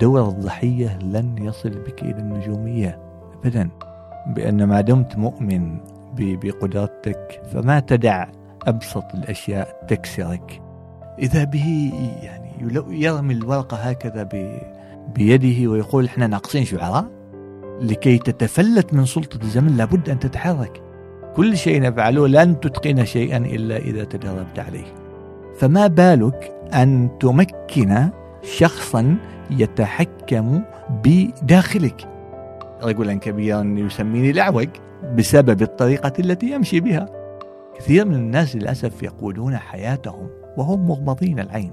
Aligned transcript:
دور 0.00 0.28
الضحية 0.28 0.98
لن 0.98 1.38
يصل 1.38 1.70
بك 1.70 2.02
إلى 2.02 2.18
النجومية 2.18 2.98
أبدا 3.34 3.68
بأن 4.26 4.64
ما 4.64 4.80
دمت 4.80 5.18
مؤمن 5.18 5.78
بقدرتك 6.18 7.42
فما 7.52 7.80
تدع 7.80 8.26
أبسط 8.66 9.04
الأشياء 9.14 9.86
تكسرك. 9.88 10.62
إذا 11.18 11.44
به 11.44 11.92
يعني 12.22 12.50
يرمي 12.88 13.34
الورقة 13.34 13.76
هكذا 13.76 14.28
بيده 15.14 15.70
ويقول 15.70 16.04
إحنا 16.04 16.26
ناقصين 16.26 16.64
شعراء؟ 16.64 17.06
لكي 17.80 18.18
تتفلت 18.18 18.94
من 18.94 19.04
سلطة 19.04 19.42
الزمن 19.42 19.76
لابد 19.76 20.10
أن 20.10 20.18
تتحرك. 20.18 20.82
كل 21.36 21.56
شيء 21.56 21.80
نفعله 21.80 22.28
لن 22.28 22.60
تتقن 22.60 23.04
شيئا 23.04 23.36
إلا 23.36 23.76
إذا 23.76 24.04
تدربت 24.04 24.58
عليه. 24.58 24.94
فما 25.58 25.86
بالك 25.86 26.52
أن 26.74 27.08
تمكن 27.20 28.08
شخصا 28.44 29.16
يتحكم 29.50 30.62
بداخلك. 31.04 32.08
رجلا 32.82 33.14
كبيرا 33.14 33.74
يسميني 33.78 34.30
الأعوج 34.30 34.68
بسبب 35.16 35.62
الطريقة 35.62 36.12
التي 36.18 36.50
يمشي 36.50 36.80
بها. 36.80 37.06
كثير 37.78 38.04
من 38.04 38.14
الناس 38.14 38.56
للأسف 38.56 39.02
يقودون 39.02 39.56
حياتهم 39.56 40.28
وهم 40.56 40.86
مغمضين 40.86 41.40
العين. 41.40 41.72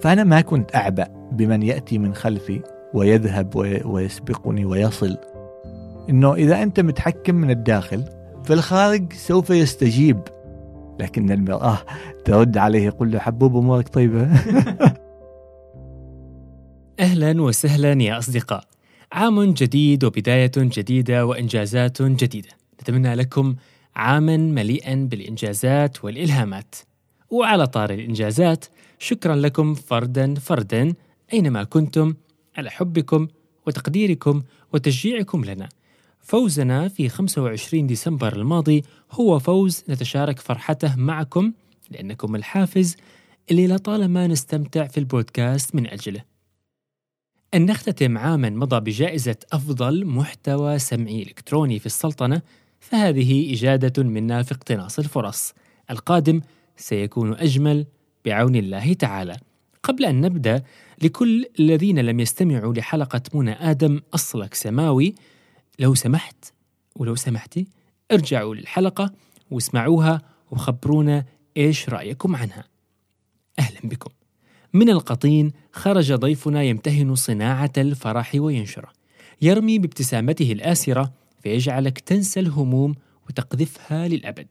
فأنا 0.00 0.24
ما 0.24 0.40
كنت 0.40 0.76
أعبأ 0.76 1.06
بمن 1.32 1.62
يأتي 1.62 1.98
من 1.98 2.14
خلفي 2.14 2.60
ويذهب 2.94 3.56
ويسبقني 3.84 4.64
ويصل. 4.64 5.16
إنه 6.10 6.34
إذا 6.34 6.62
أنت 6.62 6.80
متحكم 6.80 7.34
من 7.34 7.50
الداخل 7.50 8.04
فالخارج 8.44 9.12
سوف 9.12 9.50
يستجيب. 9.50 10.20
لكن 11.00 11.30
المرأة 11.30 11.78
ترد 12.24 12.58
عليه 12.58 12.84
يقول 12.84 13.12
له 13.12 13.18
حبوب 13.18 13.56
أمورك 13.56 13.88
طيبة. 13.88 14.28
أهلا 17.00 17.42
وسهلا 17.42 18.02
يا 18.02 18.18
أصدقاء. 18.18 18.64
عام 19.12 19.44
جديد 19.44 20.04
وبداية 20.04 20.52
جديدة 20.56 21.26
وإنجازات 21.26 22.02
جديدة. 22.02 22.48
نتمنى 22.82 23.14
لكم 23.14 23.54
عاما 23.96 24.36
مليئا 24.36 24.94
بالإنجازات 24.94 26.04
والإلهامات. 26.04 26.74
وعلى 27.30 27.66
طار 27.66 27.90
الإنجازات 27.90 28.64
شكرا 28.98 29.36
لكم 29.36 29.74
فردا 29.74 30.34
فردا 30.34 30.94
أينما 31.32 31.64
كنتم 31.64 32.14
على 32.56 32.70
حبكم 32.70 33.28
وتقديركم 33.66 34.42
وتشجيعكم 34.72 35.44
لنا. 35.44 35.68
فوزنا 36.20 36.88
في 36.88 37.08
25 37.08 37.86
ديسمبر 37.86 38.36
الماضي 38.36 38.84
هو 39.12 39.38
فوز 39.38 39.84
نتشارك 39.88 40.38
فرحته 40.40 40.96
معكم 40.96 41.52
لأنكم 41.90 42.36
الحافز 42.36 42.96
اللي 43.50 43.66
لطالما 43.66 44.26
نستمتع 44.26 44.86
في 44.86 44.98
البودكاست 44.98 45.74
من 45.74 45.86
أجله. 45.86 46.35
أن 47.54 47.66
نختتم 47.66 48.18
عاما 48.18 48.50
مضى 48.50 48.80
بجائزة 48.80 49.36
أفضل 49.52 50.06
محتوى 50.06 50.78
سمعي 50.78 51.22
إلكتروني 51.22 51.78
في 51.78 51.86
السلطنة 51.86 52.42
فهذه 52.80 53.54
إجادة 53.54 54.02
منا 54.02 54.42
في 54.42 54.52
اقتناص 54.52 54.98
الفرص. 54.98 55.54
القادم 55.90 56.40
سيكون 56.76 57.34
أجمل 57.34 57.86
بعون 58.24 58.56
الله 58.56 58.92
تعالى. 58.92 59.36
قبل 59.82 60.04
أن 60.04 60.20
نبدأ 60.20 60.62
لكل 61.02 61.46
الذين 61.60 61.98
لم 61.98 62.20
يستمعوا 62.20 62.74
لحلقة 62.74 63.22
منى 63.34 63.52
آدم 63.52 64.00
أصلك 64.14 64.54
سماوي 64.54 65.14
لو 65.78 65.94
سمحت 65.94 66.52
ولو 66.96 67.14
سمحتي 67.14 67.66
ارجعوا 68.12 68.54
للحلقة 68.54 69.12
واسمعوها 69.50 70.22
وخبرونا 70.50 71.24
إيش 71.56 71.88
رأيكم 71.88 72.36
عنها. 72.36 72.64
أهلا 73.58 73.80
بكم. 73.84 74.10
من 74.76 74.90
القطين 74.90 75.52
خرج 75.72 76.12
ضيفنا 76.12 76.62
يمتهن 76.62 77.14
صناعة 77.14 77.72
الفرح 77.78 78.32
وينشره. 78.34 78.88
يرمي 79.42 79.78
بابتسامته 79.78 80.52
الآسرة 80.52 81.12
فيجعلك 81.42 81.98
تنسى 81.98 82.40
الهموم 82.40 82.94
وتقذفها 83.28 84.08
للأبد. 84.08 84.46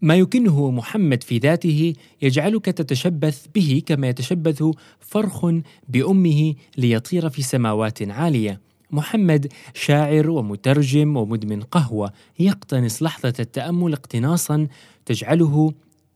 ما 0.00 0.14
يكنه 0.14 0.70
محمد 0.70 1.22
في 1.22 1.38
ذاته 1.38 1.94
يجعلك 2.22 2.64
تتشبث 2.64 3.46
به 3.54 3.82
كما 3.86 4.08
يتشبث 4.08 4.64
فرخ 5.00 5.46
بأمه 5.88 6.54
ليطير 6.76 7.30
في 7.30 7.42
سماوات 7.42 8.02
عالية. 8.02 8.60
محمد 8.90 9.52
شاعر 9.74 10.30
ومترجم 10.30 11.16
ومدمن 11.16 11.62
قهوة 11.62 12.12
يقتنص 12.38 13.02
لحظة 13.02 13.34
التأمل 13.40 13.92
اقتناصا 13.92 14.68
تجعله 15.06 15.72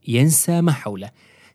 ينسى 0.09 0.61
ما 0.61 0.73
حوله. 0.73 1.11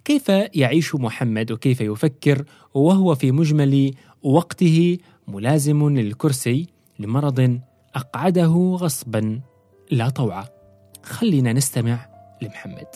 كيف 0.06 0.29
يعيش 0.53 0.95
محمد 0.95 1.51
وكيف 1.51 1.81
يفكر 1.81 2.44
وهو 2.73 3.16
في 3.16 3.31
مجمل 3.31 3.94
وقته 4.23 4.97
ملازم 5.28 5.89
للكرسي 5.89 6.67
لمرض 7.00 7.59
أقعده 7.95 8.78
غصبا 8.79 9.41
لا 9.91 10.09
طوعا 10.09 10.45
خلينا 11.03 11.53
نستمع 11.53 12.00
لمحمد. 12.41 12.88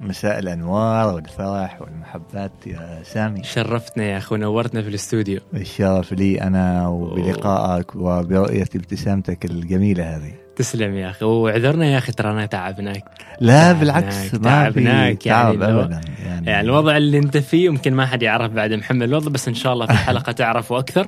مساء 0.00 0.38
الأنوار 0.38 1.14
والفرح 1.14 1.82
والمحبات 1.82 2.66
يا 2.66 3.02
سامي. 3.02 3.44
شرفتنا 3.44 4.04
يا 4.04 4.18
اخو 4.18 4.36
نورتنا 4.36 4.82
في 4.82 4.88
الاستوديو. 4.88 5.40
الشرف 5.54 6.12
لي 6.12 6.42
أنا 6.42 6.88
وبلقائك 6.88 7.96
وبرؤية 7.96 8.68
ابتسامتك 8.74 9.44
الجميلة 9.44 10.16
هذه. 10.16 10.34
تسلم 10.58 10.94
يا 10.94 11.10
أخي. 11.10 11.24
وعذرنا 11.24 11.86
يا 11.86 11.98
أخي 11.98 12.12
ترانا 12.12 12.46
تعبناك. 12.46 13.04
لا 13.40 13.72
بالعكس 13.72 14.34
ما 14.34 14.40
تعبناك 14.40 15.26
يعني 15.26 15.56
تعب 15.56 15.62
ابدا 15.62 16.00
يعني, 16.26 16.46
يعني 16.46 16.60
الوضع 16.60 16.96
اللي 16.96 17.18
أنت 17.18 17.36
فيه 17.36 17.66
يمكن 17.66 17.94
ما 17.94 18.06
حد 18.06 18.22
يعرف 18.22 18.52
بعد 18.52 18.72
محمد 18.72 19.02
الوضع 19.02 19.30
بس 19.30 19.48
إن 19.48 19.54
شاء 19.54 19.72
الله 19.72 19.86
في 19.86 19.92
الحلقة 19.98 20.32
تعرفه 20.32 20.78
أكثر. 20.78 21.06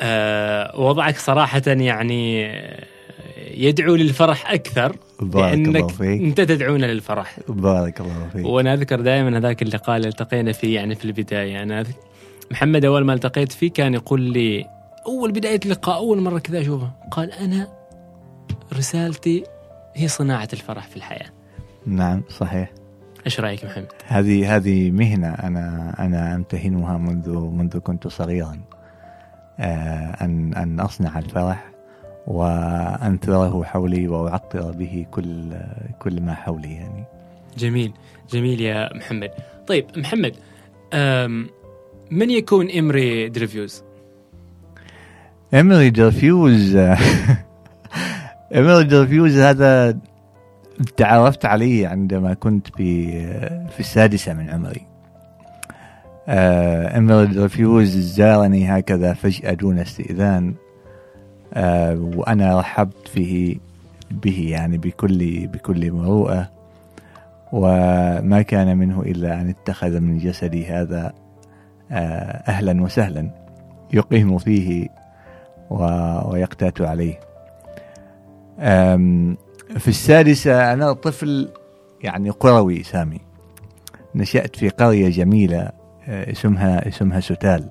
أه 0.00 0.80
وضعك 0.80 1.18
صراحة 1.18 1.62
يعني 1.66 2.52
يدعو 3.54 3.94
للفرح 3.94 4.52
أكثر 4.52 4.96
بارك 5.20 5.52
لأنك 5.58 5.76
الله 5.76 5.88
فيك. 5.88 6.20
أنت 6.20 6.40
تدعونا 6.40 6.86
للفرح. 6.86 7.36
بارك 7.48 8.00
الله 8.00 8.28
فيك. 8.32 8.46
وأنا 8.46 8.74
أذكر 8.74 9.00
دائما 9.00 9.38
هذاك 9.38 9.62
اللقاء 9.62 9.96
اللي 9.96 10.08
التقينا 10.08 10.52
فيه 10.52 10.74
يعني 10.74 10.94
في 10.94 11.04
البداية. 11.04 11.62
أنا 11.62 11.84
محمد 12.50 12.84
أول 12.84 13.04
ما 13.04 13.12
التقيت 13.12 13.52
فيه 13.52 13.70
كان 13.70 13.94
يقول 13.94 14.20
لي 14.20 14.66
أول 15.06 15.32
بداية 15.32 15.60
اللقاء 15.64 15.96
أول 15.96 16.20
مرة 16.20 16.38
كذا 16.38 16.60
أشوفه. 16.60 16.90
قال 17.10 17.32
أنا 17.32 17.68
رسالتي 18.72 19.44
هي 19.94 20.08
صناعة 20.08 20.48
الفرح 20.52 20.86
في 20.88 20.96
الحياة 20.96 21.26
نعم 21.86 22.22
صحيح 22.28 22.70
إيش 23.26 23.40
رأيك 23.40 23.64
محمد؟ 23.64 23.92
هذه 24.06 24.56
هذه 24.56 24.90
مهنة 24.90 25.28
أنا 25.28 25.94
أنا 25.98 26.34
أمتهنها 26.34 26.98
منذ 26.98 27.38
منذ 27.38 27.78
كنت 27.78 28.08
صغيرا 28.08 28.60
آه 29.60 30.16
أن 30.24 30.54
أن 30.54 30.80
أصنع 30.80 31.18
الفرح 31.18 31.70
وأنثره 32.26 33.64
حولي 33.64 34.08
وأعطر 34.08 34.70
به 34.72 35.06
كل 35.10 35.52
كل 35.98 36.20
ما 36.20 36.34
حولي 36.34 36.74
يعني. 36.74 37.04
جميل 37.58 37.92
جميل 38.30 38.60
يا 38.60 38.96
محمد. 38.96 39.30
طيب 39.66 39.86
محمد 39.96 40.36
من 42.10 42.30
يكون 42.30 42.70
إمري 42.70 43.28
دريفيوز؟ 43.28 43.82
إمري 45.54 45.90
دريفيوز 45.90 46.76
امري 48.54 48.84
دريفيوز 48.84 49.38
هذا 49.38 49.98
تعرفت 50.96 51.44
عليه 51.44 51.88
عندما 51.88 52.34
كنت 52.34 52.68
في 52.76 53.10
في 53.68 53.80
السادسة 53.80 54.34
من 54.34 54.50
عمري. 54.50 54.86
امري 56.98 57.26
دريفيوز 57.26 57.96
زارني 57.96 58.78
هكذا 58.78 59.12
فجأة 59.12 59.52
دون 59.52 59.78
استئذان. 59.78 60.54
آه، 61.54 62.10
وأنا 62.16 62.60
رحبت 62.60 63.08
فيه 63.08 63.56
به 64.10 64.46
يعني 64.50 64.78
بكل 64.78 65.46
بكل 65.46 65.92
مروءة. 65.92 66.50
وما 67.52 68.42
كان 68.42 68.76
منه 68.76 69.02
إلا 69.02 69.40
أن 69.40 69.48
اتخذ 69.48 70.00
من 70.00 70.18
جسدي 70.18 70.66
هذا 70.66 71.12
آه، 71.90 72.42
أهلا 72.48 72.82
وسهلا 72.82 73.30
يقيم 73.92 74.38
فيه 74.38 74.88
ويقتات 75.70 76.80
عليه. 76.80 77.25
في 79.78 79.88
السادسة 79.88 80.72
أنا 80.72 80.92
طفل 80.92 81.48
يعني 82.02 82.30
قروي 82.30 82.82
سامي. 82.82 83.20
نشأت 84.14 84.56
في 84.56 84.68
قرية 84.68 85.08
جميلة 85.08 85.70
آه، 86.08 86.30
اسمها 86.32 86.88
اسمها 86.88 87.20
ستال 87.20 87.70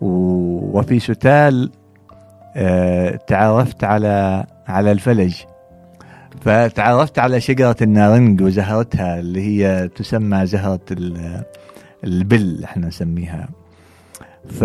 وفي 0.00 1.00
ستال 1.00 1.70
آه، 2.56 3.16
تعرفت 3.26 3.84
على 3.84 4.46
على 4.66 4.92
الفلج. 4.92 5.34
فتعرفت 6.40 7.18
على 7.18 7.40
شجرة 7.40 7.76
النارنج 7.82 8.40
وزهرتها 8.42 9.18
اللي 9.18 9.40
هي 9.40 9.88
تسمى 9.88 10.46
زهرة 10.46 10.80
البل 12.04 12.64
إحنا 12.64 12.86
نسميها. 12.86 13.48
ف 14.50 14.64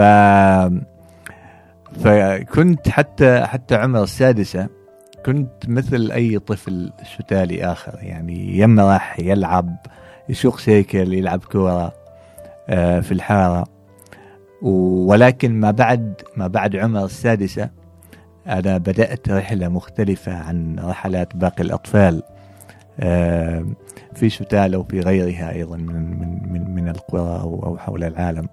فكنت 1.99 2.89
حتى 2.89 3.45
حتى 3.45 3.75
عمر 3.75 4.03
السادسة 4.03 4.67
كنت 5.25 5.69
مثل 5.69 6.11
أي 6.11 6.39
طفل 6.39 6.91
ستالي 7.19 7.65
آخر 7.65 7.99
يعني 8.01 8.57
يمرح 8.57 9.19
يلعب 9.19 9.75
يسوق 10.29 10.59
سيكل 10.59 11.13
يلعب 11.13 11.43
كورة 11.43 11.93
آه، 12.69 12.99
في 12.99 13.11
الحارة. 13.11 13.65
ولكن 14.61 15.59
ما 15.59 15.71
بعد 15.71 16.21
ما 16.37 16.47
بعد 16.47 16.75
عمر 16.75 17.05
السادسة 17.05 17.69
أنا 18.47 18.77
بدأت 18.77 19.29
رحلة 19.29 19.67
مختلفة 19.67 20.33
عن 20.33 20.79
رحلات 20.79 21.35
باقي 21.35 21.63
الأطفال 21.63 22.23
آه، 22.99 23.65
في 24.13 24.29
ستال 24.29 24.73
أو 24.73 24.83
في 24.83 24.99
غيرها 24.99 25.51
أيضا 25.51 25.77
من 25.77 26.19
من 26.19 26.53
من, 26.53 26.75
من 26.75 26.89
القرى 26.89 27.41
أو 27.41 27.77
حول 27.77 28.03
العالم. 28.03 28.47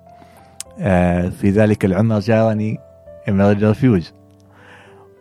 آه، 0.81 1.29
في 1.29 1.51
ذلك 1.51 1.85
العمر 1.85 2.21
زارني 2.21 2.79
إمري 3.31 3.65
دريفيوز 3.65 4.12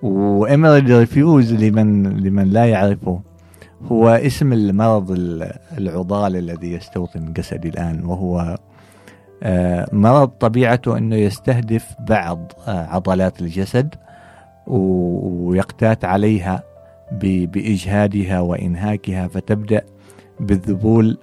وإمري 0.01 0.91
دريفيوز 0.91 1.53
لمن 1.53 2.17
لمن 2.17 2.49
لا 2.49 2.65
يعرفه 2.65 3.21
هو 3.85 4.09
اسم 4.09 4.53
المرض 4.53 5.11
العضال 5.77 6.35
الذي 6.35 6.73
يستوطن 6.73 7.33
جسدي 7.33 7.69
الآن 7.69 8.05
وهو 8.05 8.57
آه، 9.43 9.89
مرض 9.91 10.27
طبيعته 10.27 10.97
أنه 10.97 11.15
يستهدف 11.15 11.95
بعض 11.99 12.51
عضلات 12.67 13.41
الجسد 13.41 13.95
ويقتات 14.67 16.05
عليها 16.05 16.63
بإجهادها 17.11 18.39
وإنهاكها 18.39 19.27
فتبدأ 19.27 19.81
بالذبول 20.39 21.17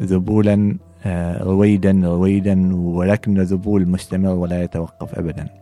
ذبولا 0.00 0.76
آه، 1.06 1.42
رويدا 1.42 2.00
رويدا 2.04 2.76
ولكن 2.76 3.40
ذبول 3.40 3.88
مستمر 3.88 4.34
ولا 4.34 4.62
يتوقف 4.62 5.18
أبدا. 5.18 5.61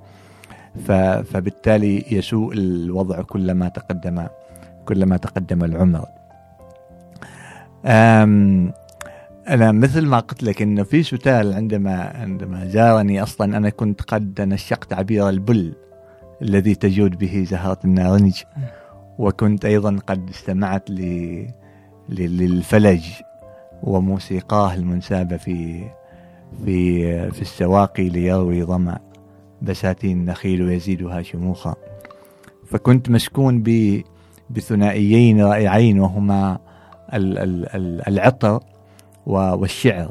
فبالتالي 1.24 2.04
يسوء 2.10 2.52
الوضع 2.52 3.22
كلما 3.22 3.68
تقدم 3.68 4.26
كلما 4.84 5.16
تقدم 5.16 5.64
العمر. 5.64 6.06
أنا 9.48 9.72
مثل 9.72 10.06
ما 10.06 10.18
قلت 10.18 10.42
لك 10.42 10.62
إنه 10.62 10.82
في 10.82 11.02
ستال 11.02 11.54
عندما 11.54 12.12
عندما 12.14 12.66
زارني 12.66 13.22
أصلا 13.22 13.56
أنا 13.56 13.70
كنت 13.70 14.02
قد 14.02 14.40
نشقت 14.40 14.92
عبير 14.92 15.28
البل 15.28 15.72
الذي 16.42 16.74
تجود 16.74 17.18
به 17.18 17.44
زهرة 17.48 17.78
النارنج. 17.84 18.42
وكنت 19.18 19.64
أيضا 19.64 19.98
قد 20.06 20.28
استمعت 20.30 20.90
ل... 20.90 21.00
للفلج 22.08 23.04
وموسيقاه 23.82 24.74
المنسابة 24.74 25.36
في 25.36 25.84
في 26.64 27.30
في 27.30 27.42
السواقي 27.42 28.08
ليروي 28.08 28.64
ظمأ 28.64 28.98
بساتين 29.62 30.18
النخيل 30.20 30.62
ويزيدها 30.62 31.22
شموخا. 31.22 31.74
فكنت 32.66 33.10
مسكون 33.10 33.62
ب 33.62 34.00
بثنائيين 34.50 35.42
رائعين 35.42 36.00
وهما 36.00 36.58
العطر 38.08 38.62
والشعر 39.26 40.10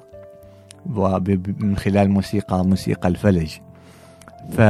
من 1.59 1.77
خلال 1.77 2.09
موسيقى 2.09 2.65
موسيقى 2.65 3.07
الفلج. 3.07 3.57
ف 4.51 4.61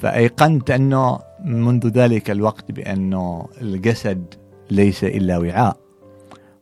فأيقنت 0.00 0.70
أنه 0.70 1.18
منذ 1.44 1.88
ذلك 1.88 2.30
الوقت 2.30 2.72
بأنه 2.72 3.48
الجسد 3.60 4.34
ليس 4.70 5.04
إلا 5.04 5.38
وعاء 5.38 5.76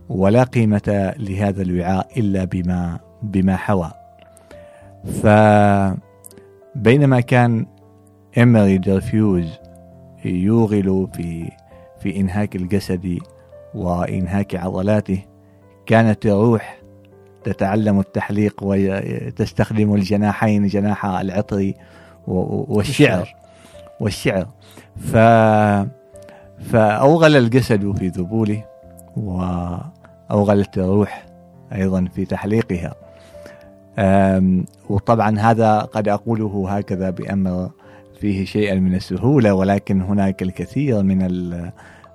ولا 0.08 0.42
قيمة 0.42 1.14
لهذا 1.18 1.62
الوعاء 1.62 2.20
إلا 2.20 2.44
بما 2.44 2.98
بما 3.22 3.56
حوى. 3.56 3.90
فبينما 6.76 7.20
كان 7.20 7.66
إيمري 8.38 8.78
درفيوز 8.78 9.48
يوغل 10.24 11.08
في 11.14 11.50
في 12.00 12.16
إنهاك 12.20 12.56
الجسد 12.56 13.18
وإنهاك 13.74 14.56
عضلاته 14.56 15.18
كانت 15.86 16.26
الروح 16.26 16.78
تتعلم 17.44 18.00
التحليق 18.00 18.54
وتستخدم 18.62 19.94
الجناحين 19.94 20.66
جناح 20.66 21.04
العطر 21.04 21.72
والشعر 22.26 23.34
والشعر. 24.00 24.46
ف 24.96 25.16
فأوغل 26.70 27.36
الجسد 27.36 27.96
في 27.98 28.08
ذبوله 28.08 28.64
وأوغلت 29.16 30.78
الروح 30.78 31.26
أيضا 31.72 32.08
في 32.14 32.24
تحليقها. 32.24 33.05
وطبعا 34.88 35.38
هذا 35.38 35.78
قد 35.78 36.08
أقوله 36.08 36.66
هكذا 36.68 37.10
بأمر 37.10 37.70
فيه 38.20 38.44
شيئا 38.44 38.74
من 38.74 38.94
السهولة 38.94 39.54
ولكن 39.54 40.00
هناك 40.00 40.42
الكثير 40.42 41.02
من 41.02 41.18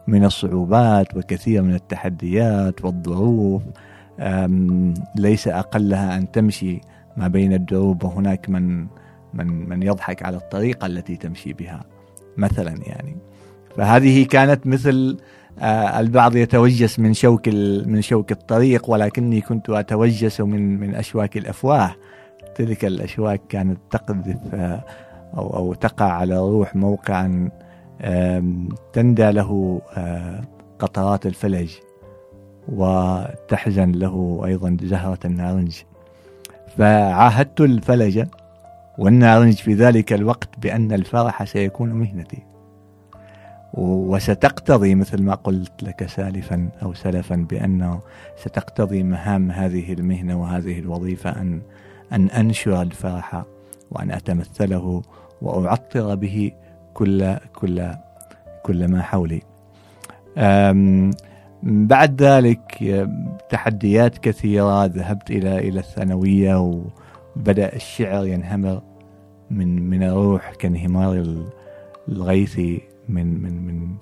من 0.08 0.26
الصعوبات 0.26 1.18
وكثير 1.18 1.62
من 1.62 1.74
التحديات 1.74 2.86
والظروف. 2.86 3.62
ليس 5.16 5.48
أقلها 5.48 6.18
أن 6.18 6.32
تمشي 6.32 6.82
ما 7.18 7.28
بين 7.28 7.54
الدروب 7.54 8.04
وهناك 8.04 8.50
من 8.50 8.88
من 9.34 9.70
من 9.70 9.84
يضحك 9.84 10.24
على 10.24 10.38
الطريقة 10.38 10.86
التي 10.86 11.16
تمشي 11.16 11.54
بها 11.54 11.84
مثلا 12.38 12.76
يعني. 12.86 13.16
فهذه 13.78 14.26
كانت 14.26 14.68
مثل 14.68 15.18
البعض 16.00 16.36
يتوجس 16.36 17.00
من 17.00 17.14
شوك 17.14 17.48
من 17.86 18.02
شوك 18.02 18.32
الطريق 18.32 18.90
ولكني 18.90 19.42
كنت 19.42 19.70
أتوجس 19.70 20.42
من 20.42 20.80
من 20.80 20.96
أشواك 20.96 21.38
الأفواه. 21.38 21.96
تلك 22.56 22.86
الأشواك 22.86 23.42
كانت 23.50 23.80
تقذف 23.92 24.38
آه، 24.54 24.84
أو 25.38 25.56
أو 25.58 25.74
تقع 25.74 26.06
على 26.06 26.36
الروح 26.36 26.76
موقعا 26.76 27.50
تندى 28.94 29.32
له 29.32 29.82
آه، 29.98 30.42
قطرات 30.80 31.26
الفلج 31.26 31.72
وتحزن 32.68 33.92
له 33.92 34.42
أيضا 34.46 34.78
زهرة 34.84 35.20
النارنج. 35.26 35.82
فعاهدت 36.78 37.62
الفلج 37.62 38.26
والنارنج 38.98 39.54
في 39.54 39.74
ذلك 39.74 40.14
الوقت 40.14 40.50
بأن 40.60 40.92
الفرح 40.92 41.44
سيكون 41.44 41.90
مهنتي. 41.90 42.51
وستقتضي 43.74 44.96
مثل 44.96 45.24
ما 45.24 45.36
قلت 45.36 45.84
لك 45.84 46.06
سالفا 46.06 46.70
أو 46.84 46.94
سلفا 46.94 47.36
بأنه 47.36 48.00
ستقتضي 48.38 49.04
مهام 49.04 49.52
هذه 49.52 49.94
المهنة 49.94 50.42
وهذه 50.42 50.80
الوظيفة 50.80 51.30
أن 51.30 51.62
أن 52.14 52.30
أنشر 52.30 52.82
الفرح 52.82 53.44
وأن 53.92 54.12
أتمثله 54.12 55.02
وأعطر 55.42 56.16
به 56.16 56.52
كل 56.94 57.36
كل 57.56 57.92
كل 58.64 58.88
ما 58.88 59.02
حولي. 59.02 59.42
بعد 61.64 62.24
ذلك 62.24 62.84
تحديات 63.50 64.18
كثيرة 64.18 64.86
ذهبت 64.86 65.32
إلى 65.32 65.58
إلى 65.60 65.80
الثانوية 65.80 66.60
وبدأ 67.36 67.76
الشعر 67.76 68.26
ينهمر 68.26 68.82
من 69.52 69.90
من 69.90 70.04
الروح 70.04 70.54
كانهمار 70.54 71.44
الغيث 72.10 72.60
من 73.10 73.42
من 73.42 73.66
من 73.68 73.96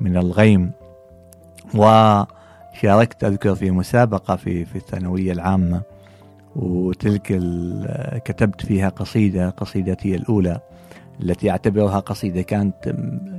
من 0.00 0.16
الغيم. 0.16 0.70
وشاركت 1.74 3.24
أذكر 3.24 3.54
في 3.54 3.70
مسابقة 3.70 4.36
في 4.36 4.64
في 4.64 4.76
الثانوية 4.76 5.32
العامة 5.32 5.82
وتلك 6.56 7.40
كتبت 8.24 8.66
فيها 8.66 8.88
قصيدة 8.88 9.50
قصيدتي 9.50 10.14
الأولى 10.14 10.60
التي 11.20 11.50
أعتبرها 11.50 12.00
قصيدة 12.00 12.42
كانت 12.42 12.94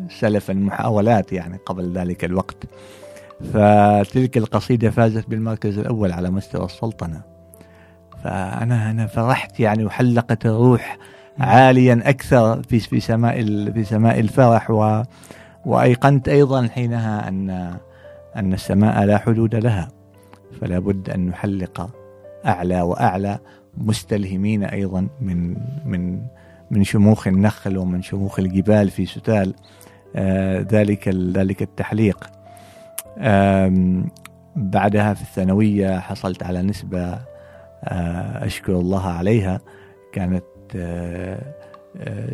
سلف 0.10 0.52
المحاولات 0.52 1.34
يعني 1.34 1.58
قبل 1.66 1.94
ذلك 1.94 2.26
الوقت. 2.26 2.58
فتلك 3.54 4.38
القصيدة 4.38 4.90
فازت 4.90 5.30
بالمركز 5.30 5.78
الأول 5.78 6.12
على 6.12 6.30
مستوى 6.30 6.66
السلطنة. 6.66 7.22
فأنا 8.24 8.92
أنا 8.92 9.08
فرحت 9.08 9.60
يعني 9.60 9.86
وحلقت 9.86 10.46
الروح 10.46 10.98
عاليا 11.40 12.02
أكثر 12.06 12.64
في 12.64 12.80
في 12.80 13.00
سماء 13.00 13.44
في 13.72 13.84
سماء 13.84 14.20
الفرح 14.20 14.72
و 14.72 15.04
وأيقنت 15.66 16.30
أيضا 16.30 16.68
حينها 16.68 17.28
ان 17.28 17.50
أن 18.36 18.54
السماء 18.54 19.04
لا 19.06 19.18
حدود 19.18 19.56
لها. 19.56 19.88
فلا 20.62 20.80
بد 20.80 21.10
أن 21.10 21.28
نحلق 21.28 21.90
أعلى 22.46 22.82
وأعلى 22.82 23.40
مستلهمين 23.78 24.64
أيضا 24.64 25.08
من 25.22 25.58
من 25.86 26.22
من 26.72 26.84
شموخ 26.84 27.28
النخل 27.28 27.78
ومن 27.78 28.02
شموخ 28.02 28.40
الجبال 28.40 28.90
في 28.90 29.06
ستال 29.06 29.54
آه 30.16 30.66
ذلك 30.72 31.08
ذلك 31.08 31.62
التحليق. 31.62 32.30
بعدها 34.56 35.14
في 35.14 35.22
الثانوية 35.22 36.00
حصلت 36.00 36.44
على 36.44 36.62
نسبة 36.62 37.20
آه 37.84 38.46
أشكر 38.46 38.74
الله 38.80 39.08
عليها 39.08 39.60
كانت 40.14 40.44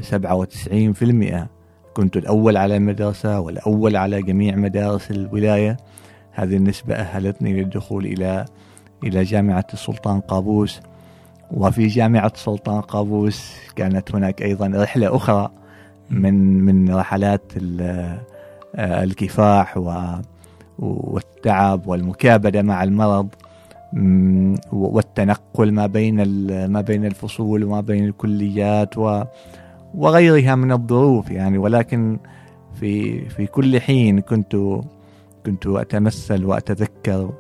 سبعة 0.02 0.36
وتسعين 0.36 0.94
في 0.94 1.06
المئة. 1.06 1.48
كنت 1.94 2.18
الأول 2.18 2.58
على 2.58 2.78
المدرسة 2.78 3.40
والأول 3.40 3.96
على 3.96 4.22
جميع 4.22 4.56
مدارس 4.56 5.12
الولاية. 5.12 5.78
هذه 6.32 6.56
النسبة 6.56 6.96
أهلتني 6.96 7.54
للدخول 7.54 8.06
إلى 8.06 8.46
إلى 9.04 9.24
جامعة 9.24 9.68
السلطان 9.74 10.20
قابوس. 10.20 10.82
وفي 11.52 11.88
جامعة 11.88 12.32
السلطان 12.36 12.82
قابوس 12.82 13.54
كانت 13.76 14.16
هناك 14.16 14.42
أيضا 14.42 14.72
رحلة 14.76 15.16
أخرى 15.16 15.52
من 16.10 16.60
من 16.66 16.96
رحلات 16.96 17.52
الكفاح 18.76 19.78
والتعب 20.80 21.88
والمكابدة 21.88 22.62
مع 22.62 22.84
المرض. 22.84 23.28
والتنقل 24.72 25.72
ما 25.72 25.86
بين 25.88 26.24
ما 26.68 26.82
بين 26.82 27.06
الفصول 27.06 27.64
وما 27.64 27.82
بين 27.82 28.06
الكليات 28.06 28.96
وغيرها 29.96 30.56
من 30.56 30.72
الظروف 30.72 31.32
يعني. 31.32 31.58
ولكن 31.58 32.18
في 32.80 33.22
في 33.30 33.46
كل 33.48 33.82
حين 33.82 34.20
كنت 34.20 34.56
كنت 35.46 35.68
أتمثل 35.68 36.46
وأتذكر 36.46 37.34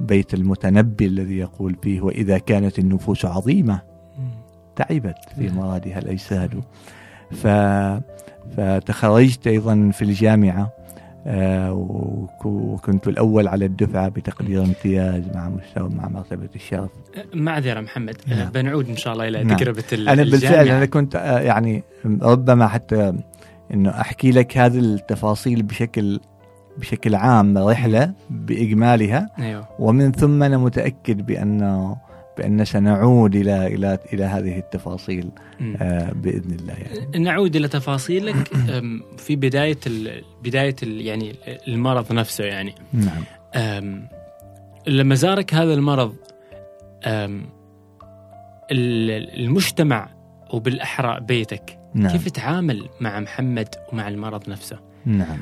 بيت 0.00 0.34
المتنبي 0.34 1.06
الذي 1.06 1.38
يقول 1.38 1.76
فيه 1.82 2.00
وإذا 2.00 2.38
كانت 2.38 2.78
النفوس 2.78 3.24
عظيمة 3.24 3.80
تعبت 4.76 5.16
في. 5.36 5.48
مرادها 5.50 5.98
الأجساد. 5.98 6.60
ف 7.30 7.46
فتخرجت 8.56 9.46
أيضا 9.46 9.90
في 9.92 10.02
الجامعة. 10.02 10.72
وكنت 12.44 13.08
الأول 13.08 13.48
على 13.48 13.64
الدفعة 13.64 14.08
بتقدير 14.08 14.62
امتياز 14.62 15.22
مع 15.34 15.48
مستوى 15.48 15.88
مع 15.88 16.08
مرتبة 16.08 16.48
الشرف 16.54 16.90
معذرة 17.34 17.80
محمد 17.80 18.16
آه، 18.28 18.34
نعم. 18.34 18.48
بنعود 18.48 18.88
إن 18.88 18.96
شاء 18.96 19.12
الله 19.12 19.28
إلى 19.28 19.44
نعم. 19.44 19.56
تجربة 19.56 19.84
أنا 19.92 20.22
بالفعل 20.22 20.68
أنا 20.68 20.86
كنت 20.86 21.16
آه، 21.16 21.40
يعني 21.40 21.82
ربما 22.22 22.68
حتى 22.68 23.12
إنه 23.74 23.90
أحكي 23.90 24.30
لك 24.30 24.58
هذه 24.58 24.78
التفاصيل 24.78 25.62
بشكل 25.62 26.20
بشكل 26.78 27.14
عام 27.14 27.58
رحلة 27.58 28.12
بإجمالها 28.30 29.30
أيوه. 29.38 29.68
ومن 29.78 30.12
ثم 30.12 30.42
أنا 30.42 30.58
متأكد 30.58 31.26
بأنه 31.26 31.96
بأن 32.38 32.64
سنعود 32.64 33.36
إلى 33.36 33.66
إلى 33.66 33.98
إلى 34.12 34.24
هذه 34.24 34.58
التفاصيل 34.58 35.30
آه 35.80 36.12
بإذن 36.12 36.56
الله 36.60 36.74
يعني. 36.74 37.18
نعود 37.18 37.56
إلى 37.56 37.68
تفاصيلك 37.68 38.50
في 39.24 39.36
بداية 39.36 39.78
ال 39.86 40.22
بداية 40.44 40.76
ال 40.82 41.00
يعني 41.00 41.34
المرض 41.68 42.12
نفسه 42.12 42.44
يعني. 42.44 42.74
نعم. 42.92 44.08
لما 44.86 45.14
زارك 45.14 45.54
هذا 45.54 45.74
المرض 45.74 46.14
المجتمع 48.70 50.08
وبالأحرى 50.52 51.20
بيتك 51.20 51.78
نعم. 51.94 52.12
كيف 52.12 52.28
تعامل 52.28 52.88
مع 53.00 53.20
محمد 53.20 53.68
ومع 53.92 54.08
المرض 54.08 54.48
نفسه؟ 54.48 54.78
نعم. 55.04 55.38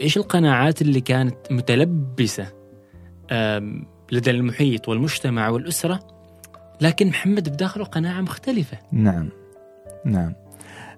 إيش 0.00 0.16
القناعات 0.16 0.82
اللي 0.82 1.00
كانت 1.00 1.36
متلبسة 1.50 2.46
لدى 4.12 4.30
المحيط 4.30 4.88
والمجتمع 4.88 5.48
والأسرة؟ 5.48 6.13
لكن 6.80 7.08
محمد 7.08 7.48
بداخله 7.48 7.84
قناعة 7.84 8.20
مختلفة. 8.20 8.78
نعم 8.92 9.28
نعم. 10.04 10.32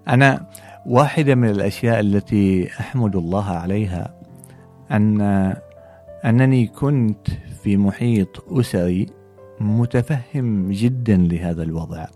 أنا 0.09 0.47
واحدة 0.87 1.35
من 1.35 1.49
الأشياء 1.51 2.01
التي 2.01 2.71
أحمد 2.81 3.17
الله 3.17 3.51
عليها 3.51 4.15
أن 4.91 5.21
أنني 6.25 6.67
كنت 6.67 7.29
في 7.63 7.77
محيط 7.77 8.45
أسري 8.51 9.07
متفهم 9.61 10.73
جدا 10.73 11.17
لهذا 11.17 11.63
الوضع. 11.63 12.07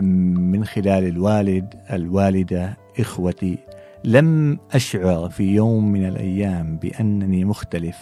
من 0.00 0.64
خلال 0.64 1.08
الوالد 1.08 1.74
الوالدة 1.92 2.76
إخوتي 3.00 3.58
لم 4.04 4.58
أشعر 4.72 5.28
في 5.28 5.54
يوم 5.54 5.92
من 5.92 6.08
الأيام 6.08 6.76
بأنني 6.76 7.44
مختلف 7.44 7.98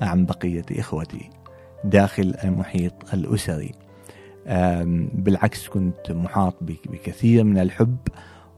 عن 0.00 0.26
بقية 0.26 0.64
إخوتي. 0.78 1.30
داخل 1.84 2.34
المحيط 2.44 2.92
الأسري. 3.14 3.72
بالعكس 5.14 5.68
كنت 5.68 6.10
محاط 6.10 6.54
بكثير 6.62 7.44
من 7.44 7.58
الحب 7.58 7.96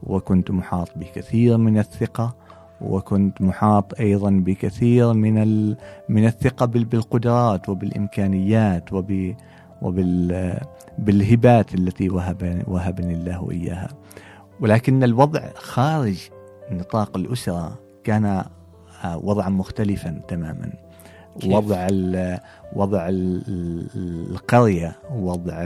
وكنت 0.02 0.50
محاط 0.50 0.88
بكثير 0.97 1.56
من 1.56 1.78
الثقة 1.78 2.37
وكنت 2.80 3.42
محاط 3.42 4.00
أيضا 4.00 4.30
بكثير 4.30 5.12
من 5.12 5.68
من 6.09 6.26
الثقة 6.26 6.66
بالقدرات 6.66 7.68
وبالإمكانيات 7.68 8.92
وب 8.92 9.35
وبال 9.83 10.61
بالهبات 10.99 11.75
التي 11.75 12.11
وهب 12.11 12.64
وهبني 12.68 13.14
الله 13.14 13.50
إياها. 13.50 13.88
ولكن 14.61 15.04
الوضع 15.04 15.40
خارج 15.54 16.28
نطاق 16.71 17.16
الأسرة 17.16 17.78
كان 18.04 18.45
آه، 19.04 19.18
وضعا 19.18 19.49
مختلفا 19.49 20.21
تماما. 20.28 20.73
وضع 21.45 21.88
وضع 22.73 23.09
القرية 23.97 24.93
وضع 25.14 25.64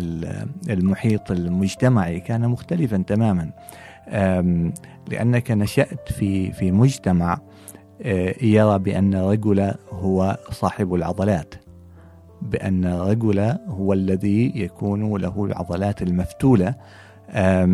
المحيط 0.71 1.31
المجتمعي 1.31 2.21
كان 2.21 2.49
مختلفا 2.49 3.05
تماما. 3.07 3.51
لأنك 5.11 5.51
نشأت 5.51 6.13
في 6.13 6.53
في 6.53 6.73
مجتمع 6.73 7.41
آه، 8.03 8.35
يرى 8.43 8.79
بأن 8.79 9.15
الرجل 9.15 9.75
هو 9.91 10.39
صاحب 10.51 10.95
العضلات 10.95 11.55
بأن 12.43 12.85
الرجل 12.85 13.41
هو 13.69 13.93
الذي 13.93 14.53
يكون 14.55 15.21
له 15.21 15.45
العضلات 15.45 16.03
المفتولة. 16.03 16.75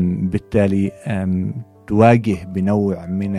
بالتالي 0.02 0.92
تواجه 1.86 2.44
بنوع 2.44 3.06
من 3.06 3.32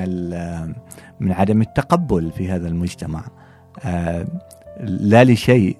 من 1.20 1.32
عدم 1.32 1.62
التقبل 1.62 2.32
في 2.32 2.52
هذا 2.52 2.68
المجتمع. 2.68 3.24
لا 4.79 5.24
لشيء 5.24 5.77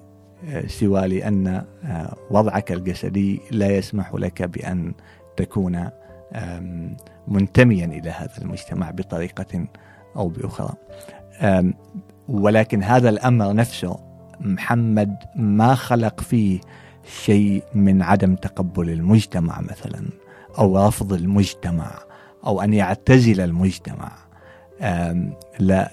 آه، 0.48 0.66
سوى 0.66 1.08
لأن 1.08 1.46
آه، 1.84 2.16
وضعك 2.30 2.72
الجسدي 2.72 3.40
لا 3.50 3.76
يسمح 3.76 4.14
لك 4.14 4.42
بأن 4.42 4.92
تكون 5.36 5.90
منتميا 7.28 7.84
إلى 7.84 8.10
هذا 8.10 8.38
المجتمع 8.42 8.90
بطريقة 8.90 9.66
أو 10.16 10.28
بأخرى. 10.28 10.74
ولكن 12.28 12.82
هذا 12.82 13.08
الأمر 13.08 13.52
نفسه 13.52 13.98
محمد 14.40 15.16
ما 15.36 15.74
خلق 15.74 16.20
فيه 16.20 16.60
شيء 17.24 17.62
من 17.74 18.02
عدم 18.02 18.34
تقبل 18.34 18.90
المجتمع 18.90 19.60
مثلا 19.60 20.04
أو 20.58 20.86
رفض 20.86 21.12
المجتمع 21.12 21.90
أو 22.46 22.62
أن 22.62 22.74
يعتزل 22.74 23.40
المجتمع. 23.40 24.12
لا 25.58 25.90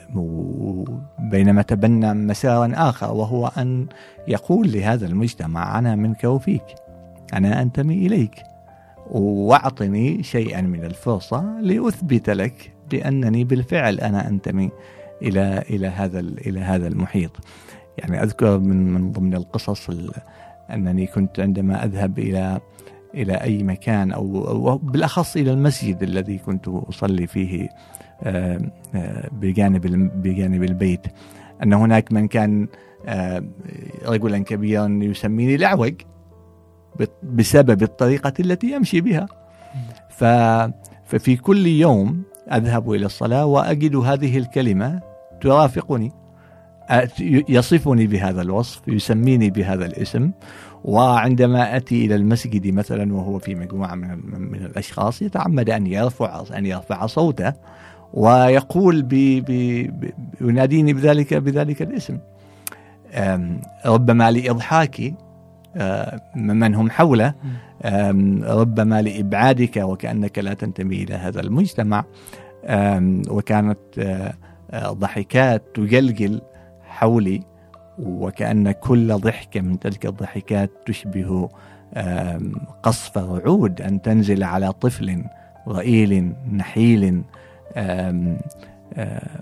بينما 1.19 1.61
تبنى 1.61 2.13
مسارا 2.13 2.71
آخر 2.75 3.13
وهو 3.13 3.47
أن 3.47 3.87
يقول 4.27 4.71
لهذا 4.71 5.05
المجتمع 5.05 5.79
أنا 5.79 5.95
منك 5.95 6.23
وفيك 6.23 6.65
أنا 7.33 7.61
أنتمي 7.61 7.93
إليك 7.93 8.43
وأعطني 9.11 10.23
شيئا 10.23 10.61
من 10.61 10.83
الفرصة 10.85 11.59
لأثبت 11.61 12.29
لك 12.29 12.73
بأنني 12.91 13.43
بالفعل 13.43 13.99
أنا 13.99 14.27
أنتمي 14.27 14.69
إلى 15.21 15.63
إلى 15.69 15.87
هذا 15.87 16.19
إلى 16.19 16.59
هذا 16.59 16.87
المحيط. 16.87 17.31
يعني 17.97 18.23
أذكر 18.23 18.59
من 18.59 18.93
من 18.93 19.11
ضمن 19.11 19.33
القصص 19.33 19.89
أنني 20.71 21.07
كنت 21.07 21.39
عندما 21.39 21.85
أذهب 21.85 22.19
إلى 22.19 22.59
إلى 23.13 23.33
أي 23.33 23.63
مكان 23.63 24.11
أو 24.11 24.77
بالأخص 24.77 25.37
إلى 25.37 25.51
المسجد 25.51 26.03
الذي 26.03 26.37
كنت 26.37 26.67
أصلي 26.67 27.27
فيه 27.27 27.69
بجانب 29.31 30.11
بجانب 30.21 30.63
البيت. 30.63 31.07
أن 31.63 31.73
هناك 31.73 32.11
من 32.11 32.27
كان 32.27 32.67
آه، 33.07 33.43
رجلا 34.05 34.39
كبيرا 34.39 34.99
يسميني 35.01 35.55
الأعوج 35.55 35.93
بسبب 37.23 37.83
الطريقة 37.83 38.33
التي 38.39 38.71
يمشي 38.71 39.01
بها. 39.01 39.27
ففي 41.05 41.35
كل 41.35 41.67
يوم 41.67 42.23
أذهب 42.51 42.91
إلى 42.91 43.05
الصلاة 43.05 43.45
وأجد 43.45 43.95
هذه 43.95 44.37
الكلمة 44.37 45.01
ترافقني 45.41 46.11
يصفني 47.49 48.07
بهذا 48.07 48.41
الوصف 48.41 48.81
يسميني 48.87 49.49
بهذا 49.49 49.85
الاسم. 49.85 50.31
وعندما 50.83 51.75
أتي 51.75 52.05
إلى 52.05 52.15
المسجد 52.15 52.73
مثلا 52.73 53.13
وهو 53.13 53.39
في 53.39 53.55
مجموعة 53.55 53.95
من 53.95 54.19
من 54.51 54.65
الأشخاص 54.65 55.21
يتعمد 55.21 55.69
أن 55.69 55.87
يرفع 55.87 56.43
أن 56.57 56.65
يرفع 56.65 57.05
صوته. 57.05 57.53
ويقول 58.15 59.01
بي 59.01 59.41
بي 59.41 59.91
يناديني 60.41 60.93
بذلك 60.93 61.33
بذلك 61.33 61.81
الاسم. 61.81 62.17
ربما 63.85 64.31
لإضحاكي 64.31 65.13
من 66.35 66.75
هم 66.75 66.89
حوله 66.89 67.33
ربما 68.43 69.01
لإبعادك 69.01 69.77
وكأنك 69.77 70.39
لا 70.39 70.53
تنتمي 70.53 71.03
إلى 71.03 71.15
هذا 71.15 71.41
المجتمع. 71.41 72.05
وكانت 73.29 73.77
ضحكات 74.75 75.63
تجلجل 75.73 76.41
حولي 76.83 77.41
وكأن 77.99 78.71
كل 78.71 79.13
ضحكة 79.13 79.61
من 79.61 79.79
تلك 79.79 80.05
الضحكات 80.05 80.71
تشبه 80.85 81.49
قصف 82.83 83.17
رعود 83.17 83.81
أن 83.81 84.01
تنزل 84.01 84.43
على 84.43 84.71
طفل 84.71 85.23
رئيل 85.67 86.33
نحيل 86.53 87.23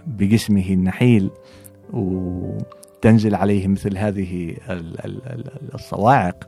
بجسمه 0.08 0.70
النحيل 0.70 1.32
وتنزل 1.94 3.36
عليه 3.36 3.68
مثل 3.68 3.98
هذه 3.98 4.56
الصواعق 5.76 6.48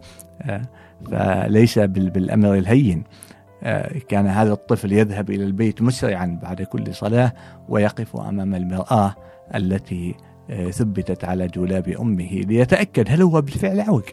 فليس 1.11 1.79
بالأمر 1.79 2.55
الهين. 2.55 3.03
كان 4.07 4.27
هذا 4.27 4.53
الطفل 4.53 4.91
يذهب 4.91 5.29
إلى 5.29 5.43
البيت 5.43 5.81
مسرعا 5.81 6.39
بعد 6.41 6.61
كل 6.61 6.95
صلاة 6.95 7.33
ويقف 7.69 8.15
أمام 8.15 8.55
المرآة 8.55 9.15
التي 9.55 10.15
ثبتت 10.71 11.25
على 11.25 11.47
دولاب 11.47 11.87
أمه 11.87 12.29
ليتأكد 12.29 13.05
هل 13.09 13.21
هو 13.21 13.41
بالفعل 13.41 13.79
عوج. 13.81 14.03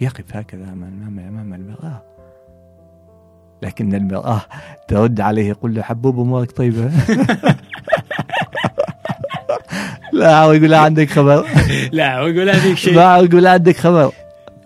يقف 0.00 0.36
هكذا 0.36 0.64
أمام 0.72 1.54
المرآة. 1.54 2.02
لكن 3.62 3.94
المرآة 3.94 4.40
ترد 4.88 5.20
عليه 5.20 5.48
يقول 5.48 5.74
له 5.74 5.82
حبوب 5.82 6.20
أمورك 6.20 6.52
طيبة. 6.52 6.90
لا 10.12 10.44
يقول 10.52 10.70
لا 10.70 10.78
عندك 10.78 11.10
خبر. 11.10 11.46
لا 11.92 12.18
يقول 12.18 12.46
لا 12.46 12.52
فيك 12.52 12.76
شيء 12.76 12.94
لا 12.94 13.16
يقول 13.16 13.42
لا 13.42 13.50
عندك 13.50 13.76
خبر. 13.76 14.12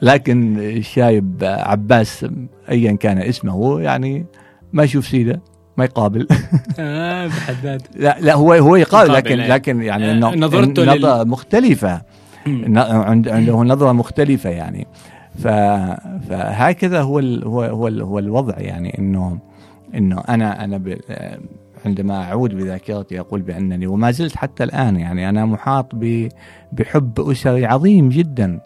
لكن 0.03 0.59
الشايب 0.59 1.39
عباس 1.43 2.27
ايا 2.71 2.93
كان 2.93 3.19
اسمه 3.19 3.81
يعني 3.81 4.27
ما 4.73 4.85
يشوف 4.85 5.07
سيدة 5.07 5.41
ما 5.77 5.85
يقابل. 5.85 6.29
آه 6.79 7.27
بحد 7.27 7.55
ذاته. 7.63 7.85
لا 7.97 8.17
لا 8.21 8.35
هو 8.35 8.53
هو 8.53 8.77
يقابل 8.77 9.13
لكن. 9.13 9.37
لكن 9.39 9.83
يعني 9.83 10.11
آه، 10.11 10.15
نظرته 10.37 10.83
لل- 10.85 10.99
نظرة 10.99 11.25
مختلفة 11.25 12.03
ن- 12.47 12.79
عند- 12.79 13.29
عنده 13.29 13.53
نظرة 13.57 13.93
مختلفة 13.93 14.51
يعني. 14.51 14.87
فهكذا 15.39 17.03
هو 17.03 17.19
ال 17.19 17.45
هو 17.45 17.63
هو 17.63 17.89
ال 17.89 18.03
هو 18.03 18.19
الوضع 18.19 18.59
يعني 18.59 18.99
انه 18.99 19.39
إنه 19.95 20.21
أنا 20.29 20.65
أنا 20.65 20.99
عندما 21.87 22.23
أعود 22.23 22.55
بذاكرتي 22.55 23.21
أقول 23.21 23.43
بأنني 23.43 23.87
وما 23.87 24.11
زلت 24.11 24.37
حتى 24.37 24.65
الآن 24.65 24.97
يعني 24.97 25.29
أنا 25.29 25.45
محاط 25.47 25.95
بحب 26.73 27.21
أسري 27.21 27.67
عظيم 27.67 28.09
جدا. 28.09 28.61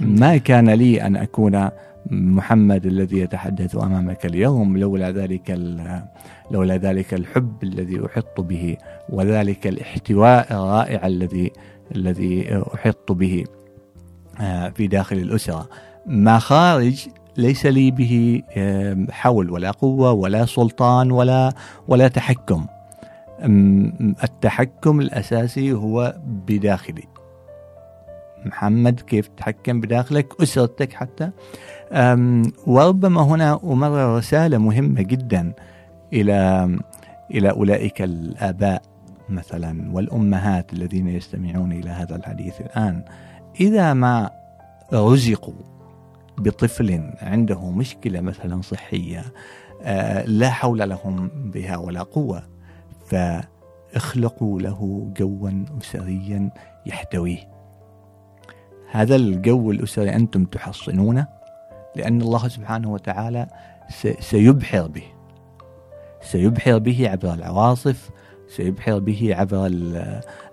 ما 0.00 0.36
كان 0.36 0.70
لي 0.70 1.02
أن 1.02 1.16
أكون 1.16 1.68
محمد 2.10 2.86
الذي 2.86 3.18
يتحدث 3.18 3.76
أمامك 3.76 4.26
اليوم 4.26 4.76
لولا 4.76 5.10
ذلك 5.10 5.58
لولا 6.50 6.76
ذلك 6.76 7.14
الحب 7.14 7.62
الذي 7.62 8.06
أحط 8.06 8.40
به 8.40 8.76
وذلك 9.08 9.66
الاحتواء 9.66 10.52
الرائع 10.52 11.06
الذي 11.06 11.52
الذي 11.96 12.62
أحط 12.74 13.12
به 13.12 13.44
آه، 14.40 14.68
في 14.68 14.86
داخل 14.86 15.16
الأسرة. 15.16 15.68
ما 16.08 16.38
خارج 16.38 17.08
ليس 17.36 17.66
لي 17.66 17.90
به 17.90 18.42
حول 19.10 19.50
ولا 19.50 19.70
قوة 19.70 20.12
ولا 20.12 20.46
سلطان 20.46 21.10
ولا 21.10 21.52
ولا 21.88 22.08
تحكم. 22.08 22.66
التحكم 24.24 25.00
الأساسي 25.00 25.72
هو 25.72 26.14
بداخلي. 26.26 27.04
محمد 28.46 29.00
كيف 29.00 29.26
تتحكم 29.28 29.80
بداخلك؟ 29.80 30.42
أسرتك 30.42 30.92
حتى. 30.92 31.30
وربما 32.66 33.22
هنا 33.22 33.60
امرر 33.64 34.16
رسالة 34.16 34.58
مهمة 34.58 35.02
جدا 35.02 35.52
إلى 36.12 36.78
إلى 37.30 37.50
أولئك 37.50 38.02
الآباء 38.02 38.82
مثلا 39.28 39.92
والأمهات 39.92 40.72
الذين 40.72 41.08
يستمعون 41.08 41.72
إلى 41.72 41.90
هذا 41.90 42.16
الحديث 42.16 42.60
الآن. 42.60 43.04
إذا 43.60 43.94
ما 43.94 44.30
رزقوا 44.92 45.77
بطفل 46.40 47.10
عنده 47.20 47.70
مشكلة 47.70 48.20
مثلا 48.20 48.62
صحية 48.62 49.24
آه، 49.82 50.24
لا 50.24 50.50
حول 50.50 50.88
لهم 50.88 51.30
بها 51.34 51.76
ولا 51.76 52.02
قوة 52.02 52.42
فاخلقوا 53.06 54.60
له 54.60 55.10
جوا 55.16 55.64
اسريا 55.80 56.50
يحتويه. 56.86 57.48
هذا 58.90 59.16
الجو 59.16 59.70
الأسري 59.70 60.14
أنتم 60.14 60.44
تحصنونه 60.44 61.26
لأن 61.96 62.22
الله 62.22 62.48
سبحانه 62.48 62.92
وتعالى 62.92 63.46
سيبحر 64.20 64.86
به. 64.86 65.02
سيبحر 66.22 66.78
به 66.78 67.08
عبر 67.08 67.34
العواصف 67.34 68.10
سيبحر 68.48 68.98
به 68.98 69.34
عبر 69.34 69.70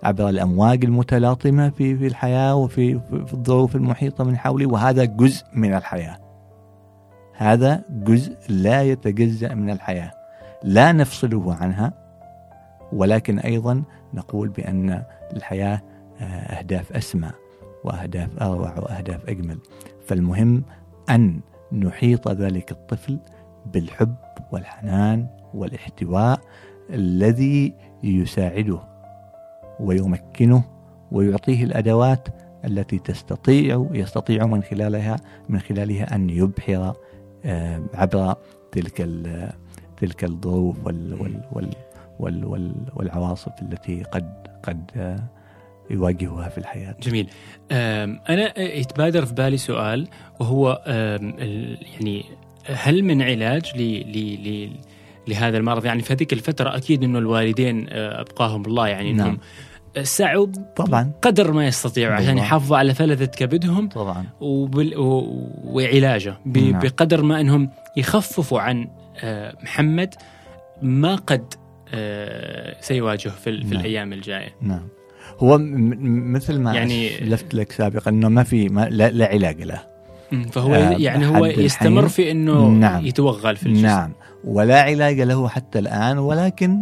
عبر 0.02 0.28
الأمواج 0.28 0.84
المتلاطمة 0.84 1.70
في 1.70 1.96
في 1.96 2.06
الحياة 2.06 2.54
وفي 2.54 3.00
في 3.26 3.34
الظروف 3.34 3.76
المحيطة 3.76 4.24
من 4.24 4.36
حوله 4.36 4.66
وهذا 4.66 5.04
جزء 5.04 5.44
من 5.54 5.74
الحياة. 5.74 6.18
هذا 7.32 7.84
جزء 7.90 8.36
لا 8.48 8.82
يتجزأ 8.82 9.54
من 9.54 9.70
الحياة. 9.70 10.12
لا 10.62 10.92
نفصله 10.92 11.54
عنها 11.54 11.92
ولكن 12.92 13.38
أيضا 13.38 13.82
نقول 14.14 14.48
بأن 14.48 15.02
الحياة 15.36 15.82
آه، 16.20 16.24
أهداف 16.24 16.92
أسمى 16.92 17.30
وأهداف 17.84 18.42
أروع 18.42 18.78
وأهداف 18.78 19.28
أجمل. 19.28 19.58
فالمهم 20.06 20.62
أن 21.10 21.40
نحيط 21.72 22.28
ذلك 22.28 22.70
الطفل 22.70 23.18
بالحب 23.66 24.14
والحنان 24.52 25.26
والاحتواء 25.54 26.40
الذي 26.90 27.74
يساعده 28.02 28.80
ويمكنه 29.80 30.64
ويعطيه 31.12 31.64
الأدوات 31.64 32.28
التي 32.64 32.98
تستطيع 32.98 33.88
يستطيع 33.92 34.46
من 34.46 34.62
خلالها 34.62 35.16
من 35.48 35.60
خلالها 35.60 36.14
أن 36.14 36.30
يبحر 36.30 36.94
آه، 37.44 37.82
عبر 37.94 38.34
تلك 38.72 39.08
تلك 39.96 40.24
الظروف 40.24 40.86
وال 40.86 41.14
وال 41.20 41.40
وال 41.52 41.70
وال 42.18 42.44
وال 42.44 42.74
والعواصف 42.94 43.52
التي 43.62 44.02
قد 44.02 44.48
قد 44.62 44.90
آه، 44.96 45.22
يواجهها 45.90 46.48
في 46.48 46.58
الحياة. 46.58 46.96
جميل 47.02 47.30
أنا 47.70 48.58
يتبادر 48.58 49.26
في 49.26 49.34
بالي 49.34 49.56
سؤال 49.56 50.08
وهو 50.40 50.82
يعني 50.86 52.24
هل 52.66 53.02
من 53.02 53.22
علاج 53.22 53.76
ل 53.76 54.70
لهذا 55.28 55.58
المرض 55.58 55.84
يعني 55.84 56.02
في 56.02 56.12
هذيك 56.12 56.32
الفترة 56.32 56.76
أكيد 56.76 57.02
أنه 57.04 57.18
الوالدين 57.18 57.86
أه، 57.88 58.20
أبقاهم 58.20 58.64
الله 58.64 58.88
يعني 58.88 59.10
أنهم 59.10 59.26
نعم. 59.26 59.38
سعوا 60.04 60.46
طبعا 60.76 61.12
قدر 61.22 61.52
ما 61.52 61.66
يستطيعوا 61.66 62.14
عشان 62.14 62.26
بالضبط. 62.26 62.44
يحافظوا 62.46 62.76
على 62.76 62.94
فلذة 62.94 63.24
كبدهم 63.24 63.88
طبعا 63.88 64.24
وبال 64.40 64.98
و- 64.98 65.48
وعلاجه 65.64 66.36
ب- 66.46 66.58
نعم. 66.58 66.80
بقدر 66.80 67.22
ما 67.22 67.40
أنهم 67.40 67.70
يخففوا 67.96 68.60
عن 68.60 68.88
أه، 69.22 69.56
محمد 69.62 70.14
ما 70.82 71.14
قد 71.14 71.54
أه، 71.94 72.76
سيواجهه 72.80 73.32
في, 73.32 73.50
ال- 73.50 73.62
في 73.64 73.70
نعم. 73.74 73.80
الأيام 73.80 74.12
الجاية 74.12 74.54
نعم 74.62 74.88
هو 75.38 75.58
م- 75.58 76.32
مثل 76.32 76.58
ما 76.58 76.74
يعني- 76.74 77.06
يعني 77.06 77.30
لفت 77.30 77.54
لك 77.54 77.72
سابقا 77.72 78.10
إنه 78.10 78.28
ما 78.28 78.42
في 78.42 78.68
ما 78.68 78.88
لا, 78.90 79.10
لا 79.10 79.26
علاج 79.26 79.62
له 79.62 79.80
فهو 80.52 80.74
آه، 80.74 80.90
يعني 80.98 81.26
هو 81.26 81.46
يستمر. 81.46 82.08
في 82.08 82.30
إنه 82.30 82.68
نعم. 82.68 83.06
يتوغل 83.06 83.56
في 83.56 83.66
الجسم 83.66 83.86
نعم 83.86 84.12
ولا 84.44 84.82
علاج 84.82 85.20
له 85.20 85.48
حتى 85.48 85.78
الآن 85.78 86.18
ولكن 86.18 86.78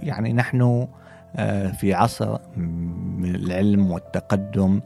يعني 0.00 0.32
نحن 0.32 0.86
آه، 1.36 1.70
في 1.70 1.94
عصر 1.94 2.38
من 3.18 3.34
العلم 3.34 3.90
والتقدم 3.90 4.80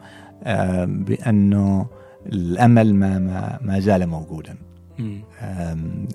بأنه 0.87 1.87
الأمل 2.27 2.95
ما, 2.95 3.19
ما, 3.19 3.59
ما 3.61 3.81
زال 3.81 4.07
موجودا. 4.07 4.57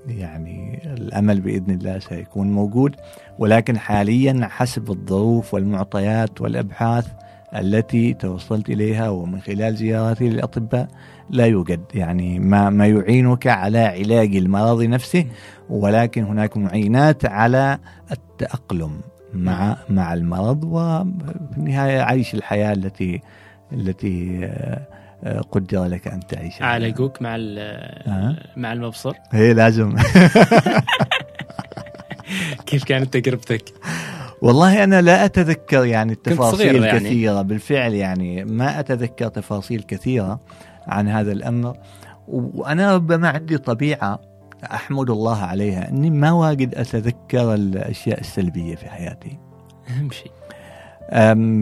يعني 0.08 0.82
الأمل 0.93 1.41
بإذن 1.41 1.71
الله 1.71 1.99
سيكون 1.99 2.52
موجود 2.52 2.95
ولكن 3.39 3.78
حاليا 3.78 4.47
حسب 4.52 4.91
الظروف 4.91 5.54
والمعطيات 5.54 6.41
والأبحاث 6.41 7.08
التي 7.56 8.13
توصلت 8.13 8.70
إليها 8.70 9.10
ومن 9.10 9.42
خلال 9.42 9.76
زياراتي 9.76 10.30
للأطباء 10.30 10.88
لا 11.30 11.46
يوجد 11.46 11.82
يعني 11.94 12.39
ما, 12.39 12.70
ما 12.70 12.88
يعينك 12.88 13.48
على 13.48 13.80
علاج 13.80 14.36
المرض 14.36 14.84
نفسه 14.84 15.26
ولكن 15.70 16.24
هناك 16.24 16.58
معينات 16.58 17.26
على 17.26 17.78
التأقلم 18.12 19.00
مع 19.34 19.78
مع 19.89 20.13
المرض 20.13 20.63
وفي 20.63 21.58
النهاية 21.58 22.02
عيش 22.02 22.34
الحياة 22.34 22.74
التي 22.74 23.22
التي 23.74 24.39
آه، 25.24 25.42
قدر 25.52 25.84
لك 25.86 26.08
أن 26.08 26.20
تعيشها 26.20 26.66
عالجوك 26.66 27.22
مع 27.22 27.36
ال- 27.36 27.60
آه. 28.08 28.36
مع 28.58 28.74
المبصر 28.74 29.13
هي 29.32 29.54
لازم 29.54 29.96
كيف 32.66 32.84
كانت 32.84 33.13
تجربتك؟ 33.18 33.63
والله 34.43 34.84
أنا 34.84 35.01
لا 35.01 35.25
أتذكر 35.25 35.86
يعني 35.86 36.13
صغير 36.13 36.34
التفاصيل 36.34 36.84
يعني. 36.84 36.99
كثيرة 36.99 37.41
بالفعل 37.41 37.93
يعني 37.93 38.45
ما 38.45 38.79
أتذكر 38.79 39.27
تفاصيل 39.27 39.82
كثيرة 39.82 40.39
عن 40.88 41.08
هذا 41.08 41.32
الأمر. 41.32 41.77
وأنا 42.27 42.95
ربما 42.95 43.29
عندي 43.29 43.58
طبيعة 43.58 44.19
أحمد 44.63 45.10
الله 45.10 45.43
عليها 45.43 45.89
أني 45.89 46.10
ما 46.10 46.32
واجد 46.32 46.75
أتذكر 46.75 47.53
الأشياء 47.53 48.19
السلبية 48.19 48.75
في 48.75 48.89
حياتي. 48.89 49.38
أهم 49.89 50.10
شيء. 50.12 50.32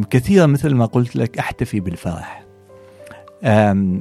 كثيرا 0.10 0.46
مثل 0.46 0.76
ما 0.76 0.86
قلت 0.86 1.16
لك 1.16 1.40
أحتفي 1.40 1.80
بالفرح. 1.80 2.44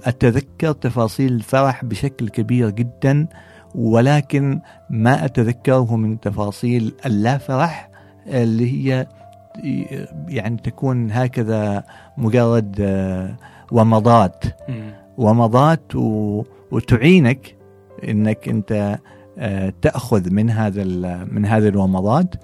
أتذكر 0.04 0.72
تفاصيل 0.72 1.32
الفرح 1.32 1.84
بشكل 1.84 2.28
كبير 2.28 2.70
جدا 2.70 3.26
ولكن 3.74 4.60
ما 4.90 5.24
أتذكره 5.24 5.96
من 5.96 6.20
تفاصيل 6.20 6.94
اللا 7.06 7.38
فرح 7.38 7.89
اللي 8.30 8.88
هي 8.88 9.06
يعني 10.28 10.56
تكون 10.56 11.12
هكذا 11.12 11.84
مجرد 12.18 12.76
آه، 12.80 13.36
ومضات 13.72 14.44
مم. 14.68 14.90
ومضات 15.18 15.82
وتعينك 16.70 17.56
إنك 18.08 18.48
أنت 18.48 18.98
آه، 19.38 19.72
تأخذ 19.82 20.30
من 20.30 20.50
هذا 20.50 20.82
ال- 20.82 21.34
من 21.34 21.46
هذه 21.46 21.68
الومضات 21.68 22.34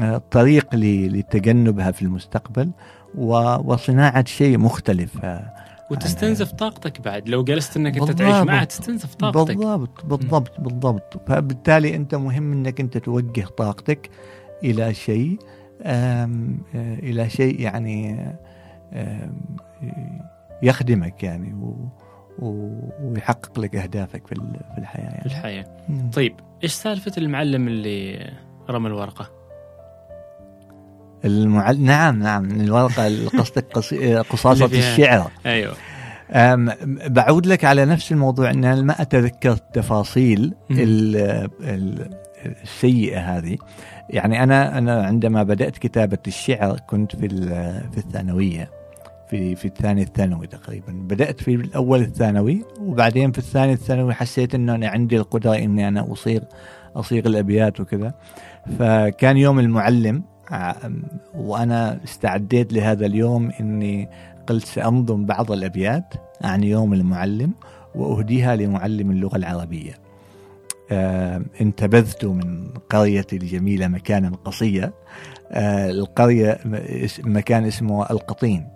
آه، 0.00 0.22
طريق 0.30 0.74
لتجنبها 0.74 1.90
في 1.90 2.02
المستقبل 2.02 2.70
و- 3.18 3.72
وصناعة 3.72 4.24
شيء 4.24 4.58
مختلف. 4.58 5.24
آه، 5.24 5.52
وتستنزف 5.90 6.52
طاقتك 6.52 7.00
بعد. 7.00 7.28
لو 7.28 7.44
جلست 7.44 7.76
إنك 7.76 7.98
أنت. 7.98 8.10
تعيش 8.10 8.46
معها 8.46 8.64
تستنزف 8.64 9.14
طاقتك. 9.14 9.56
بالضبط 9.56 10.04
بالضبط 10.06 10.60
بالضبط. 10.60 11.20
فبالتالي 11.28 11.96
أنت 11.96 12.14
مهم 12.14 12.52
إنك 12.52 12.80
أنت 12.80 12.98
توجه 12.98 13.44
طاقتك 13.58 14.10
إلى 14.64 14.94
شيء 14.94 15.38
آه، 15.82 16.30
إلى 16.74 17.30
شيء 17.30 17.60
يعني 17.60 18.16
يخدمك 20.62 21.22
يعني 21.22 21.54
و- 21.54 21.88
ويحقق 23.02 23.60
لك 23.60 23.76
أهدافك 23.76 24.26
في 24.26 24.32
ال- 24.32 24.60
في 24.74 24.78
الحياة 24.80 25.04
في 25.10 25.12
يعني 25.14 25.26
الحياة. 25.26 25.66
مم. 25.88 26.10
طيب 26.10 26.34
إيش 26.64 26.72
سالفة 26.72 27.12
المعلم 27.18 27.68
اللي 27.68 28.30
رمى 28.70 28.86
الورقة؟ 28.88 29.30
المعل... 31.24 31.80
نعم 31.80 32.18
نعم 32.22 32.44
الورقة 32.50 33.26
قصدك. 33.26 33.66
قصاصة 34.32 34.64
الشعر. 34.66 35.30
أيوه. 35.46 35.74
أم 36.30 36.72
بعود 37.06 37.46
لك 37.46 37.64
على 37.64 37.84
نفس 37.84 38.12
الموضوع 38.12 38.50
إن 38.50 38.64
أنا 38.64 38.82
ما 38.82 39.02
أتذكر 39.02 39.52
التفاصيل 39.52 40.54
السيئة 42.62 43.18
هذه. 43.38 43.56
يعني 44.10 44.42
أنا 44.42 44.78
أنا 44.78 45.02
عندما 45.06 45.42
بدأت 45.42 45.78
كتابة 45.78 46.18
الشعر 46.26 46.80
كنت 46.86 47.16
في 47.16 47.28
في 47.92 47.98
الثانوية 47.98 48.70
في 49.30 49.54
في 49.56 49.64
الثاني 49.64 50.02
الثانوي 50.02 50.46
تقريبا. 50.46 50.92
بدأت 50.92 51.40
في 51.42 51.54
الأول 51.54 52.00
الثانوي 52.00 52.64
وبعدين 52.80 53.32
في 53.32 53.38
الثاني 53.38 53.72
الثانوي 53.72 54.14
حسيت 54.14 54.54
إنه 54.54 54.74
أنا 54.74 54.88
عندي 54.88 55.16
القدرة 55.16 55.54
إني 55.56 55.88
أنا 55.88 56.12
أصيغ 56.12 56.40
أصيغ 56.96 57.26
الأبيات 57.26 57.80
وكذا. 57.80 58.14
فكان 58.78 59.36
يوم 59.36 59.58
المعلم 59.58 60.22
ع- 60.50 60.74
وأنا 61.34 62.00
استعديت 62.04 62.72
لهذا 62.72 63.06
اليوم 63.06 63.50
إني 63.60 64.08
قلت 64.46 64.64
سأنظم 64.64 65.24
بعض 65.26 65.52
الأبيات 65.52 66.14
عن 66.44 66.62
يوم 66.64 66.92
المعلم 66.94 67.52
وأهديها 67.94 68.56
لمعلم 68.56 69.10
اللغة 69.10 69.36
العربية. 69.36 69.92
آه 69.92 70.05
انتبذت 71.60 72.24
من 72.24 72.68
قريتي 72.90 73.36
الجميلة 73.36 73.88
مكانا 73.88 74.32
قصية. 74.44 74.92
آه 75.50 75.90
القرية 75.90 76.58
مكان 77.24 77.64
اسمه 77.64 78.10
القطين. 78.10 78.68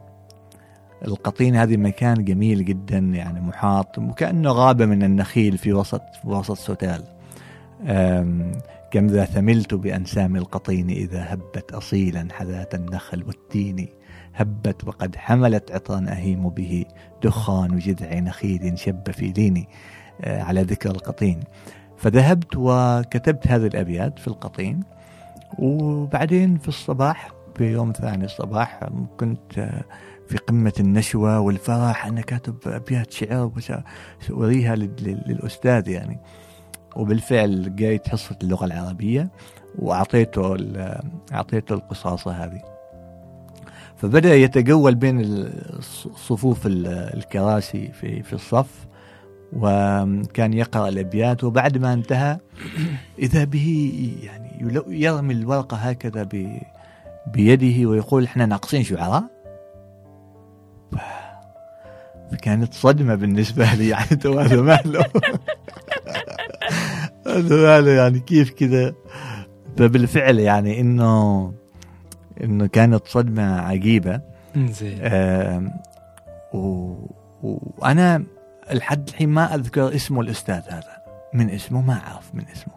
القطين 1.05 1.57
هذه 1.57 1.77
مكان 1.77 2.25
جميل 2.25 2.65
جدا 2.65 2.99
يعني 2.99 3.41
محاط 3.41 3.99
وكأنه 3.99 4.51
غابة 4.51 4.87
من 4.87 5.03
النخيل 5.03 5.59
في 5.59 5.73
وسط 5.73 6.03
في 6.23 6.29
وسط 6.29 6.57
سوتال. 6.57 7.05
كم 8.91 9.07
ذا 9.07 9.25
ثملت 9.25 9.75
بأنسام 9.75 10.37
القطين 10.37 10.91
إذا 10.91 11.35
هبت 11.35 11.73
أصيلا 11.73 12.29
حذاة 12.33 12.69
النخل 12.75 13.23
والتين. 13.23 13.89
هبت 14.35 14.85
وقد 14.85 15.17
حملت 15.17 15.73
عطرا 15.73 16.05
أهيم 16.09 16.49
به 16.49 16.85
دخان 17.23 17.79
جذع 17.79 18.19
نخيل 18.19 18.79
شب 18.79 19.11
في 19.11 19.29
ديني. 19.31 19.69
آه، 20.21 20.43
على 20.43 20.63
ذكر 20.63 20.91
القطين. 20.91 21.41
فذهبت 22.01 22.57
وكتبت 22.57 23.47
هذه 23.49 23.67
الأبيات 23.67 24.19
في 24.19 24.29
القطين 24.29 24.81
وبعدين 25.59 26.59
في 26.59 26.69
الصباح 26.69 27.31
في 27.57 27.65
يوم 27.73 27.93
ثاني 27.93 28.25
الصباح 28.25 28.81
كنت 29.21 29.53
في 30.29 30.37
قمة 30.37 30.73
النشوة 30.81 31.41
والفرح 31.41 32.07
أنا 32.07 32.21
كاتب 32.21 32.57
أبيات 32.67 33.11
شعر 33.13 33.47
لل- 34.75 35.23
للأستاذ 35.27 35.89
يعني. 35.89 36.19
وبالفعل 36.97 37.77
جايت 37.77 38.09
حصة 38.09 38.37
اللغة 38.43 38.65
العربية 38.65 39.31
وأعطيته 39.79 40.57
أعطيته 41.33 41.73
القصاصة 41.75 42.31
هذه. 42.33 42.63
فبدأ 43.97 44.35
يتجول 44.35 44.95
بين 44.95 45.49
صفوف 46.17 46.67
ال- 46.67 46.87
الكراسي 47.17 47.89
في 47.93 48.23
في 48.23 48.33
الصف 48.33 48.87
وكان 49.53 50.53
يقرأ 50.53 50.89
الأبيات 50.89 51.45
وبعد 51.45 51.79
ما 51.79 51.93
انتهى 51.93 52.39
إذا 53.19 53.45
به 53.45 53.93
يعني 54.23 54.51
يرمي 54.89 55.35
الورقة 55.35 55.77
هكذا 55.77 56.29
بيده 57.27 57.89
ويقول 57.89 58.25
إحنا 58.25 58.47
ناقصين 58.47 58.83
شعراء؟ 58.83 59.25
فكانت 62.33 62.75
صدمة 62.75 63.15
بالنسبة 63.15 63.75
لي 63.75 63.89
يعني 63.89 64.07
هذا 64.25 64.61
ماله؟ 64.61 65.05
هذا 67.77 67.97
يعني 67.97 68.21
كيف 68.21 68.51
كذا؟ 68.51 68.95
فبالفعل 69.77 70.39
يعني 70.39 70.81
إنه 70.81 71.53
إنه 72.45 72.67
كانت 72.67 73.07
صدمة 73.07 73.61
عجيبة. 73.61 74.21
زين 74.57 75.01
و... 76.55 76.95
وأنا 77.43 78.25
لحد 78.73 79.09
الحين 79.09 79.29
ما 79.29 79.55
أذكر 79.55 79.95
اسمه 79.95 80.21
الأستاذ 80.21 80.63
هذا. 80.69 81.01
من 81.35 81.51
اسمه؟ 81.51 81.81
ما 81.81 81.93
أعرف 81.93 82.35
من 82.35 82.45
اسمه. 82.53 82.75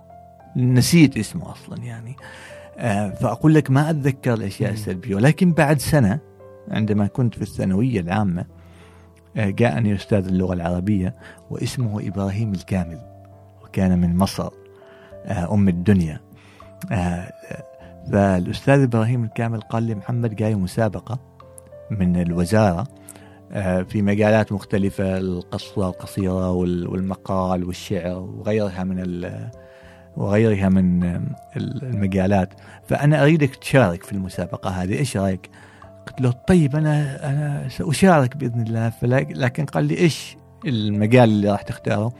نسيت 0.55 1.17
اسمه 1.17 1.51
أصلا 1.51 1.83
يعني. 1.83 2.15
آه، 2.77 3.09
فأقول 3.09 3.53
لك 3.53 3.71
ما 3.71 3.89
أتذكر 3.89 4.33
الأشياء. 4.33 4.71
السلبية. 4.71 5.15
ولكن 5.15 5.51
بعد 5.51 5.79
سنة 5.79 6.19
عندما 6.71 7.07
كنت 7.07 7.35
في 7.35 7.41
الثانوية 7.41 7.99
العامة 7.99 8.45
آه، 9.37 9.49
جاءني 9.49 9.95
أستاذ 9.95 10.27
اللغة 10.27 10.53
العربية 10.53 11.15
واسمه 11.49 12.07
إبراهيم 12.07 12.53
الكامل 12.53 12.99
وكان 13.63 14.01
من 14.01 14.17
مصر 14.17 14.49
آه، 15.25 15.53
أم 15.53 15.67
الدنيا. 15.67 16.19
فالأستاذ 18.11 18.81
إبراهيم 18.81 19.23
الكامل 19.23 19.61
قال 19.61 19.83
لي 19.83 19.95
محمد 19.95 20.35
جاي 20.35 20.55
مسابقة 20.55 21.19
من 21.91 22.21
الوزارة. 22.21 22.87
في 23.83 24.01
مجالات 24.01 24.51
مختلفة 24.51 25.17
القصة 25.17 25.87
القصيرة 25.89 26.51
وال- 26.51 26.87
والمقال 26.87 27.63
والشعر 27.63 28.17
وغيرها 28.19 28.83
من 28.83 29.23
وغيرها 30.17 30.69
من 30.69 31.03
آه، 31.03 31.21
المجالات 31.57 32.53
فأنا 32.87 33.23
أريدك 33.23 33.55
تشارك 33.55 34.03
في 34.03 34.11
المسابقة 34.11 34.69
هذه 34.69 34.97
إيش 34.97 35.17
رأيك؟ 35.17 35.49
قلت 36.07 36.21
له 36.21 36.31
طيب 36.31 36.75
أنا 36.75 37.29
أنا 37.29 37.69
سأشارك 37.69 38.37
بإذن 38.37 38.61
الله 38.61 38.91
لكن 39.03 39.65
قال 39.65 39.85
لي 39.85 39.97
إيش 39.97 40.37
المجال 40.67 41.29
اللي 41.29 41.51
راح 41.51 41.61
تختاره؟ 41.61 42.13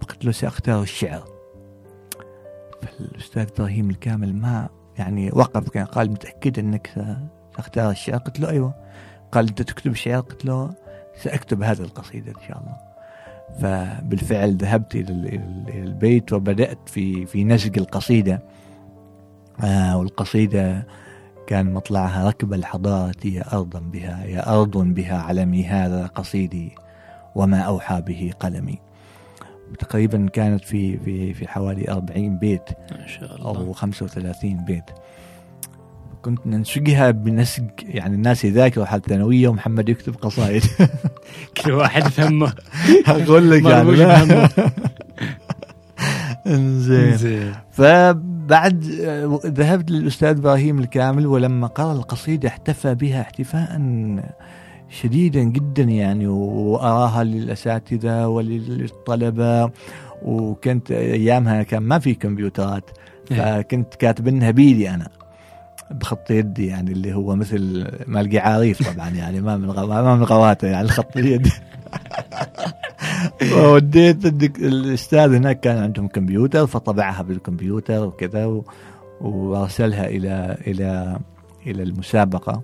فقلت 0.00 0.24
له 0.24 0.32
سأختار 0.32 0.82
الشعر 0.82 1.24
فالأستاذ 2.82 3.46
إبراهيم 3.56 3.90
الكامل 3.90 4.34
ما 4.36 4.68
يعني 4.98 5.30
وقف 5.32 5.68
كان 5.70 5.84
قال 5.84 6.10
متأكد 6.10 6.58
أنك 6.58 7.16
ستختار 7.52 7.90
الشعر؟ 7.90 8.18
قلت 8.18 8.40
له 8.40 8.50
أيوه 8.50 8.74
قال 9.34 9.48
انت 9.48 9.62
تكتب 9.62 9.94
شعر 9.94 10.20
قلت 10.20 10.44
له 10.44 10.70
سأكتب 11.22 11.62
هذه 11.62 11.80
القصيدة 11.80 12.30
إن 12.30 12.48
شاء 12.48 12.58
الله. 12.58 12.76
فبالفعل 13.60 14.56
ذهبت 14.56 14.94
إلى 14.94 15.40
البيت 15.68 16.32
وبدأت 16.32 16.78
في 16.86 17.26
في 17.26 17.44
نسج 17.44 17.78
القصيدة. 17.78 18.42
آه 19.64 19.98
والقصيدة 19.98 20.86
كان 21.46 21.72
مطلعها 21.72 22.28
ركب 22.28 22.54
الحضارة 22.54 23.14
يا 23.24 23.52
ارضا 23.52 23.80
بها 23.80 24.24
يا 24.24 24.54
أرض 24.54 24.76
بها 24.76 25.18
علمي 25.18 25.64
هذا 25.66 26.06
قصيدي 26.06 26.74
وما 27.34 27.60
أوحى 27.60 28.00
به 28.00 28.32
قلمي. 28.40 28.78
تقريبا 29.78 30.28
كانت 30.32 30.64
في 30.64 30.98
في 30.98 31.34
في 31.34 31.48
حوالي 31.48 31.90
40 31.90 32.38
بيت 32.38 32.68
ما 32.90 33.06
شاء 33.06 33.36
الله. 33.36 33.46
أو 33.46 33.72
35 33.72 34.64
بيت. 34.64 34.90
كنت 36.24 36.46
ننسجها 36.46 37.10
بنسج 37.10 37.64
يعني 37.82 38.14
الناس 38.14 38.44
يذاكروا 38.44 38.86
حال 38.86 39.02
ثانوية 39.02 39.48
ومحمد 39.48 39.88
يكتب 39.88 40.14
قصائد. 40.14 40.62
كل 41.64 41.72
واحد 41.72 42.02
فهمه. 42.02 42.52
أقول 43.06 43.50
لك 43.50 43.64
يعني. 43.64 43.90
انزين. 46.46 47.16
زين 47.16 47.52
فبعد 47.70 48.84
ذهبت 49.46 49.90
للأستاذ 49.90 50.38
إبراهيم 50.38 50.78
الكامل 50.78 51.26
ولما 51.26 51.66
قرأ 51.66 51.92
القصيدة 51.92 52.48
احتفى 52.48 52.94
بها 52.94 53.20
احتفاء 53.20 53.80
شديدا 54.88 55.42
جدا 55.42 55.82
يعني 55.82 56.26
وأراها 56.26 57.24
للأساتذة 57.24 58.28
وللطلبة. 58.28 59.70
وكنت 60.22 60.90
أيامها 60.90 61.62
كان 61.62 61.82
ما 61.82 61.98
في 61.98 62.14
كمبيوترات 62.14 62.90
إيه. 63.30 63.62
فكنت 63.62 63.94
كاتبنها 63.94 64.50
بيدي 64.50 64.90
أنا. 64.90 65.23
بخط 66.00 66.30
يدي 66.30 66.66
يعني 66.66 66.92
اللي 66.92 67.14
هو 67.14 67.36
مثل 67.36 67.86
ما 68.06 68.20
القعاريف 68.20 68.94
طبعا 68.94 69.08
يعني 69.08 69.40
ما 69.40 69.56
من 69.56 69.70
غو... 69.70 69.86
ما 69.86 70.16
من 70.16 70.24
غواته 70.24 70.68
يعني 70.68 70.84
الخط 70.84 71.16
اليد 71.16 71.48
الدك... 74.24 74.58
الأستاذ 74.72 75.34
هناك 75.34 75.60
كان 75.60 75.78
عندهم 75.78 76.08
كمبيوتر 76.08 76.66
فطبعها 76.66 77.22
بالكمبيوتر 77.22 78.06
وكذا 78.06 78.46
و... 78.46 78.64
وأرسلها 79.20 80.08
إلى 80.08 80.56
إلى 80.66 81.18
إلى 81.66 81.82
المسابقة. 81.82 82.62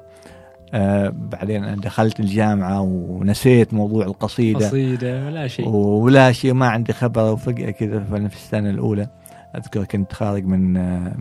آه 0.75 1.09
بعدين 1.09 1.65
أنا 1.65 1.77
دخلت 1.77 2.21
الجامعة 2.21 2.81
ونسيت 2.81 3.75
موضوع 3.75 4.05
القصيدة. 4.05 4.67
قصيدة 4.67 5.27
ولا 5.27 5.49
شيء. 5.49 5.69
ولا 5.69 6.33
شيء 6.33 6.53
ما 6.53 6.69
عندي 6.69 6.93
خبر 6.93 7.33
وفجأة 7.33 7.71
كذا 7.71 8.01
في 8.29 8.37
السنة 8.37 8.71
الأولى. 8.71 9.09
أذكر 9.57 9.85
كنت 9.85 10.13
خارج 10.13 10.45
من 10.45 10.73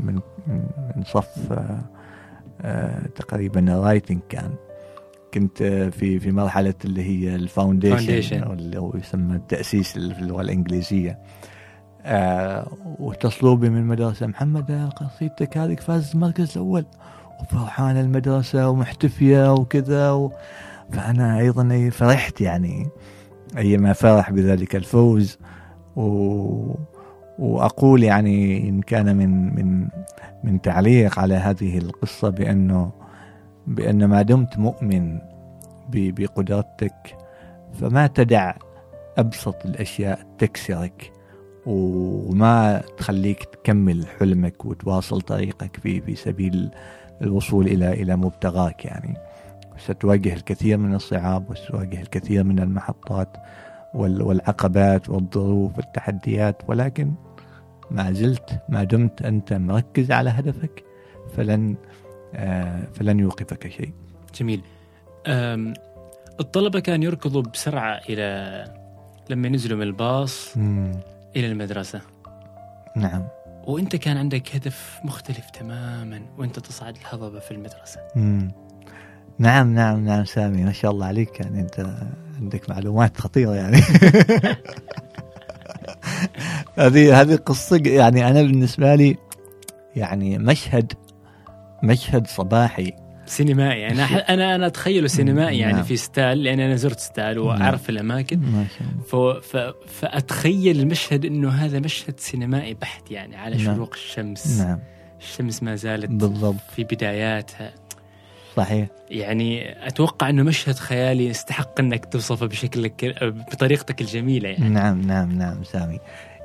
من 0.06 0.20
من 0.96 1.04
صف 1.06 1.54
تقريبا 3.16 3.66
writing 3.70 4.20
كان. 4.30 4.52
كنت 5.34 5.64
في 5.64 6.20
في 6.20 6.32
مرحلة 6.32 6.74
اللي 6.86 7.04
هي 7.04 7.36
ال 7.36 7.45
foundation 7.45 8.44
أو 8.44 8.54
اللي 8.54 8.80
هو 8.80 8.94
يسمى 8.96 9.36
التأسيس 9.36 9.92
في 9.92 10.20
اللغة 10.20 10.42
الإنجليزية. 10.42 11.20
آه 12.04 12.68
واتصلوا 13.00 13.56
بي 13.56 13.70
من 13.70 13.78
المدرسة 13.78 14.28
محمد 14.28 14.90
قصيدتك 14.96 15.58
هذه 15.58 15.76
فاز 15.76 16.12
المركز 16.14 16.52
الأول. 16.52 16.86
وفرحان 17.42 17.98
المدرسة 17.98 18.70
ومحتفية 18.70 19.54
وكذا 19.54 20.12
و... 20.12 20.32
فأنا 20.92 21.40
أيضا 21.40 21.90
فرحت 21.90 22.42
يعني 22.42 22.88
أيما 23.58 23.94
فرح 23.94 24.32
بذلك 24.32 24.76
الفوز. 24.76 25.38
و... 25.96 26.76
وأقول 27.40 28.04
يعني 28.04 28.70
إن 28.70 28.82
كان 28.82 29.16
من 29.16 29.56
من 29.56 29.88
من 30.44 30.62
تعليق 30.62 31.20
على 31.20 31.36
هذه 31.36 31.78
القصة 31.78 32.30
بأنه 32.30 32.92
بأن 33.68 34.06
ما 34.06 34.22
دمت 34.22 34.58
مؤمن 34.58 35.20
بقدرتك 35.90 37.18
فما 37.74 38.08
تدع 38.08 38.54
أبسط 39.18 39.66
الأشياء 39.66 40.20
تكسرك 40.38 41.12
وما 41.66 42.82
تخليك 42.98 43.44
تكمل 43.44 44.08
حلمك 44.20 44.66
وتواصل 44.66 45.22
طريقك 45.22 45.78
في 45.78 46.02
في 46.02 46.16
سبيل 46.16 46.72
الوصول 47.22 47.68
إلى 47.68 47.94
إلى 47.94 48.16
مبتغاك 48.16 48.86
يعني. 48.86 49.18
ستواجه 49.78 50.34
الكثير 50.34 50.78
من 50.78 50.96
الصعاب 50.96 51.50
وستواجه 51.50 52.02
الكثير 52.02 52.44
من 52.44 52.60
المحطات 52.60 53.38
والعقبات 53.94 55.10
والظروف 55.10 55.78
والتحديات 55.78 56.62
ولكن 56.68 57.14
ما 57.92 58.12
زلت 58.12 58.60
ما 58.70 58.84
دمت 58.84 59.22
أنت 59.22 59.54
مركز 59.54 60.12
على 60.12 60.30
هدفك 60.30 60.84
فلن 61.38 61.76
آه، 62.36 62.84
فلن 62.94 63.20
يوقفك 63.20 63.68
شيء. 63.68 63.92
جميل. 64.40 64.62
الطلبة 66.40 66.80
كانوا 66.80 67.06
يركضوا 67.06 67.42
بسرعة 67.42 68.02
إلى 68.10 68.66
لما 69.30 69.50
نزلوا 69.50 69.78
من 69.78 69.84
الباص 69.84 70.58
مم. 70.58 70.92
إلى 71.36 71.48
المدرسة. 71.48 72.02
نعم. 72.96 73.28
وأنت 73.64 73.96
كان 73.96 74.18
عندك 74.18 74.56
هدف 74.56 75.00
مختلف 75.04 75.50
تماما 75.50 76.22
وأنت 76.38 76.60
تصعد 76.60 76.96
الهضبة 76.98 77.40
في 77.40 77.52
المدرسة. 77.52 78.00
مم. 78.16 78.52
نعم 79.40 79.74
نعم 79.74 80.06
نعم 80.06 80.26
سامي 80.26 80.64
ما 80.64 80.72
شاء 80.72 80.92
الله 80.92 81.06
عليك 81.06 81.40
يعني 81.40 81.60
أنت 81.60 81.86
عندك 82.42 82.70
معلومات 82.70 83.18
خطيرة 83.18 83.56
يعني 83.56 83.78
هذه 86.78 87.22
هذه 87.22 87.36
قصة 87.36 87.82
يعني 87.86 88.28
أنا 88.28 88.42
بالنسبة 88.42 88.96
لي 88.96 89.18
يعني 89.96 90.38
مشهد 90.38 90.94
مشهد 91.84 92.28
صباحي 92.28 92.94
سينمائي 93.26 93.82
يعني 93.82 94.04
أنا 94.04 94.56
أنا 94.56 94.68
اتخيله 94.68 95.08
سينمائي 95.08 95.60
يعني 95.60 95.74
نعم. 95.74 95.84
في 95.84 95.98
ستال 95.98 96.44
لأن 96.44 96.60
أنا 96.60 96.76
زرت 96.76 97.00
ستال 97.00 97.36
نعم. 97.36 97.46
وأعرف 97.46 97.90
الأماكن 97.90 98.40
ما 98.40 98.66
شاء 98.78 98.88
الله. 99.14 99.40
ف... 99.40 99.58
فأتخيل 99.88 100.80
المشهد 100.80 101.26
إنه 101.26 101.50
هذا 101.50 101.80
مشهد 101.80 102.20
سينمائي 102.20 102.74
بحت 102.74 103.12
يعني 103.12 103.36
على 103.36 103.58
نعم. 103.58 103.76
شروق 103.76 103.94
الشمس 103.94 104.60
نعم 104.62 104.80
الشمس 105.20 105.64
ما 105.64 105.76
زالت 105.76 106.10
بالضبط 106.10 106.62
في 106.76 106.84
بداياتها 106.84 107.74
صحيح. 108.56 108.88
يعني 109.10 109.76
أتوقع 109.88 110.30
إنه 110.30 110.44
مشهد 110.44 110.76
خيالي 110.76 111.28
يستحق 111.28 111.80
إنك 111.80 112.06
توصفه 112.06 112.46
بشكلك 112.46 113.16
بطريقتك 113.24 114.02
الجميلة 114.02 114.50
يعني. 114.50 114.70
نعم 114.70 115.02
نعم 115.02 115.32
نعم 115.32 115.64
سامي. 115.64 116.00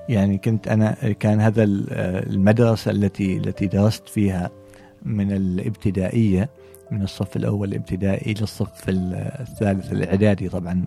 يعني 0.09 0.38
كنت 0.38 0.69
أنا 0.69 0.93
كان 1.21 1.40
هذا 1.40 1.64
المدرسة 1.64 2.90
التي 2.90 3.37
التي 3.37 3.67
درست 3.67 4.09
فيها 4.09 4.51
من 5.03 5.33
الابتدائية 5.33 6.51
من 6.90 7.03
الصف 7.03 7.37
الأول 7.37 7.69
الابتدائي 7.69 8.33
إلى 8.33 8.43
الصف 8.43 8.88
الثالث 8.88 9.93
الإعدادي 9.93 10.49
طبعا. 10.49 10.85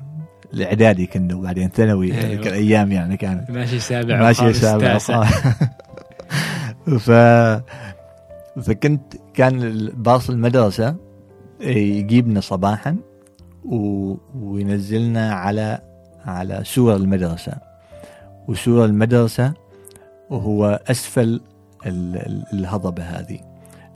الإعدادي 0.53 1.05
كنا 1.05 1.35
وبعدين 1.35 1.69
ثانوي 1.69 2.13
أيوة. 2.13 2.47
الأيام 2.47 2.91
يعني 2.91 3.17
كانت 3.17 3.51
ماشي 3.51 3.79
سابع 3.79 4.19
ماشي 4.19 4.53
سابع 4.53 4.97
ف 7.05 7.11
فكنت 8.61 9.13
كان 9.33 9.87
باص 9.95 10.29
المدرسة 10.29 10.95
يجيبنا 11.61 12.41
صباحا. 12.41 12.95
وينزلنا 14.35 15.33
على 15.33 15.79
على 16.25 16.61
سور 16.65 16.95
المدرسة 16.95 17.53
وسور 18.47 18.85
المدرسة 18.85 19.53
وهو 20.29 20.81
أسفل 20.87 21.41
الهضبة 22.53 23.03
هذه 23.03 23.39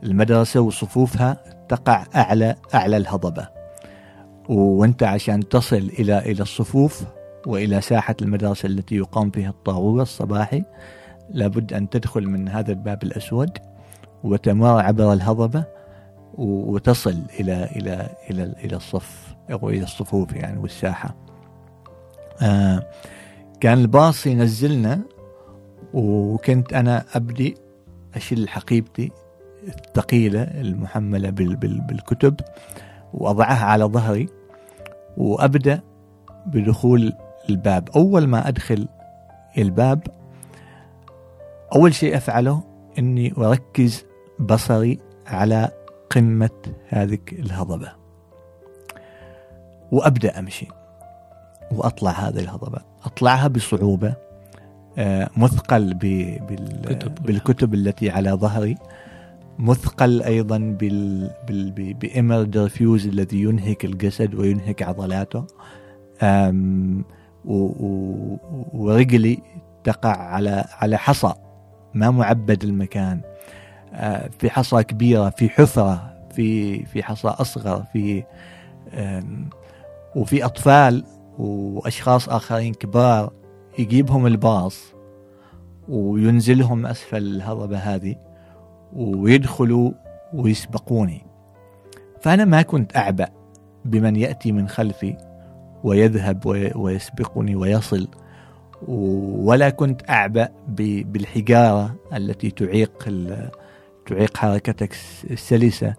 المدرسة 0.03 0.61
وصفوفها 0.61 1.37
تقع 1.69 2.05
أعلى 2.15 2.55
أعلى 2.75 2.97
الهضبة 2.97 3.47
وأنت 4.49 5.03
عشان 5.03 5.49
تصل 5.49 5.75
إلى 5.99 6.19
إلى 6.19 6.41
الصفوف 6.41 7.03
وإلى 7.47 7.81
ساحة 7.81 8.15
المدرسة 8.21 8.67
التي 8.67 8.95
يقام 8.95 9.31
فيها 9.31 9.49
الطابور 9.49 10.01
الصباحي 10.01 10.63
لابد 11.29 11.73
أن 11.73 11.89
تدخل 11.89 12.27
من 12.27 12.49
هذا 12.49 12.71
الباب 12.71 13.03
الأسود 13.03 13.57
وتمر 14.23 14.79
عبر 14.81 15.13
الهضبة 15.13 15.63
وتصل 16.37 17.21
إلى 17.39 17.63
إلى 17.75 18.09
إلى 18.29 18.43
إلى 18.43 18.75
الصف 18.75 19.35
أو 19.51 19.69
إلى 19.69 19.83
الصفوف 19.83 20.33
يعني 20.33 20.59
والساحة. 20.59 21.15
آه 22.41 22.87
كان 23.59 23.77
الباص 23.77 24.27
ينزلنا 24.27 25.01
وكنت 25.93 26.73
أنا 26.73 27.05
أبدي 27.13 27.57
اشيل 28.15 28.49
حقيبتي 28.49 29.11
الثقيلة 29.67 30.41
المحملة 30.41 31.29
بال 31.29 31.55
بال 31.55 31.81
بالكتب 31.81 32.35
وأضعها 33.13 33.65
على 33.65 33.85
ظهري 33.85 34.29
وأبدأ 35.17 35.81
بدخول 36.45 37.13
الباب 37.49 37.89
أول 37.95 38.27
ما 38.27 38.47
أدخل 38.47 38.87
الباب 39.57 40.07
أول 41.75 41.93
شيء 41.93 42.17
أفعله 42.17 42.63
إني 42.99 43.33
أركز 43.37 44.05
بصري 44.39 44.99
على 45.27 45.71
قمة 46.15 46.49
هذه 46.87 47.17
الهضبة. 47.31 47.91
وأبدأ 49.91 50.39
أمشي. 50.39 50.67
وأطلع 51.71 52.11
هذه 52.11 52.39
الهضبة. 52.39 52.81
أطلعها 53.03 53.47
بصعوبة. 53.47 54.13
آه، 54.97 55.29
مثقل 55.37 55.93
بالكتب 57.21 57.73
التي 57.73 58.09
على 58.09 58.31
ظهري. 58.31 58.75
مثقل 59.59 60.21
أيضا 60.21 60.77
بإمر 62.01 62.43
درفيوز 62.43 63.07
الذي 63.07 63.41
ينهك 63.41 63.85
الجسد 63.85 64.35
وينهك 64.35 64.83
عضلاته. 64.83 65.45
ورجلي 68.73 69.39
تقع 69.83 70.17
على 70.17 70.65
على 70.81 70.97
حصى. 70.97 71.33
ما 71.93 72.11
معبد 72.11 72.63
المكان. 72.63 73.21
في 74.39 74.49
حصى 74.49 74.83
كبيرة 74.83 75.29
في 75.29 75.49
حفرة 75.49 76.13
في 76.35 76.85
في 76.85 77.03
حصى 77.03 77.27
أصغر 77.27 77.83
في 77.93 78.23
وفي 80.15 80.45
أطفال 80.45 81.03
وأشخاص 81.37 82.29
آخرين 82.29 82.73
كبار 82.73 83.33
يجيبهم 83.79 84.27
الباص 84.27 84.93
وينزلهم 85.89 86.85
أسفل 86.85 87.17
الهضبة 87.17 87.77
هذه 87.77 88.15
ويدخلوا 88.93 89.91
ويسبقوني. 90.33 91.25
فأنا 92.21 92.45
ما 92.45 92.61
كنت 92.61 92.97
أعبأ 92.97 93.27
بمن 93.85 94.15
يأتي 94.15 94.51
من 94.51 94.67
خلفي 94.67 95.17
ويذهب 95.83 96.45
ويسبقني 96.75 97.55
ويصل 97.55 98.07
ولا 98.87 99.69
كنت 99.69 100.09
أعبأ 100.09 100.49
بالحجارة 100.67 101.95
التي 102.13 102.51
تعيق 102.51 102.91
تعيق 104.15 104.37
حركتك 104.37 104.95
السلسة 105.31 105.95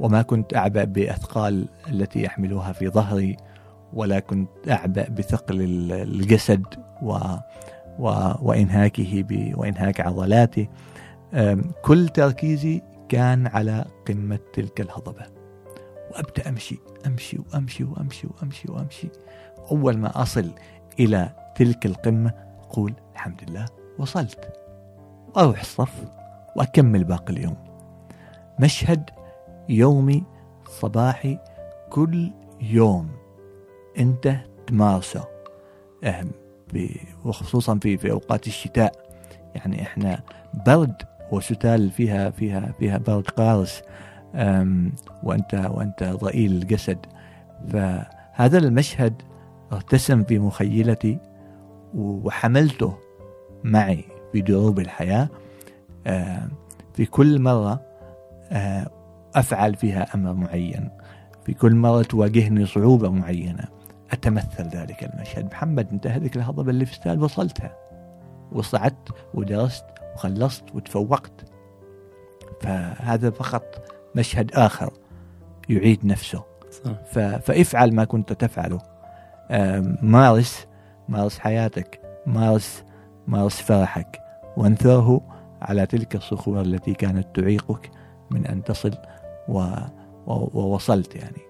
وما 0.00 0.22
كنت 0.22 0.56
أعبأ 0.56 0.84
بأثقال 0.84 1.68
التي 1.88 2.22
يحملها 2.22 2.72
في 2.72 2.88
ظهري 2.88 3.36
ولا 3.92 4.20
كنت 4.20 4.48
أعبأ 4.70 5.08
بثقل 5.08 5.56
الجسد 5.92 6.66
و 7.02 7.18
و 7.98 8.32
وإنهاكه 8.42 9.22
ب 9.22 9.52
وإنهاك 9.56 10.00
عضلاته. 10.00 10.68
كل 11.82 12.08
تركيزي 12.08 12.82
كان 13.08 13.46
على 13.46 13.84
قمة 14.08 14.38
تلك 14.52 14.80
الهضبة. 14.80 15.26
وأبدأ 16.10 16.48
أمشي 16.48 16.78
أمشي 17.06 17.38
وأمشي 17.52 17.84
وأمشي 17.84 18.26
وأمشي 18.26 18.72
وأمشي. 18.72 19.08
أول 19.70 19.98
ما 19.98 20.22
أصل 20.22 20.50
إلى 21.00 21.30
تلك 21.56 21.86
القمة 21.86 22.34
أقول 22.60 22.94
الحمد 23.14 23.40
لله 23.48 23.66
وصلت. 23.98 24.52
وأروح 25.34 25.60
الصف. 25.60 26.19
وأكمل 26.56 27.04
باقي 27.04 27.32
اليوم. 27.32 27.56
مشهد 28.60 29.10
يومي 29.68 30.24
صباحي 30.68 31.38
كل 31.90 32.30
يوم. 32.60 33.08
أنت 33.98 34.36
تمارسه. 34.66 35.24
وخصوصا 37.24 37.78
في 37.78 37.96
في 37.96 38.10
أوقات 38.12 38.46
الشتاء. 38.46 38.92
يعني 39.54 39.82
إحنا 39.82 40.20
برد 40.66 40.94
وستال 41.32 41.90
فيها 41.90 42.30
فيها 42.30 42.72
فيها 42.78 42.98
برد 42.98 43.28
قارس 43.30 43.82
أم، 44.34 44.92
وأنت 45.22 45.54
وأنت 45.54 46.04
ضئيل 46.04 46.52
الجسد. 46.52 47.06
فهذا 47.68 48.58
المشهد 48.58 49.22
ارتسم 49.72 50.24
في 50.24 50.38
مخيلتي 50.38 51.18
وحملته 51.94 52.94
معي 53.64 54.04
في 54.32 54.40
دروب 54.40 54.78
الحياة. 54.78 55.28
في 56.94 57.06
كل 57.10 57.40
مرة 57.40 57.80
أم، 58.52 58.86
أفعل 59.34 59.74
فيها 59.74 60.14
أمر 60.14 60.32
معين. 60.32 60.90
في 61.44 61.54
كل 61.54 61.74
مرة 61.74 62.02
تواجهني 62.02 62.66
صعوبة 62.66 63.10
معينة 63.10 63.64
أتمثل 64.10 64.68
ذلك 64.68 65.04
المشهد. 65.04 65.44
محمد 65.44 65.92
أنت 65.92 66.06
هذيك 66.06 66.36
في 66.84 66.94
ستال 66.94 67.22
وصلتها. 67.22 67.76
وصعدت 68.52 69.08
ودرست 69.34 69.84
وخلصت 70.14 70.74
وتفوقت. 70.74 71.44
فهذا 72.60 73.30
فقط 73.30 73.84
مشهد 74.14 74.54
آخر 74.54 74.92
يعيد 75.68 76.06
نفسه. 76.06 76.44
صح. 76.70 76.92
فافعل 77.40 77.94
ما 77.94 78.04
كنت 78.04 78.32
تفعله. 78.32 78.78
مارس 80.02 80.66
مارس 81.08 81.38
حياتك. 81.38 82.00
مارس 82.26 82.84
مارس 83.26 83.60
فرحك. 83.60 84.20
وانثره 84.56 85.20
على 85.62 85.86
تلك 85.86 86.16
الصخور 86.16 86.60
التي 86.60 86.94
كانت 86.94 87.26
تعيقك 87.34 87.90
من 88.30 88.46
أن 88.46 88.64
تصل 88.64 88.94
و... 89.48 89.58
و... 90.26 90.50
ووصلت 90.54 91.16
يعني. 91.16 91.42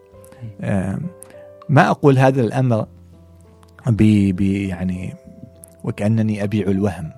ما 1.69 1.91
أقول 1.91 2.19
هذا 2.19 2.41
الأمر 2.41 2.87
ب... 3.87 4.03
ب... 4.37 4.41
يعني 4.41 5.15
وكأنني 5.85 6.45
أبيع 6.45 6.67
الوهم. 6.67 7.13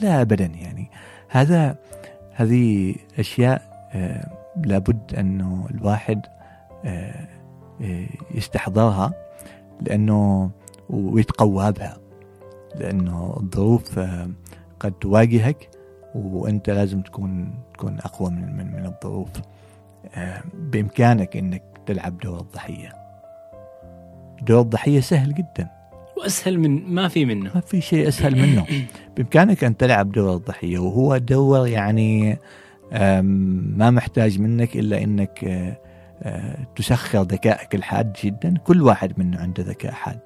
لا 0.00 0.22
ابدا 0.22 0.46
يعني. 0.46 0.90
هذا 1.28 1.76
هذه 2.32 2.94
أشياء 3.18 3.88
آه، 3.94 4.30
لابد 4.64 5.14
انه 5.14 5.66
الواحد 5.70 6.26
يستحضرها 8.34 9.12
لأنه 9.80 10.50
ويتقوى 10.90 11.72
بها. 11.72 11.96
لأنه 12.74 13.36
الظروف 13.40 14.00
قد 14.80 14.92
تواجهك. 14.92 15.75
وانت 16.16 16.70
لازم 16.70 17.00
تكون 17.00 17.54
تكون 17.74 17.98
اقوى 17.98 18.30
من 18.30 18.56
من, 18.56 18.72
من 18.72 18.86
الظروف 18.86 19.30
آه، 20.14 20.42
بامكانك 20.54 21.36
انك 21.36 21.62
تلعب 21.86 22.18
دور 22.18 22.40
الضحية. 22.40 22.92
دور 24.42 24.60
الضحية 24.60 25.00
سهل 25.00 25.34
جدا. 25.34 25.68
وأسهل 26.16 26.58
من 26.58 26.94
ما 26.94 27.08
في 27.08 27.24
منه. 27.24 27.50
ما 27.54 27.60
في 27.60 27.80
شيء 27.80 28.08
أسهل 28.08 28.38
منه. 28.38 28.66
بامكانك 29.16 29.64
أن 29.64 29.76
تلعب 29.76 30.12
دور 30.12 30.36
الضحية 30.36 30.78
وهو 30.78 31.16
دور 31.16 31.66
يعني 31.66 32.38
ما 32.92 33.90
محتاج 33.90 34.40
منك 34.40 34.76
إلا 34.76 35.02
إنك 35.02 35.44
آه، 35.44 35.76
آه، 36.22 36.56
تسخر 36.76 37.22
ذكائك 37.22 37.74
الحاد 37.74 38.12
جدا. 38.24 38.54
كل 38.58 38.82
واحد 38.82 39.18
منا 39.18 39.38
عنده 39.38 39.62
ذكاء 39.62 39.92
حاد. 39.92 40.20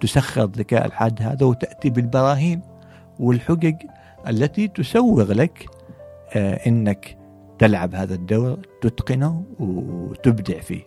تسخر 0.00 0.44
الذكاء 0.44 0.86
الحاد 0.86 1.22
هذا 1.22 1.46
وتأتي 1.46 1.90
بالبراهين 1.90 2.60
والحجج 3.18 3.74
التي 4.28 4.68
تسوغ 4.68 5.32
لك 5.32 5.66
آه، 6.34 6.54
إنك 6.66 7.16
تلعب 7.58 7.94
هذا 7.94 8.14
الدور 8.14 8.58
تتقنه 8.80 9.44
وتبدع 9.60 10.60
فيه. 10.60 10.84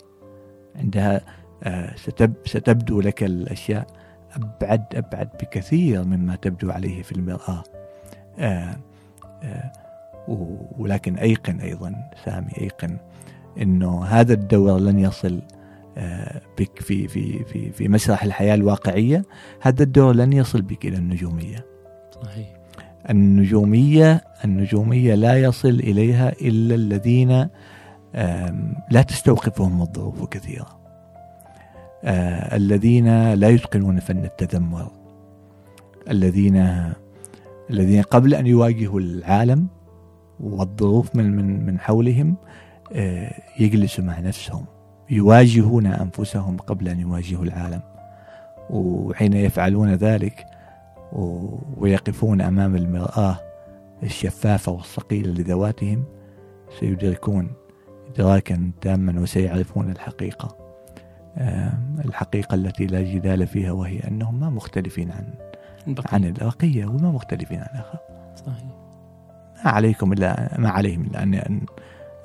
عندها 0.76 1.22
آه، 1.64 1.96
ستب 1.96 2.34
ستبدو 2.46 3.02
لك 3.02 3.24
الأشياء 3.24 3.88
أبعد 4.36 4.86
أبعد 4.96 5.30
بكثير 5.42 6.04
مما 6.04 6.36
تبدو 6.36 6.72
عليه 6.72 7.04
في 7.04 7.12
المرآة. 7.12 7.64
آه 8.40 8.78
ولكن 10.78 11.16
أيقن 11.16 11.60
أيضا 11.60 11.96
سامي 12.26 12.52
أيقن 12.62 12.98
أنه 13.62 14.06
هذا 14.06 14.34
الدور 14.34 14.80
لن 14.80 15.00
يصل 15.00 15.42
بك 16.60 16.80
في 16.80 17.08
في 17.08 17.44
في 17.44 17.72
في 17.72 17.88
مسرح 17.88 18.24
الحياة 18.24 18.56
الواقعية. 18.56 19.26
هذا 19.62 19.84
الدور 19.84 20.16
لن 20.16 20.34
يصل 20.34 20.62
بك 20.62 20.86
إلى 20.86 20.98
النجومية. 20.98 21.66
صحيح. 22.24 22.53
النجومية 23.10 24.24
النجومية 24.46 25.16
لا 25.16 25.42
يصل 25.42 25.70
إليها 25.70 26.30
إلا 26.42 26.76
الذين 26.76 27.48
لا 28.90 29.02
تستوقفهم 29.08 29.82
الظروف 29.82 30.26
كثيرا 30.26 30.84
آه، 32.04 32.56
الذين 32.56 33.34
لا 33.34 33.50
يتقنون 33.50 34.00
فن 34.00 34.26
التذمر 34.26 34.92
الذين 36.10 36.84
الذين 37.70 38.02
قبل 38.02 38.34
أن 38.34 38.48
يواجهوا 38.48 39.00
العالم 39.00 39.68
والظروف 40.40 41.16
من 41.16 41.36
من 41.36 41.66
من 41.66 41.80
حولهم 41.80 42.36
آه، 42.94 43.34
يجلسوا 43.60 44.04
مع 44.04 44.20
نفسهم 44.20 44.66
يواجهون 45.10 45.86
أنفسهم 45.86 46.58
قبل 46.58 46.88
أن 46.88 47.00
يواجهوا 47.00 47.44
العالم 47.44 47.82
وحين 48.70 49.34
يفعلون 49.34 49.94
ذلك 49.94 50.46
ويقفون 51.78 52.42
أمام 52.42 52.76
المرآة 52.76 53.38
الشفافة 54.04 54.72
والصقيلة 54.72 55.32
لذواتهم 55.32 56.04
سيدركون 56.80 57.52
ادراكا 58.08 58.72
تاما 58.82 59.22
وسيعرفون 59.22 59.92
الحقيقة. 59.92 60.58
آم، 61.38 62.02
الحقيقة 62.06 62.56
التي 62.56 62.86
لا 62.86 63.02
جدال 63.02 63.48
فيها 63.48 63.72
وهي 63.72 64.00
أنهم 64.00 64.40
ما 64.40 64.50
مختلفين 64.50 65.12
عن 65.12 65.34
البقية. 65.88 66.14
عن 66.14 66.26
البقية 66.26 66.86
وما 66.86 67.12
مختلفين 67.12 67.60
عن 67.60 67.68
الآخر. 67.74 68.00
صحيح. 68.36 68.64
ما 69.66 69.72
عليكم 69.72 70.14
الا 70.14 70.56
ما 70.60 70.70
عليهم 70.70 71.16
ان 71.16 71.34
ان, 71.34 71.62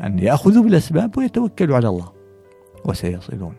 أن 0.04 0.18
يأخذوا 0.18 0.62
بالأسباب 0.62 1.18
ويتوكلوا 1.18 1.76
على 1.76 1.88
الله 1.88 2.12
وسيصلون. 2.84 3.54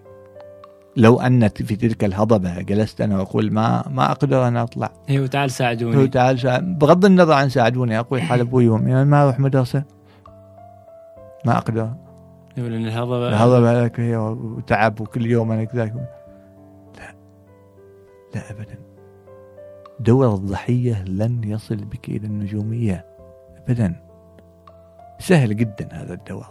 لو 0.99 1.19
أن 1.19 1.47
في 1.47 1.75
تلك 1.75 2.03
الهضبة 2.03 2.61
جلست 2.61 3.01
أنا 3.01 3.19
وأقول 3.19 3.53
ما 3.53 3.83
ما 3.89 4.11
أقدر 4.11 4.47
أن 4.47 4.57
أطلع. 4.57 4.91
أيوه 5.09 5.27
تعال 5.27 5.51
ساعدوني. 5.51 6.07
تعال 6.07 6.39
سا... 6.39 6.59
بغض 6.59 7.05
النظر 7.05 7.33
عن 7.33 7.49
ساعدوني 7.49 7.99
اقوي 7.99 8.21
حال 8.21 8.39
أبوي 8.39 8.67
وأمي 8.67 8.91
أنا 8.91 9.03
ما 9.03 9.23
أروح 9.23 9.39
مدرسة. 9.39 9.83
ما 11.45 11.57
أقدر. 11.57 11.93
أيوه 12.57 12.69
لأن 12.69 12.85
الهضبه 12.85 13.29
الهضبة 13.29 13.71
هذاك 13.71 13.99
هي 13.99 14.17
وتعب 14.17 15.01
وكل 15.01 15.25
يوم 15.25 15.51
أنا 15.51 15.63
كذاك. 15.63 15.93
لا. 15.93 17.15
لا 18.35 18.51
ابدا. 18.51 18.77
دور 19.99 20.35
الضحية 20.35 21.03
لن 21.03 21.43
يصل 21.43 21.75
بك 21.75 22.09
إلى 22.09 22.27
النجومية. 22.27 23.05
ابدا. 23.57 23.95
سهل 25.19 25.55
جدا 25.55 25.89
هذا 25.91 26.13
الدور. 26.13 26.45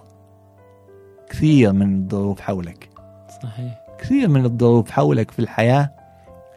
كثير 1.31 1.73
من 1.73 2.03
الظروف 2.03 2.41
حولك. 2.41 2.89
صحيح. 3.43 3.88
كثير 3.99 4.29
من 4.29 4.45
الظروف 4.45 4.91
حولك 4.91 5.31
في 5.31 5.39
الحياة 5.39 5.91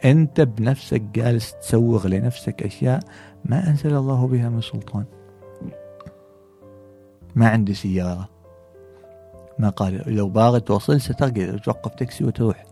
أنت 0.04 0.40
بنفسك 0.40 1.00
جالس 1.00 1.54
تسوغ 1.54 2.06
لنفسك 2.06 2.62
أشياء 2.62 3.00
ما 3.44 3.68
أنزل 3.68 3.96
الله 3.96 4.26
بها 4.26 4.48
من 4.48 4.60
سلطان. 4.60 5.04
ما 7.34 7.48
عندي 7.48 7.74
سيارة. 7.74 8.28
ما 9.58 9.68
قال 9.68 10.14
لو 10.16 10.28
باغي 10.28 10.60
توصل 10.60 11.00
سترقد 11.00 11.60
توقف 11.64 11.94
تاكسي 11.94 12.24
وتروح. 12.24 12.64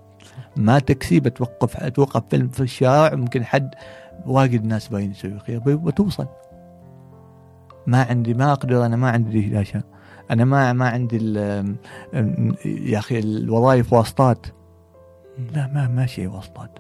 ما 0.57 0.79
تاكسي 0.79 1.21
بتوقف 1.21 1.87
توقف 1.87 2.23
في 2.31 2.49
في 2.49 2.61
الشارع 2.61 3.15
ممكن 3.15 3.45
حد 3.45 3.75
واجد 4.27 4.65
ناس 4.65 4.89
باين 4.89 5.11
يسوي 5.11 5.39
خير 5.39 5.59
بتوصل. 5.59 6.27
ما 7.87 8.03
عندي 8.03 8.35
ما 8.35 8.53
أقدر 8.53 8.87
أنا 8.87 8.97
ما 8.97 9.11
عندي 9.11 9.65
أنا 10.31 10.45
ما 10.45 10.73
ما 10.73 10.89
عندي 10.89 11.39
يا 12.65 12.99
أخي 12.99 13.19
الوظائف 13.19 13.93
واسطات. 13.93 14.47
لا 15.39 15.67
ما 15.67 15.89
ما 15.89 16.07
شيء 16.07 16.29
واسطات. 16.29 16.79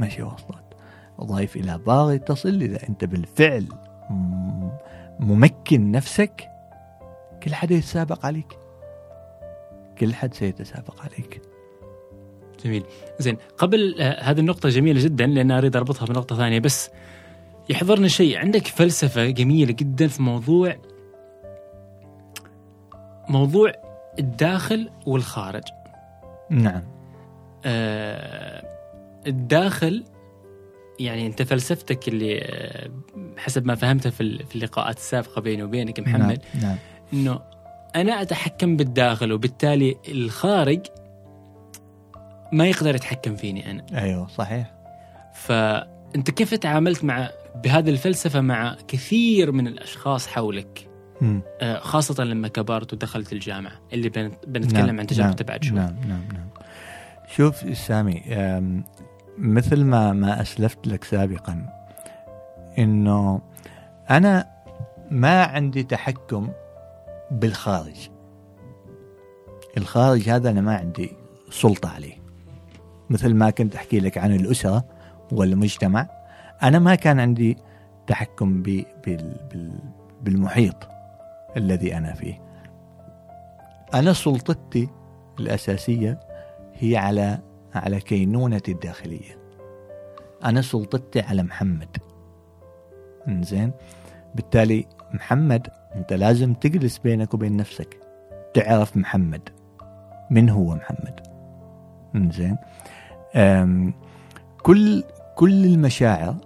ما 0.00 0.08
شيء 0.08 0.24
واسطات. 0.24 0.74
ضايف 1.20 1.56
إلى 1.56 1.78
باغي 1.78 2.18
تصل 2.18 2.48
إذا 2.48 2.88
أنت 2.88 3.04
بالفعل 3.04 3.68
ممكن 5.20 5.90
نفسك 5.90 6.48
كل 7.42 7.54
حد 7.54 7.70
يتسابق 7.70 8.26
عليك. 8.26 8.58
كل 9.98 10.14
حد 10.14 10.34
سيتسابق 10.34 11.02
عليك. 11.02 11.42
جميل. 12.64 12.84
زين 13.18 13.36
قبل 13.58 14.00
آه، 14.00 14.22
هذه 14.22 14.40
النقطة 14.40 14.68
جميلة 14.68 15.04
جدا 15.04 15.26
لأن 15.26 15.50
أريد 15.50 15.76
أربطها 15.76 16.06
بنقطة 16.06 16.36
ثانية 16.36 16.58
بس 16.58 16.90
يحضرني 17.70 18.08
شيء. 18.08 18.38
عندك 18.38 18.66
فلسفة 18.66 19.30
جميلة 19.30 19.72
جدا 19.72 20.08
في 20.08 20.22
موضوع 20.22 20.76
موضوع 23.28 23.72
الداخل 24.18 24.90
والخارج. 25.06 25.62
نعم. 26.50 26.82
آه، 27.64 28.64
الداخل 29.26 30.04
يعني 31.00 31.26
أنت 31.26 31.42
فلسفتك 31.42 32.08
اللي 32.08 32.38
آه، 32.42 32.90
حسب 33.36 33.66
ما 33.66 33.74
فهمتها 33.74 34.10
في 34.10 34.20
ال- 34.20 34.46
في 34.46 34.56
اللقاءات 34.56 34.96
السابقة 34.96 35.40
بيني 35.40 35.62
وبينك 35.62 36.00
محمد 36.00 36.40
نعم, 36.54 36.62
نعم. 36.62 36.76
إنه 37.12 37.40
أنا 37.96 38.22
أتحكم 38.22 38.76
بالداخل 38.76 39.32
وبالتالي 39.32 39.96
الخارج 40.08 40.80
ما 42.52 42.66
يقدر 42.68 42.94
يتحكم 42.94 43.36
فيني 43.36 43.70
أنا. 43.70 43.86
أيوه 43.94 44.28
صحيح. 44.28 44.74
ف 45.34 45.52
انت 46.16 46.30
كيف 46.30 46.54
تعاملت 46.54 47.04
مع 47.04 47.30
بهذه 47.64 47.90
الفلسفة 47.90 48.40
مع 48.40 48.76
كثير 48.88 49.52
من 49.52 49.66
الأشخاص 49.66 50.26
حولك؟ 50.26 50.87
آه، 51.22 51.78
خاصة 51.78 52.24
لما 52.24 52.48
كبرت 52.48 52.92
ودخلت 52.92 53.32
الجامعة 53.32 53.72
اللي 53.92 54.08
بن- 54.08 54.32
بنتكلم 54.46 54.86
نعم، 54.86 55.00
عن 55.00 55.06
تجربته 55.06 55.44
نعم، 55.44 55.46
بعد 55.48 55.64
شوي. 55.64 55.78
نعم 55.78 55.94
نعم 56.08 56.22
نعم. 56.32 56.48
شوف 57.36 57.78
سامي 57.78 58.22
مثل 59.38 59.84
ما 59.84 60.12
ما 60.12 60.40
أسلفت 60.42 60.86
لك 60.86 61.04
سابقا 61.04 61.66
إنه 62.78 63.40
أنا 64.10 64.46
ما 65.10 65.42
عندي 65.44 65.82
تحكم 65.82 66.48
بالخارج. 67.30 68.08
الخارج 69.76 70.28
هذا 70.28 70.50
أنا 70.50 70.60
ما 70.60 70.76
عندي 70.76 71.12
سلطة 71.50 71.88
عليه. 71.94 72.14
مثل 73.10 73.34
ما 73.34 73.50
كنت 73.50 73.74
أحكي 73.74 74.00
لك 74.00 74.18
عن 74.18 74.34
الأسرة 74.34 74.84
والمجتمع 75.32 76.08
أنا 76.62 76.78
ما 76.78 76.94
كان 76.94 77.20
عندي 77.20 77.56
تحكم 78.06 78.62
بالمحيط. 80.22 80.74
الذي 81.58 81.96
أنا 81.96 82.12
فيه. 82.12 82.42
أنا 83.94 84.12
سلطتي 84.12 84.88
الأساسية 85.40 86.20
هي 86.74 86.96
على 86.96 87.38
على 87.74 88.00
كينونتي 88.00 88.72
الداخلية. 88.72 89.38
أنا 90.44 90.62
سلطتي 90.62 91.20
على 91.20 91.42
محمد. 91.42 91.96
إنزين؟ 93.28 93.72
بالتالي 94.34 94.86
محمد 95.14 95.68
أنت 95.94 96.12
لازم 96.12 96.54
تجلس 96.54 96.98
بينك 96.98 97.34
وبين 97.34 97.56
نفسك. 97.56 97.98
تعرف 98.54 98.96
محمد. 98.96 99.48
من 100.30 100.50
هو 100.50 100.74
محمد؟ 100.74 101.20
أم، 103.36 103.94
كل 104.62 105.04
كل 105.34 105.64
المشاعر 105.64 106.36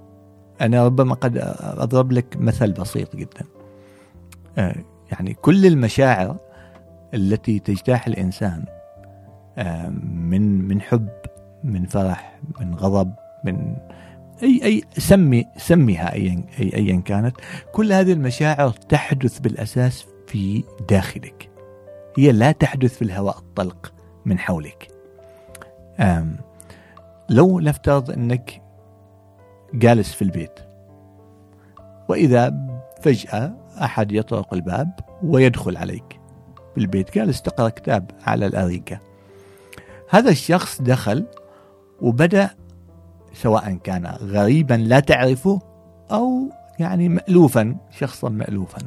أنا 0.60 0.84
ربما 0.84 1.14
قد 1.14 1.38
أضرب 1.60 2.12
لك 2.12 2.36
مثل 2.36 2.72
بسيط 2.72 3.16
جدا. 3.16 3.44
أه، 4.58 4.74
يعني 5.12 5.34
كل 5.34 5.66
المشاعر 5.66 6.36
التي 7.14 7.58
تجتاح 7.58 8.06
الإنسان 8.06 8.64
أه، 9.58 9.88
من 10.14 10.68
من 10.68 10.80
حب 10.80 11.08
من 11.64 11.86
فرح 11.86 12.40
من 12.60 12.74
غضب 12.74 13.12
من 13.44 13.76
أي 14.42 14.60
أي 14.64 14.82
سمي 14.98 15.46
سميها 15.56 16.12
ايا 16.12 16.44
أي 16.60 16.74
ايا 16.76 17.00
كانت 17.00 17.36
كل 17.72 17.92
هذه 17.92 18.12
المشاعر 18.12 18.70
تحدث 18.70 19.38
بالأساس 19.38 20.06
في 20.26 20.64
داخلك. 20.88 21.50
هي 22.18 22.32
لا 22.32 22.52
تحدث 22.52 22.96
في 22.96 23.02
الهواء 23.02 23.38
الطلق 23.38 23.92
من 24.26 24.38
حولك. 24.38 24.88
لو 27.28 27.60
نفترض 27.60 28.10
أنك 28.10 28.62
جالس 29.74 30.12
في 30.12 30.22
البيت 30.22 30.60
وإذا 32.08 32.68
فجأة 33.02 33.61
أحد 33.78 34.12
يطرق 34.12 34.54
الباب 34.54 35.00
ويدخل 35.22 35.76
عليك 35.76 36.20
في 36.74 36.80
البيت 36.80 37.14
جالس 37.14 37.42
تقرا 37.42 37.68
كتاب 37.68 38.10
على 38.26 38.46
الأريكة. 38.46 39.00
هذا 40.10 40.30
الشخص 40.30 40.82
دخل 40.82 41.26
وبدأ 42.00 42.50
سواء 43.34 43.74
كان 43.74 44.06
غريبا 44.06 44.74
لا 44.74 45.00
تعرفه 45.00 45.60
أو 46.10 46.50
يعني 46.78 47.08
مالوفا 47.08 47.76
شخصا 47.90 48.28
مالوفا. 48.28 48.78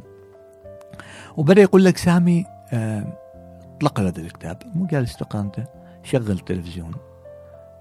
وبدأ 1.36 1.62
يقول 1.62 1.84
لك 1.84 1.96
سامي 1.96 2.44
آه، 2.72 3.18
اغلق 3.76 4.00
هذا 4.00 4.20
الكتاب. 4.20 4.62
مو 4.74 4.86
جالس 4.86 5.16
تقرا 5.16 5.40
أنت 5.40 5.64
شغل 6.02 6.30
التلفزيون. 6.30 6.94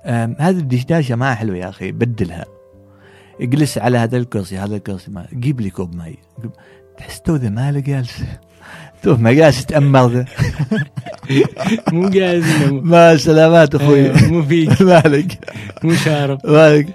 آم، 0.06 0.36
هذه 0.40 0.58
الدشداشة 0.58 1.16
ما 1.16 1.36
حلوة 1.36 1.58
يا 1.58 1.70
أخي 1.70 1.92
بدلها. 1.92 2.46
اجلس 3.42 3.78
على 3.78 3.98
هذا 3.98 4.18
الكرسي 4.18 4.58
هذا 4.58 4.76
الكرسي 4.76 5.12
ما 5.12 5.28
جيب 5.34 5.62
لي 5.62 5.70
كوب 5.70 5.96
ماي. 5.96 6.18
تحس 6.98 7.22
تو 7.22 7.36
ذا 7.36 7.50
ماله 7.50 7.80
جالس؟ 7.80 8.24
تو 9.04 9.16
ما 9.18 9.34
جالس 9.34 9.66
ذا 9.72 9.80
مو 9.80 10.26
إنه- 12.10 12.84
ما 12.84 13.18
سلامات 13.18 13.76
أخوي. 13.76 14.12
آه، 14.12 14.28
مو 14.28 14.44
فيك 14.44 14.82
مالك. 14.92 15.40
مو 15.84 15.94
شارب. 15.94 16.48
مالك. 16.48 16.88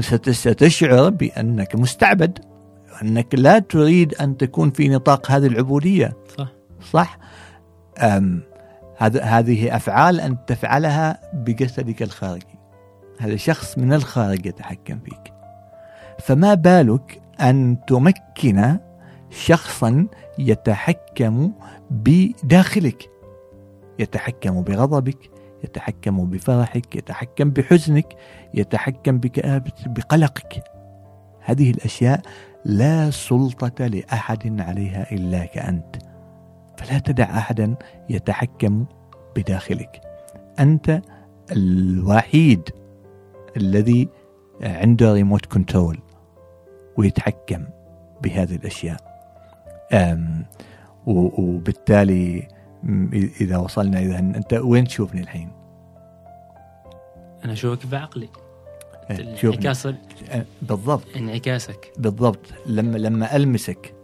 ست- 0.00 0.30
ستشعر 0.30 1.08
بأنك 1.10 1.76
مستعبد 1.76 2.38
أنك 3.02 3.34
لا 3.34 3.58
تريد 3.58 4.14
أن 4.14 4.36
تكون 4.36 4.70
في 4.70 4.88
نطاق 4.88 5.30
هذه 5.30 5.46
العبودية. 5.46 6.12
صح. 6.38 6.48
صح؟ 6.92 7.18
أم 7.98 8.40
هذا 8.98 9.22
هذه 9.22 9.76
أفعال 9.76 10.20
انت 10.20 10.38
تفعلها 10.46 11.20
بجسدك 11.34 12.02
الخارجي. 12.02 12.46
هذا 13.20 13.36
شخص 13.36 13.78
من 13.78 13.92
الخارج 13.92 14.46
يتحكم 14.46 14.98
فيك. 15.04 15.32
فما 16.18 16.54
بالك 16.54 17.20
أن 17.40 17.76
تمكن 17.88 18.78
شخصا 19.30 20.06
يتحكم 20.38 21.52
بداخلك. 21.90 23.10
يتحكم 23.98 24.62
بغضبك، 24.62 25.30
يتحكم 25.64 26.30
بفرحك، 26.30 26.96
يتحكم 26.96 27.50
بحزنك، 27.50 28.16
يتحكم 28.54 29.18
بكآبتك، 29.18 29.88
بقلقك. 29.88 30.64
هذه 31.40 31.70
الأشياء 31.70 32.20
لا 32.64 33.10
سلطة 33.10 33.86
لأحد 33.86 34.60
عليها 34.60 35.12
الاك 35.12 35.58
انت. 35.58 35.96
فلا 36.76 36.98
تدع 36.98 37.24
احدا 37.38 37.74
يتحكم 38.10 38.84
بداخلك 39.36 40.00
أنت 40.60 41.02
الوحيد 41.52 42.70
الذي 43.56 44.08
عنده 44.62 45.12
ريموت 45.12 45.46
كنترول 45.46 45.98
ويتحكم 46.96 47.64
بهذه 48.22 48.54
و- 48.54 49.09
وبالتالي 51.06 52.48
إذا 53.40 53.56
وصلنا 53.56 54.00
اذا 54.00 54.18
أنت 54.18 54.54
وين 54.54 54.84
تشوفني 54.84 55.20
الحين؟ 55.20 55.52
أنا 57.44 57.52
أشوفك 57.52 57.86
بعقلي 57.86 58.28
شوفني 59.34 59.54
انعكاس 59.54 59.86
أه، 59.86 59.94
بالضبط. 60.62 61.16
انعكاسك. 61.16 61.92
بالضبط. 61.98 62.40
لما 62.66 62.98
لما 62.98 63.36
ألمسك 63.36 63.94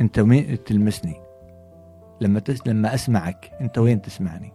أنت 0.00 0.18
وين 0.18 0.64
تلمسني؟ 0.64 1.14
لما 2.20 2.40
تس 2.40 2.66
لما 2.66 2.94
أسمعك 2.94 3.50
أنت 3.60 3.78
وين 3.78 4.02
تسمعني؟ 4.02 4.52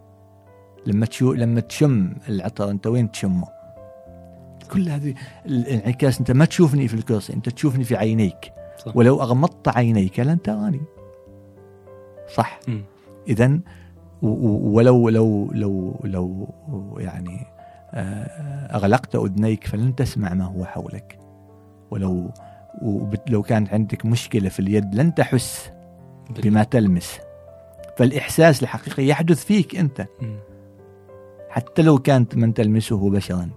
لما 0.86 1.06
تشو 1.06 1.34
لما 1.34 1.60
تشم 1.60 2.14
العطر 2.30 2.70
أنت 2.70 2.88
وين 2.88 3.12
تشمه؟ 3.12 3.48
كل 4.72 4.90
هذه 4.90 5.14
الانعكاس 5.46 6.20
أنت 6.20 6.32
ما 6.32 6.46
تشوفني 6.46 6.88
في 6.88 6.94
الكرسي 6.94 7.34
أنت 7.34 7.50
تشوفني 7.50 7.84
في 7.84 7.96
عينيك. 7.96 8.59
صح. 8.86 8.98
ولو 8.98 9.22
أغمضت 9.22 9.68
عينيك 9.68 10.20
لن 10.20 10.42
تراني 10.42 10.82
صح. 12.36 12.60
و- 14.22 14.76
ولو 14.76 15.10
لو 15.10 15.52
لو 15.54 16.00
لو 16.04 16.48
يعني 17.00 17.46
آه، 17.94 18.76
أغلقت 18.76 19.16
أذنيك 19.16 19.68
فلن 19.68 19.96
تسمع 19.96 20.34
ما 20.34 20.46
هو 20.46 20.66
حولك. 20.66 21.20
ولو 21.92 22.32
لو 23.30 23.42
كانت 23.42 23.74
عندك 23.74 24.06
مشكلة 24.06 24.50
في 24.50 24.60
اليد 24.60 24.96
لن 24.96 25.16
تحس 25.16 25.72
بما 26.44 26.64
تلمس. 26.64 27.20
فالإحساس 27.98 28.64
الحقيقي 28.64 29.08
يحدث 29.08 29.46
فيك 29.46 29.76
أنت. 29.76 30.06
مم. 30.22 30.40
حتى 31.50 31.82
لو 31.82 31.98
كانت 31.98 32.36
من 32.36 32.54
تلمسه 32.54 33.10
بشرا 33.10 33.50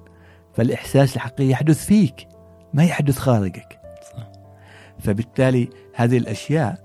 فالإحساس 0.54 1.16
الحقيقي 1.16 1.50
يحدث 1.50 1.84
فيك 1.86 2.28
ما 2.74 2.84
يحدث 2.84 3.18
خارجك. 3.18 3.78
فبالتالي 5.02 5.68
هذه 5.94 6.18
الأشياء 6.18 6.78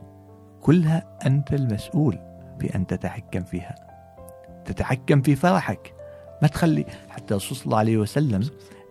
كلها 0.61 1.17
أنت 1.25 1.53
المسؤول 1.53 2.19
بان 2.59 2.87
تتحكم 2.87 3.43
فيها. 3.43 3.75
تتحكم 4.65 5.21
في 5.21 5.35
فرحك. 5.35 5.93
ما 6.41 6.47
تخلي 6.47 6.85
حتى 7.09 7.33
الرسول 7.33 7.57
صلى 7.57 7.65
الله 7.65 7.77
عليه 7.77 7.97
وسلم 7.97 8.49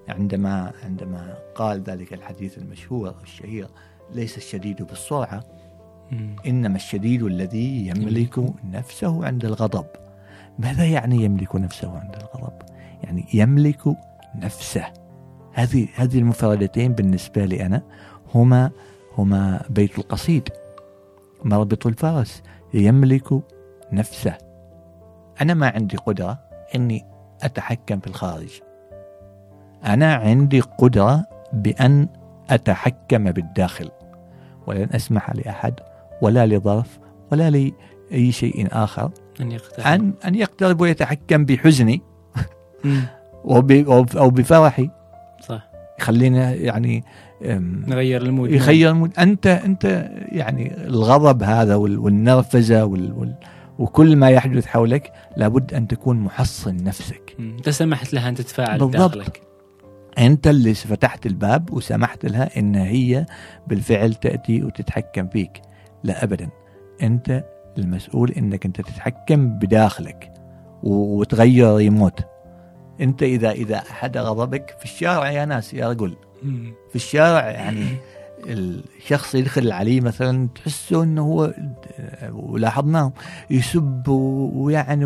عندما 0.09 0.73
عندما 0.85 1.35
قال 1.55 1.83
ذلك 1.83 2.13
الحديث 2.13 2.59
المشهور 2.59 3.15
الشهير 3.23 3.69
ليس 4.13 4.37
الشديد 4.37 4.83
بالسرعة 4.83 5.45
مم. 6.11 6.37
إنما 6.47 6.77
الشديد 6.77 7.23
الذي 7.23 7.87
يملك. 7.87 8.55
نفسه 8.65 9.27
عند 9.27 9.45
الغضب. 9.45 9.87
ماذا 10.59 10.85
يعني 10.85 11.25
يملك 11.25 11.57
نفسه 11.57 11.99
عند 11.99 12.17
الغضب؟ 12.17 12.63
يعني 13.05 13.25
يملك 13.35 13.97
نفسه. 14.35 14.85
هذه 15.53 15.89
هذه 15.95 16.19
المفردتين 16.19 16.93
بالنسبة 16.93 17.45
لي 17.45 17.67
أنا 17.67 17.83
هما 18.35 18.71
هما 19.19 19.63
بيت 19.71 19.99
القصيد. 19.99 20.49
مربط 21.45 21.87
الفرس 21.87 22.43
يملك 22.75 23.41
نفسه. 23.93 24.35
أنا 25.41 25.55
ما 25.55 25.69
عندي 25.69 25.97
قدرة 25.97 26.39
إني 26.75 27.05
أتحكم 27.43 28.01
في 28.01 28.07
الخارج. 28.07 28.61
أنا 29.85 30.15
عندي 30.15 30.61
قدرة 30.61 31.25
بأن 31.53 32.09
أتحكم 32.51 33.25
بالداخل. 33.33 33.91
ولن 34.67 34.89
أسمح 34.93 35.31
لأحد 35.31 35.75
ولا 36.23 36.47
لظرف 36.47 36.99
ولا 37.33 37.51
لأي 37.51 38.33
شيء 38.33 38.69
آخر 38.73 39.11
أن 39.41 39.53
يقتحم 39.53 39.89
ان 39.93 40.13
أن 40.27 40.35
يقترب 40.35 40.81
ويتحكم 40.81 41.45
بحزني 41.45 42.03
أو- 43.47 44.25
بفرحي. 44.29 44.91
صح. 45.41 45.69
يخلينا 46.01 46.55
يعني 46.55 47.05
نغير 47.87 48.23
ال 48.23 48.27
mood. 48.27 48.51
يغير 48.53 48.91
ال 48.91 48.94
mood. 48.94 49.11
أنت 49.19 49.47
أنت 49.47 50.11
يعني 50.33 50.87
الغضب 50.87 51.43
هذا 51.43 51.75
وال- 51.75 51.99
والنرفزة 51.99 52.85
وال 52.85 53.13
وال 53.13 53.35
وكل 53.79 54.17
ما 54.17 54.31
يحدث 54.31 54.67
حولك 54.67 55.13
لابد 55.37 55.75
أن 55.75 55.89
تكون 55.89 56.17
محصن 56.21 56.77
نفسك. 56.85 57.37
انت 57.41 57.69
سمحت 57.71 58.13
لها 58.15 58.29
أن 58.29 58.35
تتفاعل 58.35 58.79
بالضبط. 58.79 58.97
داخلك. 59.17 59.43
أنت 60.19 60.47
اللي 60.47 60.75
فتحت 60.75 61.27
الباب 61.27 61.73
وسمحت 61.73 62.27
لها 62.27 62.59
إن 62.59 62.75
هي 62.75 63.27
بالفعل 63.67 64.15
تأتي 64.15 64.63
وتتحكم 64.63 65.29
فيك. 65.29 65.63
لا 66.05 66.25
ابدا. 66.25 66.49
أنت 67.03 67.45
المسؤول 67.79 68.31
إنك 68.31 68.67
أنت 68.67 68.81
تتحكم 68.81 69.49
بداخلك 69.59 70.33
وتغير 70.83 71.75
ريموت. 71.77 72.21
أنت 73.01 73.23
إذا 73.23 73.51
إذا 73.51 73.77
أحد 73.77 74.17
غضبك 74.19 74.77
في 74.79 74.85
الشارع 74.85 75.31
يا 75.31 75.45
ناس 75.45 75.75
يا 75.75 75.89
رجل. 75.91 76.17
في 76.91 76.97
الشارع 76.97 77.51
يعني 77.51 77.87
الشخص 78.47 79.35
يدخل 79.35 79.73
عليه 79.73 80.01
مثلا 80.01 80.49
تحسه 80.55 81.03
إنه 81.03 81.23
هو 81.23 81.55
ولاحظناه 82.33 83.13
يسب 83.51 84.09
ويعني 84.09 85.05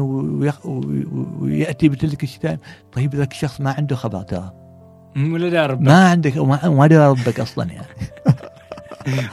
ويأتي 1.41 1.89
بتلك 1.89 2.23
الشتائم 2.23 2.59
طيب 2.93 3.15
ذاك 3.15 3.33
الشخص 3.33 3.61
ما 3.61 3.73
عنده 3.73 3.97
خبر 3.97 4.23
ترى. 4.23 4.53
ولا 5.17 5.49
دار 5.49 5.77
ما 5.77 6.09
عندك 6.11 6.37
ما, 6.39 6.87
دار 6.87 7.11
ربك 7.11 7.41
أصلا 7.41 7.71
يعني. 7.73 7.87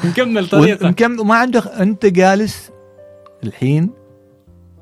نكمل 0.06 0.48
طريقه 0.50 0.86
ومكم- 0.88 1.28
ما 1.28 1.36
عنده 1.36 1.60
أنت 1.60 2.06
جالس 2.06 2.72
الحين 3.44 3.90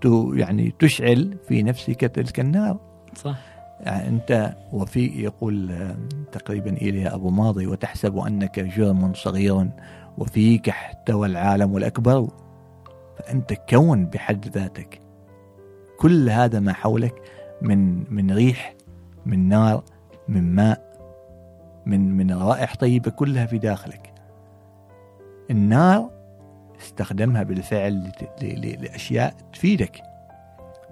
تو 0.01 0.33
يعني 0.33 0.73
تشعل 0.79 1.37
في 1.47 1.63
نفسك 1.63 1.99
تلك 2.05 2.39
النار. 2.39 2.79
صح. 3.23 3.35
أنت 3.87 4.55
وفي 4.73 5.05
يقول 5.23 5.71
آه، 5.71 5.95
تقريبا 6.31 6.81
ايليا 6.81 7.15
أبو 7.15 7.29
ماضي 7.29 7.67
وتحسب 7.67 8.17
أنك 8.17 8.59
جرم 8.59 9.13
صغير 9.13 9.69
وفيك 10.17 10.69
احتوى 10.69 11.27
العالم 11.27 11.77
الأكبر. 11.77 12.27
فأنت 13.17 13.53
كون 13.69 14.05
بحد 14.05 14.47
ذاتك. 14.47 15.01
كل 15.99 16.29
هذا 16.29 16.59
ما 16.59 16.73
حولك 16.73 17.21
من 17.61 18.13
من 18.13 18.31
ريح 18.31 18.75
من 19.25 19.49
نار 19.49 19.83
من 20.27 20.55
ماء 20.55 20.85
من 21.85 22.17
من 22.17 22.31
روائح 22.31 22.75
طيبة 22.75 23.11
كلها 23.11 23.45
في 23.45 23.57
داخلك. 23.57 24.13
النار 25.51 26.09
استخدمها 26.81 27.43
بالفعل 27.43 28.07
لت- 28.11 28.43
ل- 28.43 28.61
ل- 28.61 28.83
لأشياء 28.83 29.33
تفيدك. 29.53 30.01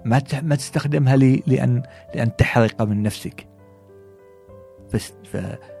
ما 0.04 0.22
ما 0.42 0.54
تستخدمها 0.54 1.16
لأن 1.16 1.82
لأن 2.14 2.36
تحرق 2.36 2.82
من 2.82 3.02
نفسك. 3.02 3.46
بس 4.94 5.12
ف 5.32 5.36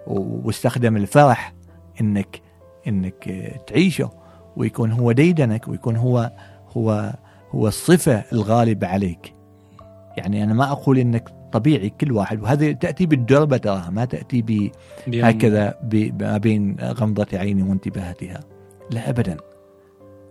واستخدم 0.06 0.96
الفرح 0.96 1.54
انك 2.00 2.40
إنك 2.88 3.52
تعيشه 3.66 4.10
ويكون 4.56 4.92
هو 4.92 5.12
ديدنك 5.12 5.68
ويكون 5.68 5.96
هو 5.96 6.32
هو 6.76 7.12
هو 7.50 7.68
الصفة 7.68 8.24
الغالبه 8.32 8.86
عليك. 8.86 9.34
يعني 10.16 10.44
أنا 10.44 10.54
ما 10.54 10.72
أقول 10.72 10.98
إنك 10.98 11.28
طبيعي 11.52 11.90
كل 11.90 12.12
واحد 12.12 12.42
وهذه 12.42 12.72
تأتي 12.72 13.06
بالدربة 13.06 13.56
تراها 13.56 13.90
ما 13.90 14.04
تأتي 14.04 14.42
ب 14.42 14.70
هكذا 15.08 15.78
ما 16.20 16.38
بين 16.38 16.76
غمضة 16.80 17.26
عين 17.32 17.62
وانتباهتها 17.62 18.40
لا 18.90 19.10
أبدا. 19.10 19.36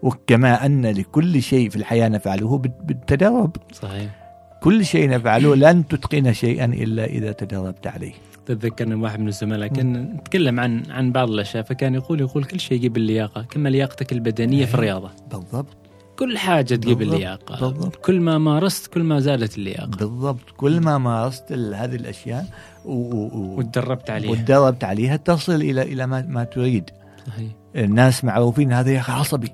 وكما 0.04 0.66
أن 0.66 0.86
لكل 0.86 1.42
شيء 1.42 1.70
في 1.70 1.76
الحياة 1.76 2.08
نفعله 2.10 2.58
بال- 2.58 2.72
بالتدرب. 2.84 3.56
صحيح. 3.74 4.24
كل 4.64 4.86
شيء 4.86 5.10
نفعله 5.10 5.56
لن 5.56 5.88
تتقن 5.88 6.34
شيئا 6.34 6.66
إلا 6.66 7.06
إذا 7.06 7.32
تدربت 7.32 7.88
عليه. 7.88 8.14
تتذكرني 8.46 8.96
واحد 8.96 9.20
من 9.20 9.28
الزملاء 9.28 9.68
كان 9.68 10.04
نتكلم 10.16 10.60
عن 10.60 10.84
عن 10.90 11.12
بعض 11.12 11.30
الأشياء 11.30 11.64
فكان 11.64 11.96
يقول 11.96 12.20
يقول 12.22 12.44
كل 12.44 12.60
شيء 12.60 12.78
يجيب 12.78 12.98
اللياقة 12.98 13.42
كما 13.42 13.70
لياقتك 13.70 14.12
البدنية 14.12 14.66
في 14.66 14.72
إيه. 14.72 14.76
الرياضة. 14.76 15.10
بالضبط. 15.32 15.78
كل 16.20 16.38
حاجة 16.38 16.76
تجيب 16.76 17.02
اللياقة. 17.02 17.60
بالضبط. 17.70 17.96
كل 17.96 18.20
ما 18.22 18.38
مارست 18.38 18.88
كل 18.88 19.04
ما 19.04 19.20
زادت 19.20 19.58
اللياقة. 19.58 19.86
بالضبط. 19.88 20.50
كل 20.58 20.80
ما 20.82 20.98
مارست 20.98 21.52
هذه 21.52 21.96
الأشياء 21.96 22.46
و- 22.86 22.92
و- 22.92 23.56
وتدربت 23.58 24.10
عليها. 24.10 24.32
وتدربت 24.32 24.84
عليها 24.84 25.16
تصل 25.16 25.56
إلى 25.56 25.82
إلى 25.82 26.08
ما, 26.08 26.22
ما 26.22 26.44
تريد. 26.44 26.90
صحيح. 27.28 27.52
الناس 27.76 28.24
معروفين 28.24 28.74
هذا 28.74 28.92
يا 28.92 29.00
أخي 29.00 29.12
عصبي 29.14 29.52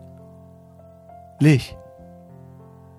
ليش؟ 1.42 1.72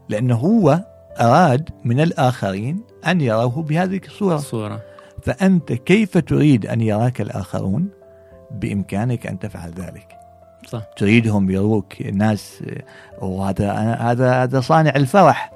لأنه 0.09 0.37
هو 0.37 0.85
أراد 1.21 1.71
من 1.85 2.01
الآخرين 2.01 2.81
أن 3.07 3.21
يروه 3.21 3.63
بهذه 3.63 4.01
الصورة. 4.07 4.37
صوره 4.37 4.81
فأنت 5.23 5.73
كيف 5.73 6.19
تريد 6.19 6.67
أن 6.67 6.81
يراك 6.81 7.21
الآخرون؟ 7.21 7.89
بإمكانك 8.51 9.27
أن 9.27 9.39
تفعل 9.39 9.71
ذلك. 9.71 10.17
صح. 10.67 10.83
تريدهم 10.97 11.51
يروك 11.51 12.01
الناس 12.01 12.63
آه، 13.23 13.25
وهذا 13.25 13.73
هذا 14.01 14.43
هذا 14.43 14.61
صانع 14.61 14.93
الفرح. 14.97 15.53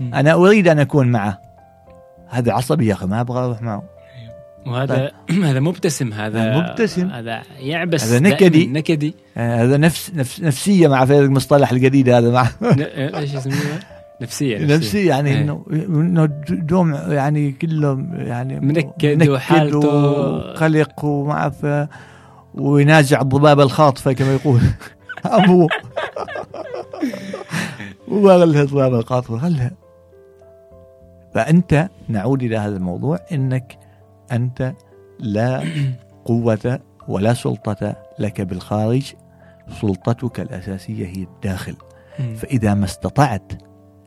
مم. 0.00 0.14
أنا 0.14 0.32
أريد 0.32 0.68
أن 0.68 0.78
أكون 0.78 1.08
معه. 1.08 1.40
هذا 2.28 2.52
عصبي 2.52 2.86
يا 2.86 2.92
أخي 2.92 3.06
ما 3.06 3.20
أبغى 3.20 3.44
أروح 3.44 3.62
معه. 3.62 3.82
وهذا 4.66 5.10
هذا 5.48 5.60
مبتسم 5.60 6.12
هذا 6.12 6.58
مبتسم. 6.58 7.08
هذا 7.10 7.42
يعبس 7.58 8.04
هذا 8.04 8.18
نكدي. 8.18 8.66
نكدي 8.66 9.14
آه، 9.36 9.64
هذا 9.64 9.76
نفس 9.76 10.12
نفس 10.14 10.40
نفسية 10.40 10.88
مع 10.88 11.04
في 11.04 11.18
المصطلح 11.18 11.72
الجديد 11.72 12.08
هذا 12.08 12.30
مع 12.30 12.48
إيش؟ 12.98 13.30
نفسية 14.20 14.58
نفسي 14.76 15.06
يعني 15.06 15.30
إيه. 15.30 15.40
انه 15.42 15.64
إنه 15.72 16.24
دوم 16.48 16.94
يعني 16.94 17.52
كله 17.52 18.06
يعني 18.12 18.60
منكد 18.60 19.28
وحالته- 19.28 19.86
وقلق 19.86 21.04
وما 21.04 21.48
ف 21.50 21.88
وينازع 22.54 23.20
الضبابه 23.20 23.62
الخاطفة 23.62 24.12
كما 24.12 24.34
يقول 24.34 24.60
أبوه 25.24 25.68
وما 28.08 28.32
غلها 28.32 28.62
الضبابه 28.62 28.98
الخاطفة 28.98 29.34
غلها 29.34 29.70
فأنت 31.34 31.88
نعود 32.08 32.42
إلى 32.42 32.56
هذا 32.56 32.76
الموضوع 32.76 33.18
إنك 33.32 33.78
أنت 34.32 34.72
لا 35.18 35.64
قوة 36.24 36.80
ولا 37.08 37.34
سلطة 37.34 37.96
لك 38.18 38.40
بالخارج 38.40 39.14
سلطتك 39.80 40.40
الأساسية 40.40 41.06
هي 41.06 41.22
الداخل. 41.22 41.76
فإذا 42.36 42.74
ما 42.74 42.84
استطعت 42.84 43.52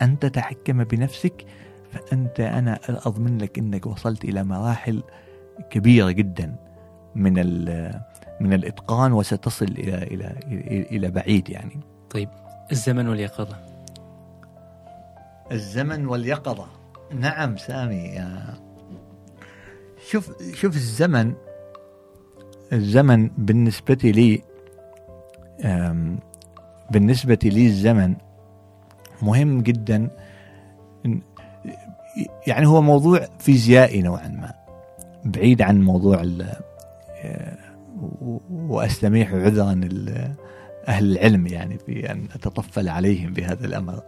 أن 0.02 0.20
تتحكم 0.20 0.84
بنفسك 0.84 1.46
فأنت 1.92 2.40
أنا 2.40 2.80
أضمن 2.90 3.38
لك 3.38 3.58
أنك 3.58 3.86
وصلت 3.86 4.26
إلى 4.26 4.44
مراحل 4.44 5.04
كبيرة 5.70 6.12
جدا 6.12 6.56
من 7.16 7.34
من 8.40 8.54
الإتقان 8.54 9.14
وستصل 9.14 9.66
إلى 9.66 9.96
إلى 10.04 10.36
إلى, 10.92 11.12
بعيد 11.12 11.50
يعني. 11.50 11.80
طيب 12.10 12.30
الزمن 12.72 13.08
واليقظة. 13.08 13.56
الزمن 15.52 16.06
واليقظة. 16.06 16.68
نعم 17.12 17.58
سامي 17.58 17.96
يا 17.96 18.54
شوف 20.12 20.32
شوف 20.54 20.76
الزمن 20.76 21.34
الزمن 22.74 23.30
بالنسبة 23.38 23.98
لي 24.04 24.42
بالنسبة 26.92 27.40
لي 27.44 27.66
الزمن 27.66 28.16
مهم 29.22 29.62
جدا. 29.62 30.10
يعني 32.48 32.68
هو 32.68 32.82
موضوع 32.82 33.28
فيزيائي 33.40 34.02
نوعا 34.02 34.28
ما 34.28 34.54
بعيد 35.26 35.62
عن 35.62 35.82
موضوع 35.82 36.24
آه، 37.24 37.58
وأستميح 38.52 39.34
عذرا 39.34 39.82
أهل 40.88 41.12
العلم 41.12 41.48
يعني 41.48 41.78
في 41.78 42.12
أن 42.12 42.28
أتطفل 42.36 42.90
عليهم 42.90 43.34
بهذا 43.34 43.66
الأمر. 43.66 44.02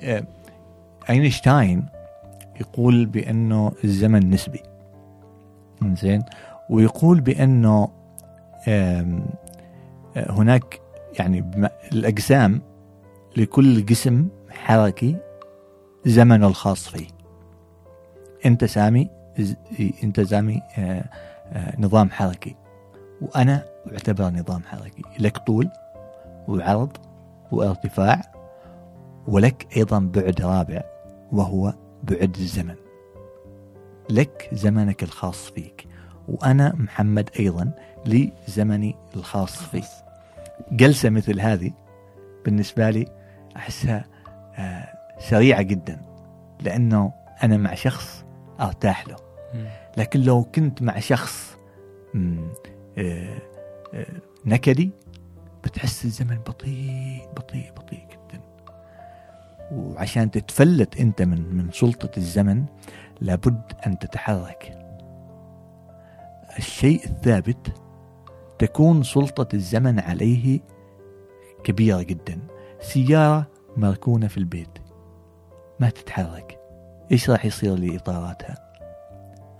آه، 0.00 0.24
أينشتاين 1.10 1.86
يقول 2.60 3.06
بأنه 3.06 3.72
الزمن 3.84 4.30
نسبي. 4.30 4.71
زين. 5.96 6.22
ويقول 6.70 7.20
بأنه 7.20 7.88
آم، 8.68 9.26
آه، 10.16 10.30
هناك 10.32 10.80
يعني 11.18 11.50
الأجسام 11.92 12.62
لكل 13.36 13.84
جسم 13.86 14.28
حركي 14.50 15.16
زمنه 16.06 16.46
الخاص 16.46 16.88
فيه. 16.88 17.06
أنت 18.46 18.64
سامي 18.64 19.10
أنت 20.04 20.20
سامي 20.20 20.62
آه، 20.78 21.04
آه، 21.52 21.80
نظام 21.80 22.10
حركي. 22.10 22.56
وأنا 23.22 23.64
اعتبر 23.92 24.30
نظام 24.30 24.62
حركي. 24.62 25.02
لك 25.18 25.38
طول 25.38 25.68
وعرض 26.48 26.96
وارتفاع 27.52 28.22
ولك 29.28 29.66
أيضا 29.76 29.98
بعد 29.98 30.40
رابع 30.40 30.82
وهو 31.32 31.74
بعد 32.02 32.36
الزمن. 32.36 32.74
لك 34.14 34.48
زمنك 34.52 35.02
الخاص 35.02 35.50
فيك. 35.50 35.86
وأنا 36.28 36.72
محمد 36.76 37.30
أيضا 37.38 37.72
لي 38.06 38.32
زمني 38.48 38.96
الخاص 39.16 39.62
فيه 39.62 39.84
جلسة 40.72 41.10
مثل 41.10 41.40
هذه 41.40 41.72
بالنسبة 42.44 42.90
لي 42.90 43.06
أحسها 43.56 44.04
آه، 44.56 44.88
سريعة 45.18 45.62
جدا 45.62 46.00
لأنه 46.60 47.12
أنا 47.42 47.56
مع 47.56 47.74
شخص 47.74 48.24
أرتاح 48.60 49.08
له. 49.08 49.16
لكن 49.96 50.20
لو 50.20 50.44
كنت 50.44 50.82
مع 50.82 50.98
شخص 50.98 51.56
آه، 52.98 53.38
آه، 53.94 54.06
نكدي 54.46 54.90
بتحس 55.64 56.04
الزمن 56.04 56.36
بطيء 56.36 57.28
بطيء 57.36 57.72
بطيء 57.76 58.06
جدا. 58.10 58.40
وعشان 59.72 60.30
تتفلت 60.30 61.00
أنت 61.00 61.22
من 61.22 61.54
من 61.56 61.70
سلطة 61.72 62.10
الزمن 62.16 62.64
لابد 63.20 63.72
أن 63.86 63.98
تتحرك. 63.98 64.78
الشيء 66.58 67.04
الثابت 67.04 67.74
تكون 68.58 69.02
سلطة 69.02 69.54
الزمن 69.54 70.00
عليه 70.00 70.60
كبيرة 71.64 72.02
جدا. 72.02 72.38
سيارة 72.80 73.46
مركونة 73.76 74.28
في 74.28 74.38
البيت. 74.38 74.78
ما 75.80 75.90
تتحرك. 75.90 76.58
إيش 77.12 77.30
راح 77.30 77.44
يصير 77.44 77.74
لإطاراتها؟ 77.74 78.72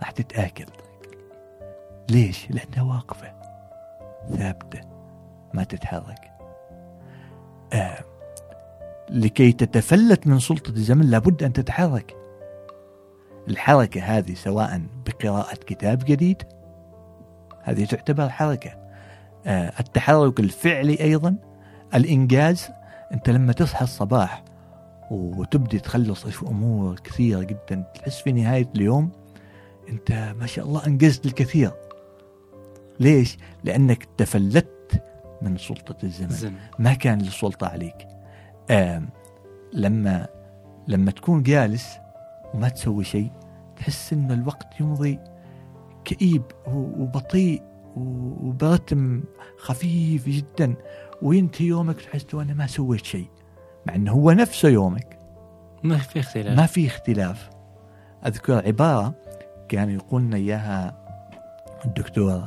راح 0.00 0.10
تتآكل. 0.10 0.66
ليش؟ 2.10 2.50
لأنها 2.50 2.82
واقفة. 2.82 3.32
ثابتة. 4.28 4.80
ما 5.54 5.64
تتحرك. 5.64 6.32
آه. 7.72 8.04
لكي 9.10 9.52
تتفلت 9.52 10.26
من 10.26 10.38
سلطة 10.38 10.70
الزمن 10.70 11.06
لابد 11.06 11.42
أن 11.42 11.52
تتحرك. 11.52 12.21
الحركة 13.48 14.02
هذه 14.02 14.34
سواء 14.34 14.82
بقراءة 15.06 15.54
كتاب 15.54 16.04
جديد 16.04 16.42
هذه 17.62 17.84
تعتبر 17.84 18.28
حركة 18.28 18.70
آه 19.46 19.72
التحرك 19.80 20.40
الفعلي 20.40 21.00
أيضا 21.00 21.36
الإنجاز 21.94 22.68
أنت 23.12 23.30
لما 23.30 23.52
تصحى 23.52 23.84
الصباح 23.84 24.44
وتبدي 25.10 25.78
تخلص 25.78 26.42
أمور 26.42 26.94
كثيرة 26.94 27.40
جدا 27.40 27.84
تحس 27.94 28.20
في 28.20 28.32
نهاية 28.32 28.68
اليوم 28.76 29.10
أنت 29.88 30.34
ما 30.40 30.46
شاء 30.46 30.64
الله 30.64 30.86
أنجزت 30.86 31.26
الكثير. 31.26 31.70
ليش؟ 33.00 33.38
لأنك 33.64 34.08
تفلت 34.18 35.02
من 35.42 35.56
سلطة 35.58 35.96
الزمن. 36.04 36.28
الزمن. 36.28 36.56
ما 36.78 36.94
كان 36.94 37.18
للسلطة 37.18 37.66
عليك. 37.66 38.06
لما 39.72 40.26
لما 40.88 41.10
تكون 41.10 41.42
جالس 41.42 41.98
وما 42.54 42.68
تسوي 42.68 43.04
شيء 43.04 43.30
تحس 43.76 44.12
إن 44.12 44.30
الوقت 44.30 44.80
يمضي 44.80 45.18
كئيب 46.04 46.42
وبطيء 46.66 47.62
وبرتم 47.96 49.22
خفيف 49.58 50.28
جدا. 50.28 50.74
وينتهي 51.22 51.66
يومك 51.66 52.00
تحس 52.00 52.34
أنا 52.34 52.54
ما 52.54 52.66
سويت 52.66 53.04
شيء 53.04 53.28
مع 53.86 53.94
إنه 53.94 54.12
هو 54.12 54.32
نفسه 54.32 54.68
يومك. 54.68 55.18
ما 55.82 55.98
في 55.98 56.20
اختلاف. 56.20 56.56
ما 56.56 56.66
في 56.66 56.86
اختلاف. 56.86 57.50
أذكر 58.26 58.66
عبارة 58.66 59.14
كان 59.68 59.90
يقولنا 59.90 60.36
إياها 60.36 60.96
الدكتور 61.84 62.42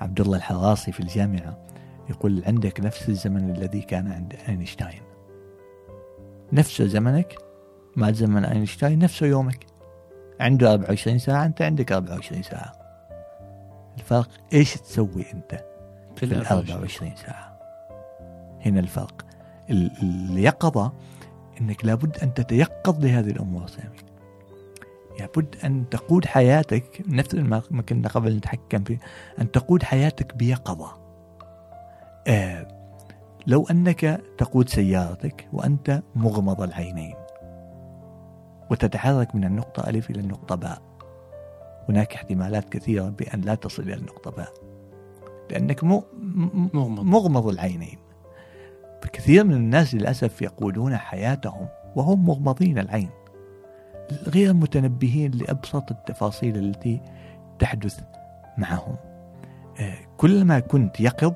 عبد 0.00 0.20
الله 0.20 0.36
الحراسي 0.36 0.92
في 0.92 1.00
الجامعة 1.00 1.58
يقول 2.10 2.42
عندك 2.46 2.80
نفس 2.80 3.08
الزمن 3.08 3.50
الذي 3.50 3.80
كان 3.80 4.12
عند 4.12 4.34
أينشتاين. 4.48 5.02
نفس 6.52 6.82
زمنك 6.82 7.34
مع 7.96 8.10
زمن 8.10 8.44
أينشتاين 8.44 8.98
نفس 8.98 9.22
يومك. 9.22 9.66
عنده 10.40 10.72
24 10.72 11.18
ساعة 11.18 11.46
أنت 11.46 11.62
عندك 11.62 11.92
24 11.92 12.42
ساعة. 12.42 12.72
الفرق 13.98 14.28
إيش 14.52 14.74
تسوي 14.74 15.24
أنت 15.32 15.64
في 16.16 16.22
ال 16.22 16.46
24 16.46 17.16
ساعة؟ 17.16 17.58
هنا 18.66 18.80
الفرق. 18.80 19.26
ال- 19.70 19.90
اليقظة 20.02 20.92
إنك 21.60 21.84
لابد 21.84 22.18
أن 22.18 22.34
تتيقظ 22.34 23.04
لهذه 23.04 23.30
الأمور 23.30 23.66
سامي. 23.66 23.96
لابد 25.20 25.56
أن 25.64 25.84
تقود 25.90 26.24
حياتك 26.26 27.02
نفس 27.08 27.34
ما 27.34 27.82
كنا 27.88 28.08
قبل 28.08 28.36
نتحكم 28.36 28.84
فيه 28.84 28.98
أن 29.40 29.50
تقود 29.50 29.82
حياتك 29.82 30.36
بيقظة. 30.36 30.92
آه 32.26 32.68
لو 33.46 33.66
أنك 33.70 34.20
تقود 34.38 34.68
سيارتك 34.68 35.48
وأنت 35.52 36.02
مغمض 36.14 36.62
العينين. 36.62 37.14
وتتحرك 38.70 39.34
من 39.34 39.44
النقطة 39.44 39.90
ألف 39.90 40.10
إلى 40.10 40.20
النقطة 40.20 40.54
باء. 40.54 40.82
هناك 41.88 42.14
احتمالات 42.14 42.68
كثيرة 42.68 43.08
بأن 43.08 43.40
لا 43.40 43.54
تصل 43.54 43.82
إلى 43.82 43.94
النقطة 43.94 44.30
باء. 44.30 44.52
لأنك 45.50 45.84
مغمض. 45.84 46.04
مغمض 47.04 47.46
العينين. 47.46 47.98
كثير 49.12 49.44
من 49.44 49.54
الناس 49.54 49.94
للأسف 49.94 50.42
يقودون 50.42 50.96
حياتهم 50.96 51.68
وهم 51.96 52.26
مغمضين 52.26 52.78
العين. 52.78 53.10
غير 54.26 54.52
متنبهين 54.54 55.30
لأبسط 55.30 55.90
التفاصيل 55.90 56.56
التي 56.56 57.00
تحدث 57.58 58.00
معهم. 58.58 58.96
آه، 59.80 59.96
كل 60.16 60.44
ما 60.44 60.58
كنت 60.60 61.00
يقظ 61.00 61.32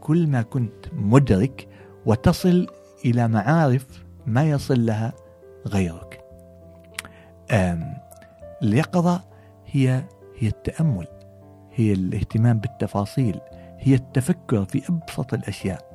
كل 0.00 0.26
ما 0.26 0.42
كنت 0.42 0.86
مدرك 0.92 1.68
وتصل 2.06 2.66
إلى 3.04 3.28
معارف 3.28 4.04
ما 4.26 4.50
يصل 4.50 4.86
لها 4.86 5.12
غيرك. 5.66 6.19
اليقظة 8.62 9.20
هي 9.66 10.02
هي 10.38 10.48
التأمل 10.48 11.06
هي 11.74 11.92
الاهتمام 11.92 12.58
بالتفاصيل 12.58 13.40
هي 13.78 13.94
التفكر 13.94 14.64
في 14.64 14.88
أبسط 14.88 15.34
الأشياء. 15.34 15.90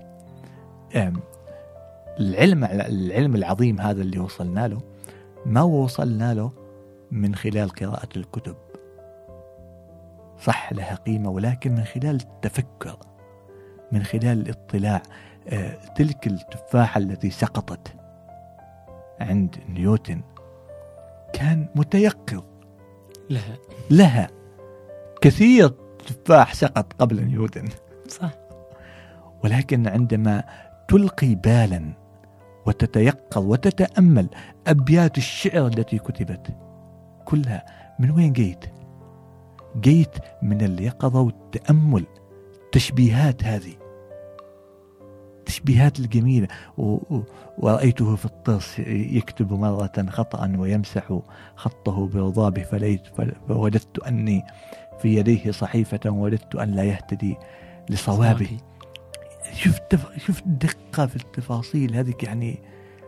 العلم 2.19 2.63
العلم 2.63 3.35
العظيم 3.35 3.81
هذا 3.81 4.01
اللي 4.01 4.19
وصلنا 4.19 4.67
له 4.67 4.81
ما 5.45 5.61
وصلنا 5.61 6.33
له 6.33 6.51
من 7.11 7.35
خلال 7.35 7.69
قراءة 7.69 8.09
الكتب. 8.17 8.55
صح 10.39 10.73
لها 10.73 10.95
قيمة 10.95 11.29
ولكن 11.29 11.71
من 11.71 11.83
خلال 11.83 12.15
التفكر 12.15 12.97
من 13.91 14.03
خلال 14.03 14.41
الاطلاع. 14.41 15.01
آه، 15.47 15.75
تلك 15.95 16.27
التفاحة 16.27 16.97
التي 16.97 17.29
سقطت 17.29 17.95
عند 19.19 19.55
نيوتن 19.69 20.21
كان 21.35 21.67
متيقظ. 21.75 22.43
لها. 23.29 23.57
لها. 23.91 24.27
كثير 25.21 25.73
تفاح 26.25 26.53
سقط 26.53 26.93
قبل 26.93 27.25
نيوتن 27.25 27.65
صح. 28.07 28.31
ولكن 29.43 29.87
عندما 29.87 30.43
تلقي 30.87 31.35
بالا 31.35 31.93
وتتيقظ 32.65 33.45
وتتأمل 33.45 34.29
أبيات 34.67 35.17
الشعر 35.17 35.67
التي 35.67 35.97
كتبت 35.97 36.47
كلها 37.25 37.65
من 37.99 38.11
وين 38.11 38.33
جيت؟ 38.33 38.65
جيت 39.79 40.15
من 40.41 40.61
اليقظة 40.61 41.21
والتأمل 41.21 42.05
التشبيهات 42.65 43.43
هذه. 43.43 43.73
التشبيهات. 45.45 45.97
و... 46.77 46.97
ورأيته 47.57 48.15
في 48.15 48.25
الطرس 48.25 48.79
يكتب 48.79 49.53
مرة 49.53 50.05
خطأ 50.09 50.51
ويمسح 50.57 51.19
خطه 51.55 52.07
برضابه 52.07 52.63
فليت 52.63 53.01
فوجدت 53.47 53.99
أني 53.99 54.43
في 55.01 55.15
يديه 55.15 55.51
صحيفة 55.51 55.99
ووددت 56.09 56.55
أن 56.55 56.71
لا 56.71 56.83
يهتدي 56.83 57.35
لصوابه. 57.89 58.57
شوف 59.53 59.77
التف... 59.77 60.17
شوف 60.25 60.39
الدقة 60.39 61.05
في 61.05 61.15
التفاصيل 61.15 61.95
هذيك 61.95 62.23
يعني. 62.23 62.59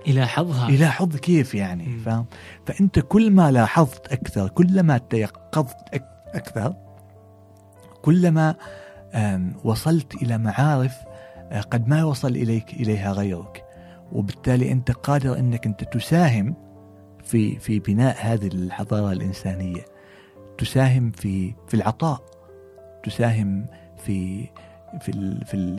يلاحظها 0.07 0.69
يلاحظ 0.69 1.15
كيف 1.15 1.55
يعني 1.55 1.85
مم. 1.85 1.99
فاهم؟ 1.99 2.25
فأنت 2.65 2.99
كل 2.99 3.31
ما 3.31 3.51
لاحظت 3.51 4.07
أكثر 4.13 4.49
كل 4.49 4.83
ما 4.83 4.97
تيقظت 4.97 5.95
أك- 5.95 6.35
أكثر 6.35 6.73
كلما 8.01 8.55
وصلت 9.63 10.15
إلى 10.15 10.37
معارف 10.37 10.95
قد 11.53 11.87
ما 11.87 12.03
وصل 12.03 12.27
إليك 12.35 12.73
إليها 12.73 13.11
غيرك. 13.11 13.63
وبالتالي 14.11 14.71
أنت 14.71 14.91
قادر 14.91 15.39
أنك 15.39 15.65
أنت 15.65 15.83
تساهم 15.83 16.55
في 17.23 17.59
في 17.59 17.79
بناء 17.79 18.15
هذه 18.19 18.47
الحضارة 18.47 19.11
الإنسانية. 19.11 19.85
تساهم 20.57 21.11
في 21.11 21.53
في 21.67 21.73
العطاء. 21.73 22.21
تساهم 23.03 23.65
في 23.97 24.45
في 25.01 25.09
ال 25.09 25.45
في 25.45 25.53
ال 25.53 25.75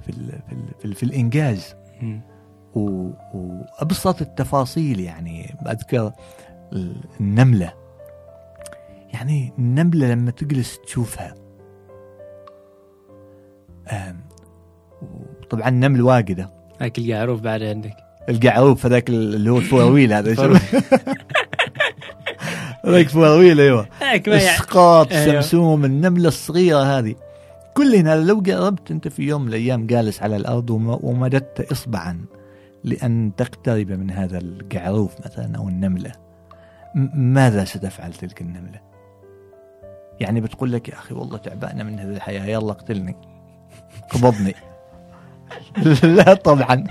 في 0.00 0.10
ال 0.10 0.26
في, 0.46 0.52
ال 0.52 0.68
في, 0.78 0.84
ال 0.84 0.94
في 0.94 1.02
الإنجاز. 1.02 1.74
مم. 2.02 2.20
و- 2.74 3.10
وأبسط 3.34 4.20
التفاصيل 4.22 5.00
يعني 5.00 5.54
أذكر 5.66 6.12
النملة. 7.20 7.72
يعني 9.14 9.52
النملة 9.58 10.06
لما 10.12 10.30
تجلس 10.30 10.78
تشوفها 10.86 11.34
آم، 15.02 15.08
طبعا 15.50 15.68
النمل 15.68 16.02
واجدة. 16.02 16.50
هاك 16.80 16.98
القعروف 16.98 17.40
بعد 17.40 17.62
عندك. 17.62 17.96
القعروف 18.28 18.86
هذاك 18.86 19.08
اللي 19.08 19.50
هو 19.50 19.58
الفواويل 19.58 20.12
هذا 20.12 20.32
هذاك 22.84 23.08
فواويل 23.08 23.60
أيوه. 23.60 23.88
يعني. 24.00 24.36
إسقاط 24.36 25.12
أيوة. 25.12 25.40
سمسوم 25.40 25.84
النملة 25.84 26.28
الصغيرة 26.28 26.98
هذه. 26.98 27.14
كلنا 27.74 28.16
لو 28.16 28.42
قربت 28.46 28.90
أنت 28.90 29.08
في 29.08 29.22
يوم 29.22 29.42
من 29.42 29.48
الأيام 29.48 29.86
جالس 29.86 30.22
على 30.22 30.36
الأرض 30.36 30.70
وم- 30.70 30.98
ومددت 31.02 31.72
اصبعا 31.72 32.24
لأن 32.84 33.32
تقترب 33.36 33.90
من 33.92 34.10
هذا 34.10 34.38
القعروف 34.38 35.12
مثلا 35.26 35.56
أو 35.58 35.68
النملة 35.68 36.12
ماذا 37.14 37.64
ستفعل 37.64 38.12
تلك 38.12 38.40
النملة؟ 38.40 38.80
يعني 40.20 40.40
بتقول 40.40 40.72
لك 40.72 40.88
يا 40.88 40.94
أخي 40.94 41.14
والله 41.14 41.36
تعبانة 41.38 41.84
من 41.84 41.98
هذه 41.98 42.10
الحياة 42.16 42.44
يلا 42.46 42.70
اقتلني. 42.70 43.16
قبضني. 44.12 44.54
لا 46.16 46.34
طبعا. 46.34 46.84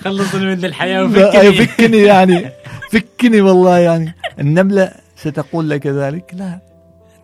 خلصني 0.00 0.46
من 0.46 0.64
الحياة 0.64 1.00
أي 1.40 1.48
وفكني. 1.48 1.66
فكني 1.66 1.98
يعني 1.98 2.50
فكني 2.90 3.40
والله 3.40 3.78
يعني. 3.78 4.14
النملة 4.38 4.92
ستقول 5.16 5.70
لك 5.70 5.86
ذلك؟ 5.86 6.34
لا. 6.34 6.58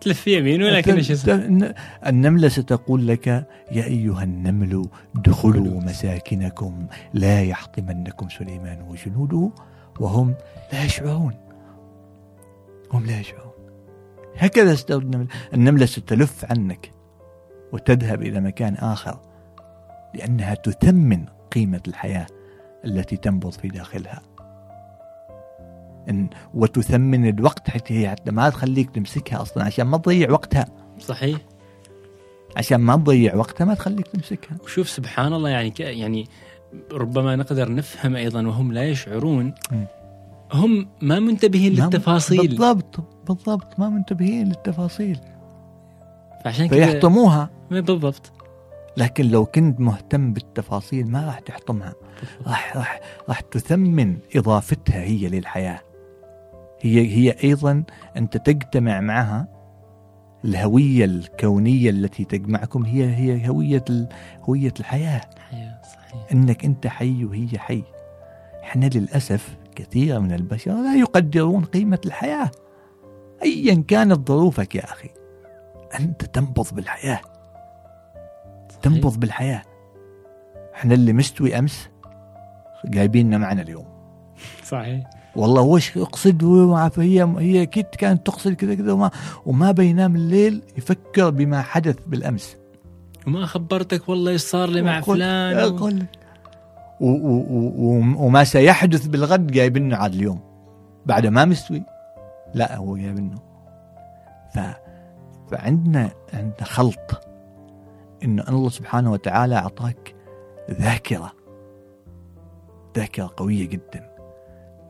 تلف 0.01 0.27
يمين 0.27 0.63
ولكن 0.63 0.95
إيش 0.95 1.11
اسمه 1.11 1.33
الن- 1.35 1.73
النملة 2.07 2.47
ستقول 2.49 3.07
لك 3.07 3.27
يا 3.27 3.45
أيها 3.85 4.23
النمل 4.23 4.85
ادخلوا 5.15 5.81
مساكنكم 5.81 6.87
لا 7.13 7.41
يحطمنكم 7.43 8.29
سليمان 8.29 8.81
وجنوده 8.89 9.49
وهم 9.99 10.33
لا 10.73 10.83
يشعرون. 10.85 11.33
هم 12.93 13.05
لا 13.05 13.19
يشعرون. 13.19 13.51
هكذا 14.37 14.75
ستود 14.75 15.01
النملة 15.03 15.27
النملة 15.53 15.85
ستلف 15.85 16.45
عنك 16.49 16.91
وتذهب 17.73 18.21
إلى 18.21 18.39
مكان 18.41 18.73
آخر. 18.75 19.19
لأنها 20.13 20.53
تثمن 20.53 21.25
قيمة 21.51 21.81
الحياة 21.87 22.27
التي 22.85 23.17
تنبض 23.17 23.51
في 23.51 23.67
داخلها. 23.67 24.21
إن 26.09 26.29
وتثمن 26.53 27.29
الوقت 27.29 27.69
حتى 27.69 27.99
هي 27.99 28.09
حتى 28.09 28.31
ما 28.31 28.49
تخليك 28.49 28.89
تمسكها 28.89 29.41
أصلا 29.41 29.63
عشان 29.63 29.85
ما 29.87 29.97
تضيع 29.97 30.31
وقتها. 30.31 30.65
صحيح. 30.99 31.39
عشان 32.57 32.77
ما 32.77 32.95
تضيع 32.95 33.35
وقتها 33.35 33.65
ما 33.65 33.73
تخليك 33.73 34.07
تمسكها. 34.07 34.57
وشوف 34.63 34.89
سبحان 34.89 35.33
الله 35.33 35.49
يعني. 35.49 35.73
يعني 35.79 36.27
ربما 36.91 37.35
نقدر 37.35 37.75
نفهم 37.75 38.15
أيضا 38.15 38.47
وهم 38.47 38.71
لا 38.73 38.83
يشعرون. 38.89 39.53
هم 40.53 40.87
ما 41.01 41.19
منتبهين 41.19 41.79
ما- 41.79 41.83
للتفاصيل. 41.83 42.47
بالضبط 42.47 42.99
بالضبط 43.27 43.79
ما 43.79 43.89
منتبهين 43.89 44.47
للتفاصيل. 44.47 45.19
فعشان 46.45 46.67
كذا 46.67 46.85
فيحطموها. 46.85 47.49
بالضبط. 47.71 48.31
لكن 48.97 49.25
لو 49.25 49.45
كنت 49.45 49.79
مهتم 49.79 50.33
بالتفاصيل 50.33 51.07
ما 51.07 51.25
راح 51.25 51.39
تحطمها. 51.39 51.93
راح 52.47 52.77
راح 52.77 52.99
راح 53.29 53.39
تثمن 53.39 54.17
إضافتها 54.35 55.01
هي 55.01 55.27
للحياة. 55.27 55.79
هي 56.81 57.07
هي 57.07 57.35
أيضا 57.43 57.83
أنت 58.17 58.37
تجتمع 58.37 58.99
معها. 58.99 59.47
الهوية 60.45 61.05
الكونية 61.05 61.89
التي 61.89 62.25
تجمعكم 62.25 62.85
هي 62.85 63.15
هي 63.15 63.49
هوية 63.49 63.85
هوية 64.41 64.73
الحياة. 64.79 65.21
صحيح. 65.83 66.31
إنك 66.31 66.65
أنت 66.65 66.87
حي 66.87 67.25
وهي 67.25 67.59
حي. 67.59 67.83
إحنا 68.63 68.85
للأسف 68.85 69.57
كثير 69.75 70.19
من 70.19 70.31
البشر 70.31 70.71
لا 70.71 70.95
يقدرون 70.95 71.65
قيمة 71.65 71.99
الحياة. 72.05 72.51
ايا 73.43 73.83
كانت 73.87 74.27
ظروفك 74.27 74.75
يا 74.75 74.83
أخي 74.83 75.09
أنت 75.99 76.25
تنبض 76.25 76.75
بالحياة. 76.75 77.21
تنبض 78.81 79.19
بالحياة. 79.19 79.61
إحنا 80.75 80.93
اللي 80.93 81.13
مستوي 81.13 81.59
أمس 81.59 81.89
جايبيننا 82.85 83.37
معنا 83.37 83.61
اليوم. 83.61 83.85
صحيح. 84.63 85.09
والله 85.35 85.61
وش 85.61 85.97
اقصد؟ 85.97 86.43
وما 86.43 86.79
عارف 86.79 86.99
هي 86.99 87.23
هي 87.37 87.61
أكيد 87.61 87.85
كانت 87.85 88.25
تقصد 88.27 88.53
كذا 88.53 88.75
كذا 88.75 88.91
وما 88.91 89.11
وما 89.45 89.71
بينام 89.71 90.15
الليل 90.15 90.61
يفكر 90.77 91.29
بما 91.29 91.61
حدث 91.61 91.95
بالأمس. 92.07 92.57
وما 93.27 93.45
خبرتك 93.45 94.09
والله 94.09 94.31
إيش 94.31 94.41
صار 94.41 94.69
لي 94.69 94.81
مع 94.81 95.01
فلان. 95.01 95.57
أقول 95.57 96.05
و 96.99 97.05
و 97.05 97.71
و 97.77 98.25
وما 98.25 98.43
سيحدث 98.43 99.07
بالغد 99.07 99.47
جايبينه 99.47 99.97
عاد 99.97 100.13
اليوم. 100.13 100.39
بعد 101.05 101.27
ما 101.27 101.45
مستوي. 101.45 101.83
لا 102.53 102.75
هو 102.75 102.97
جايبينه 102.97 103.39
ف 104.55 104.59
فعندنا 105.51 106.11
عندنا 106.33 106.63
خلط. 106.63 107.30
انه 108.23 108.43
الله 108.49 108.69
سبحانه 108.69 109.11
وتعالى 109.11 109.55
أعطاك 109.55 110.15
ذاكرة. 110.71 111.31
ذاكرة 112.97 113.33
قوية 113.37 113.67
جدا. 113.67 114.11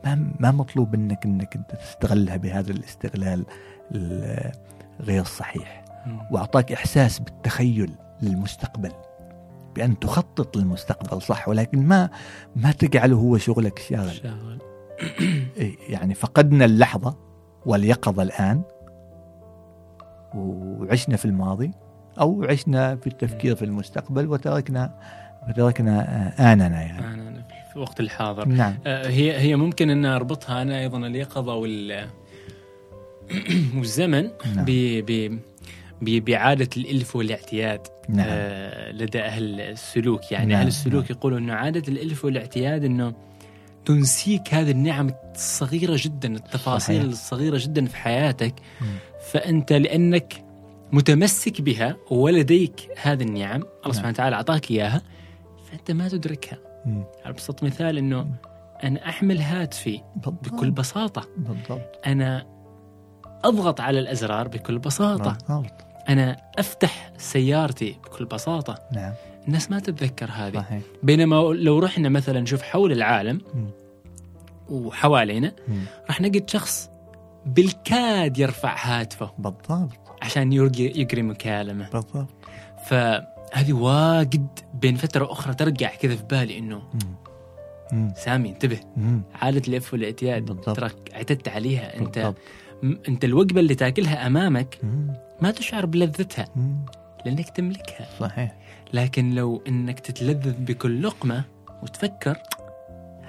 ما 0.04 0.32
ما 0.40 0.50
مطلوب 0.50 0.96
منك 0.96 1.24
إنك 1.24 1.56
أنت 1.56 1.70
تستغلها 1.74 2.36
بهذا 2.36 2.70
الاستغلال 2.72 3.44
ال- 3.94 4.52
غير 5.00 5.24
صحيح. 5.24 5.84
وأعطاك 6.30 6.72
إحساس 6.72 7.18
بالتخيل 7.18 7.94
للمستقبل. 8.22 8.92
بأن 9.74 9.98
تخطط 9.98 10.56
للمستقبل 10.56 11.22
صح؟ 11.22 11.48
ولكن 11.48 11.86
ما 11.86 12.10
ما 12.56 12.72
تجعله 12.72 13.16
هو 13.16 13.38
شغلك 13.38 13.78
الشاغل 13.78 14.12
شغل 14.12 14.58
إيه، 15.56 15.76
يعني 15.88 16.14
فقدنا 16.14 16.64
اللحظة 16.64 17.16
واليقظة 17.66 18.22
الآن. 18.22 18.62
وعشنا 20.34 21.16
في 21.16 21.24
الماضي. 21.24 21.70
أو 22.20 22.44
عشنا 22.44 22.96
في 22.96 23.06
التفكير 23.06 23.54
في 23.56 23.64
المستقبل 23.64 24.26
وتركنا 24.26 24.94
وتركنا 25.48 26.00
آه، 26.38 26.52
اننا 26.52 26.82
يعني. 26.82 26.98
أنا 26.98 27.42
في 27.70 27.76
الوقت 27.76 28.00
الحاضر. 28.00 28.48
نعم. 28.48 28.74
آه، 28.86 29.08
هي 29.08 29.40
هي 29.40 29.56
ممكن 29.56 29.90
أن 29.90 30.06
أربطها 30.06 30.62
أنا 30.62 30.80
أيضا 30.80 30.98
اليقظه 30.98 31.54
وال 31.54 32.06
والزمن 33.76 34.30
نعم. 34.54 34.64
ب 34.64 34.70
ب 35.06 35.38
ب- 36.02 36.24
بعادة 36.24 36.68
الإلف 36.76 37.16
والاعتياد 37.16 37.80
نعم. 38.08 38.26
آه، 38.28 38.92
لدى 38.92 39.20
أهل 39.20 39.60
السلوك. 39.60 40.32
يعني 40.32 40.46
نعم، 40.52 40.60
أهل 40.60 40.66
السلوك 40.66 41.10
يقولوا 41.10 41.38
انه 41.38 41.54
عادة 41.54 41.82
الإلف 41.88 42.24
والاعتياد 42.24 42.84
أنه 42.84 43.12
تنسيك 43.84 44.54
هذه 44.54 44.70
النعم 44.70 45.10
الصغيرة 45.34 45.96
جدا 46.00 46.34
التفاصيل 46.34 46.96
صحيح. 46.96 47.10
الصغيرة 47.10 47.58
جدا 47.58 47.86
في 47.86 47.96
حياتك. 47.96 48.54
مم. 48.80 48.86
فأنت 49.32 49.72
لأنك 49.72 50.44
متمسك 50.92 51.60
بها 51.60 51.96
ولديك 52.10 52.88
هذه 53.02 53.22
النعم 53.22 53.60
الله 53.60 53.68
نعم. 53.84 53.92
سبحانه 53.92 54.12
وتعالى 54.12 54.36
أعطاك 54.36 54.70
إياها 54.70 55.02
فأنت 55.70 55.90
ما 55.90 56.08
تدركها. 56.08 56.58
على 56.86 57.04
ابسط 57.24 57.62
مثال 57.62 57.98
إنه 57.98 58.22
مم. 58.22 58.34
أنا 58.84 59.08
أحمل 59.08 59.40
هاتفي 59.40 60.00
بالضبط. 60.16 60.48
بكل 60.48 60.70
بساطة. 60.70 61.28
بالضبط. 61.36 62.00
أنا 62.06 62.46
أضغط 63.44 63.80
على 63.80 63.98
الأزرار 63.98 64.48
بكل 64.48 64.78
بساطة. 64.78 65.36
بالضبط. 65.48 65.72
أنا 66.08 66.36
أفتح 66.58 67.12
سيارتي 67.16 67.96
بكل 68.04 68.24
بساطة. 68.24 68.78
نعم. 68.92 69.12
الناس 69.46 69.70
ما 69.70 69.78
تتذكر 69.78 70.30
هذه. 70.32 70.54
صحيح. 70.54 70.82
بينما 71.02 71.36
لو 71.36 71.78
رحنا 71.78 72.08
مثلا 72.08 72.40
نشوف 72.40 72.62
حول 72.62 72.92
العالم. 72.92 73.40
وحوالينا. 74.68 75.52
راح 76.06 76.20
نجد 76.20 76.50
شخص 76.50 76.90
بالكاد 77.46 78.38
يرفع 78.38 78.76
هاتفه. 78.78 79.30
بالضبط. 79.38 80.01
عشان 80.22 80.52
يقري 80.52 81.22
مكالمة 81.22 81.88
بالضبط 81.90 82.28
فهذه 82.86 83.72
واجد 83.72 84.46
بين 84.74 84.96
فترة 84.96 85.32
أخرى 85.32 85.54
ترجع 85.54 85.94
كذا 85.94 86.16
في 86.16 86.22
بالي 86.22 86.58
إنه. 86.58 86.82
سامي 88.16 88.48
انتبه. 88.48 88.80
عادة 89.34 89.62
الإلف 89.74 89.92
والاعتياد. 89.92 90.60
تراك 90.60 91.10
اعتدت 91.14 91.48
عليها 91.48 91.96
انت 91.98 92.18
بالضبط. 92.18 92.36
انت 93.08 93.24
الوجبة 93.24 93.60
اللي 93.60 93.74
تاكلها 93.74 94.26
أمامك. 94.26 94.78
ما 95.40 95.50
تشعر 95.50 95.86
بلذتها. 95.86 96.44
لأنك 97.26 97.50
تملكها 97.50 98.08
صحيح 98.20 98.56
لكن 98.92 99.34
لو 99.34 99.62
إنك 99.68 100.00
تتلذذ 100.00 100.52
بكل 100.52 101.02
لقمة 101.02 101.44
وتفكر 101.82 102.38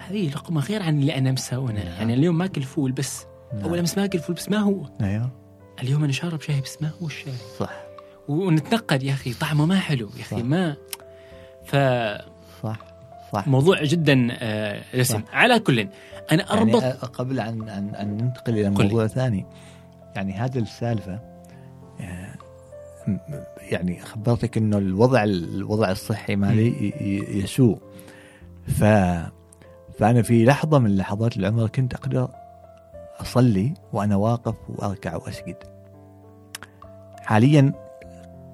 هذه 0.07 0.29
لقمة 0.29 0.61
غير 0.61 0.83
عن 0.83 0.99
اللي 0.99 1.17
أنا 1.17 1.31
مسوينها 1.31 1.83
نعم. 1.83 1.93
يعني 1.93 2.13
اليوم 2.13 2.37
ماكل 2.37 2.63
فول 2.63 2.91
بس 2.91 3.25
نعم. 3.53 3.63
أول 3.63 3.79
أمس 3.79 3.97
ماكل 3.97 4.19
فول 4.19 4.35
بس 4.35 4.49
ما 4.49 4.57
هو 4.57 4.85
أيوه 5.01 5.42
اليوم 5.81 6.03
أنا 6.03 6.11
شارب 6.13 6.41
شاي 6.41 6.61
بس 6.61 6.81
ما 6.81 6.91
هو 7.01 7.07
الشاي 7.07 7.33
صح. 7.59 7.73
ونتنقد 8.27 9.03
يا 9.03 9.13
أخي 9.13 9.33
طعمه 9.33 9.65
ما 9.65 9.79
حلو 9.79 10.09
يا 10.17 10.21
أخي. 10.21 10.43
ما 10.43 10.75
صح 12.63 12.77
صح. 13.33 13.45
فموضوع 13.45 13.83
جدا 13.83 14.27
آه، 14.31 14.83
دسم 14.97 15.23
على 15.33 15.59
كل 15.59 15.87
أنا 16.31 16.53
أربط 16.53 16.81
يعني 16.81 16.93
قبل 16.93 17.39
أن 17.39 17.69
أن, 17.69 17.95
أن 17.95 18.17
ننتقل 18.17 18.53
إلى. 18.53 18.69
موضوع 18.69 19.07
ثاني. 19.07 19.45
يعني 20.15 20.33
هذه 20.33 20.57
السالفة 20.59 21.19
آه، 21.99 22.35
يعني 23.61 23.99
خبرتك 23.99 24.57
إنه 24.57 24.77
الوضع 24.77 25.23
الوضع 25.23 25.91
الصحي 25.91 26.35
مالي 26.35 26.93
يسوء. 27.43 27.77
ف 28.67 28.83
فأنا 29.99 30.21
في 30.21 30.45
لحظة 30.45 30.79
من 30.79 30.95
لحظات 30.95 31.37
العمر 31.37 31.67
كنت 31.67 31.93
أقدر 31.93 32.29
أصلي 33.21 33.73
وأنا 33.93 34.15
واقف 34.15 34.55
وأركع 34.69 35.15
وأسجد. 35.15 35.55
حاليا 37.21 37.73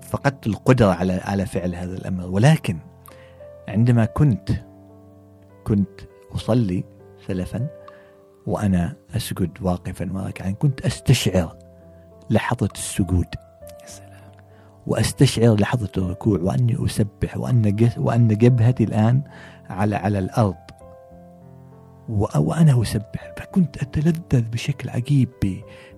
فقدت 0.01 0.47
القدرة 0.47 0.93
على 0.93 1.13
على 1.13 1.45
فعل 1.45 1.75
هذا 1.75 1.93
الأمر 1.97 2.25
ولكن 2.25 2.77
عندما 3.67 4.05
كنت 4.05 4.51
كنت 5.63 5.99
أصلي 6.35 6.83
سلفا 7.27 7.67
وأنا 8.47 8.95
أسجد 9.15 9.51
واقفا 9.61 10.09
وراكعا 10.13 10.51
كنت 10.51 10.81
أستشعر 10.81 11.55
لحظة 12.29 12.69
السجود. 12.75 13.25
وأستشعر 14.87 15.55
لحظة 15.55 15.89
الركوع 15.97 16.39
وأني 16.39 16.85
أسبح 16.85 17.37
وأن 17.37 17.75
جس- 17.75 17.97
وأن 17.97 18.27
جبهتي 18.27 18.83
الآن 18.83 19.21
على 19.69 19.95
على 19.95 20.19
الأرض. 20.19 20.55
و- 22.09 22.25
وأنا 22.39 22.81
أسبح. 22.81 23.33
فكنت 23.37 23.77
أتلذذ 23.77 24.41
بشكل 24.41 24.89
عجيب 24.89 25.29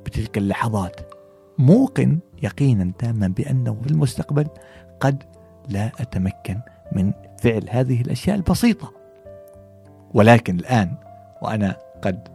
بتلك 0.05 0.37
اللحظات. 0.37 1.01
موقن 1.57 2.19
يقينا 2.43 2.91
تاما 2.99 3.27
بأنه 3.27 3.77
في 3.83 3.87
المستقبل 3.91 4.47
قد 4.99 5.23
لا 5.69 5.91
أتمكن 5.99 6.59
من 6.91 7.13
فعل 7.41 7.65
هذه 7.69 8.01
الأشياء 8.01 8.35
البسيطة. 8.35 8.91
ولكن 10.13 10.59
الآن 10.59 10.95
وأنا 11.41 11.75
قد 12.01 12.27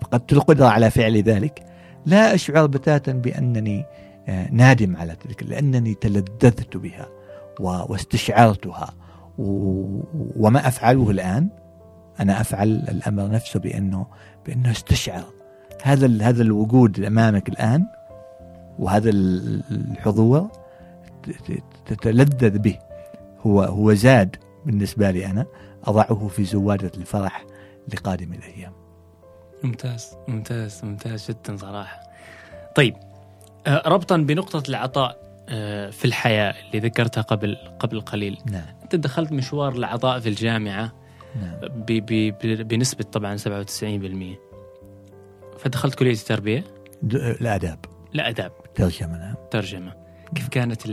فقدت 0.00 0.32
القدرة 0.32 0.66
على 0.66 0.90
فعل 0.90 1.16
ذلك 1.22 1.62
لا 2.06 2.34
أشعر 2.34 2.66
بتاتا 2.66 3.12
بأنني 3.12 3.84
آه، 4.28 4.48
نادم 4.52 4.96
على 4.96 5.16
تلك 5.16 5.42
لأنني 5.42 5.94
تلذذت 5.94 6.76
بها 6.76 7.08
واستشعرتها. 7.60 8.94
وما 10.36 10.68
أفعله 10.68 11.10
الآن 11.10 11.48
أنا 12.20 12.40
أفعل 12.40 12.68
الأمر 12.68 13.30
نفسه 13.30 13.60
بأنه 13.60 14.06
بأنه 14.46 14.70
استشعر. 14.70 15.24
هذا 15.82 16.28
هذا 16.28 16.42
الوجود 16.42 17.00
أمامك 17.00 17.48
الآن 17.48 17.86
وهذا 18.78 19.10
الحضور 19.10 20.50
تتلذذ 21.86 22.58
به. 22.58 22.78
هو 23.40 23.62
هو 23.62 23.94
زاد 23.94 24.36
بالنسبة 24.66 25.10
لي 25.10 25.26
أنا 25.26 25.46
أضعه 25.84 26.28
في 26.28 26.44
زوادة 26.44 26.90
الفرح 26.96 27.44
لقادم 27.94 28.32
الأيام. 28.32 28.72
ممتاز 29.62 30.16
ممتاز 30.28 30.80
ممتاز 30.84 31.30
جدا 31.30 31.56
صراحة. 31.56 32.00
طيب 32.76 32.94
آه، 33.66 33.82
ربطا 33.88 34.16
بنقطة 34.16 34.62
العطاء 34.68 35.24
آه، 35.48 35.90
في 35.90 36.04
الحياة 36.04 36.54
اللي 36.66 36.88
ذكرتها 36.88 37.20
قبل 37.20 37.56
قبل 37.78 38.00
قليل. 38.00 38.38
نعم. 38.46 38.64
أنت 38.82 38.96
دخلت 38.96 39.32
مشوار 39.32 39.72
العطاء 39.72 40.20
في 40.20 40.28
الجامعة 40.28 40.92
نعم. 41.42 41.84
بنسبة 42.62 43.04
طبعا 43.04 43.36
97% 43.36 43.40
فدخلت 45.58 45.94
كلية 45.94 46.12
التربية؟ 46.12 46.64
الآداب. 47.12 47.78
الآداب. 48.14 48.52
ترجمة 48.74 49.18
نعم. 49.18 49.34
ترجمة. 49.50 49.92
كيف 50.34 50.48
كانت 50.48 50.86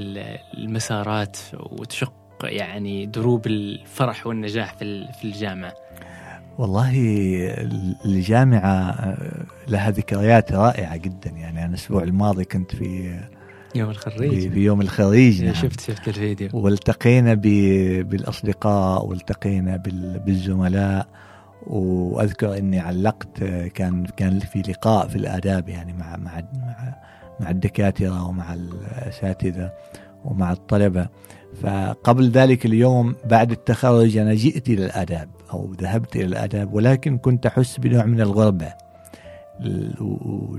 المسارات 0.58 1.38
وتشق 1.54 2.14
يعني 2.44 3.06
دروب 3.06 3.48
الفرح 3.48 4.28
والنجاح 4.28 4.78
في 4.78 5.24
الجامعة؟ 5.24 5.74
والله 6.58 6.92
الجامعة 8.06 9.18
لها 9.68 9.92
ذكريات 9.92 10.52
رائعة 10.52 10.98
جدا. 10.98 11.30
يعني 11.30 11.60
أنا 11.60 11.70
الأسبوع 11.70 12.04
الماضي 12.04 12.46
كنت 12.46 12.76
في 12.76 13.20
يوم 13.76 13.90
الخريج. 13.90 14.52
في 14.52 14.60
يوم 14.60 14.82
الخريج 14.82 15.44
نعم. 15.44 15.54
شفت 15.54 15.80
شفت 15.80 16.08
الفيديو. 16.08 16.50
والتقينا 16.54 17.34
بالأصدقاء 18.04 19.06
والتقينا 19.06 19.78
بالزملاء 20.26 21.08
وأذكر 21.68 22.58
إني 22.58 22.80
علقت 22.80 23.44
كان 23.74 24.06
كان 24.06 24.40
في 24.40 24.62
لقاء 24.62 25.08
في 25.08 25.16
الآداب 25.16 25.70
يعني 25.70 25.94
مع 25.94 26.18
مع 26.18 26.42
مع, 26.54 26.96
مع 27.40 27.50
الدكاترة 27.50 28.28
ومع 28.28 28.54
الأساتذة 28.54 29.72
ومع 30.26 30.52
الطلبة. 30.52 31.08
فقبل 31.62 32.30
ذلك 32.30 32.66
اليوم 32.66 33.16
بعد 33.26 33.52
التخرج 33.52 34.18
أنا 34.18 34.34
جئت 34.34 34.70
إلى 34.70 34.86
الآداب 34.86 35.30
أو 35.54 35.74
ذهبت 35.74 36.16
إلى 36.16 36.26
الآداب 36.26 36.74
ولكن 36.74 37.18
كنت 37.18 37.46
أحس 37.46 37.78
بنوع 37.78 38.06
من 38.06 38.22
الغربة 38.22 38.74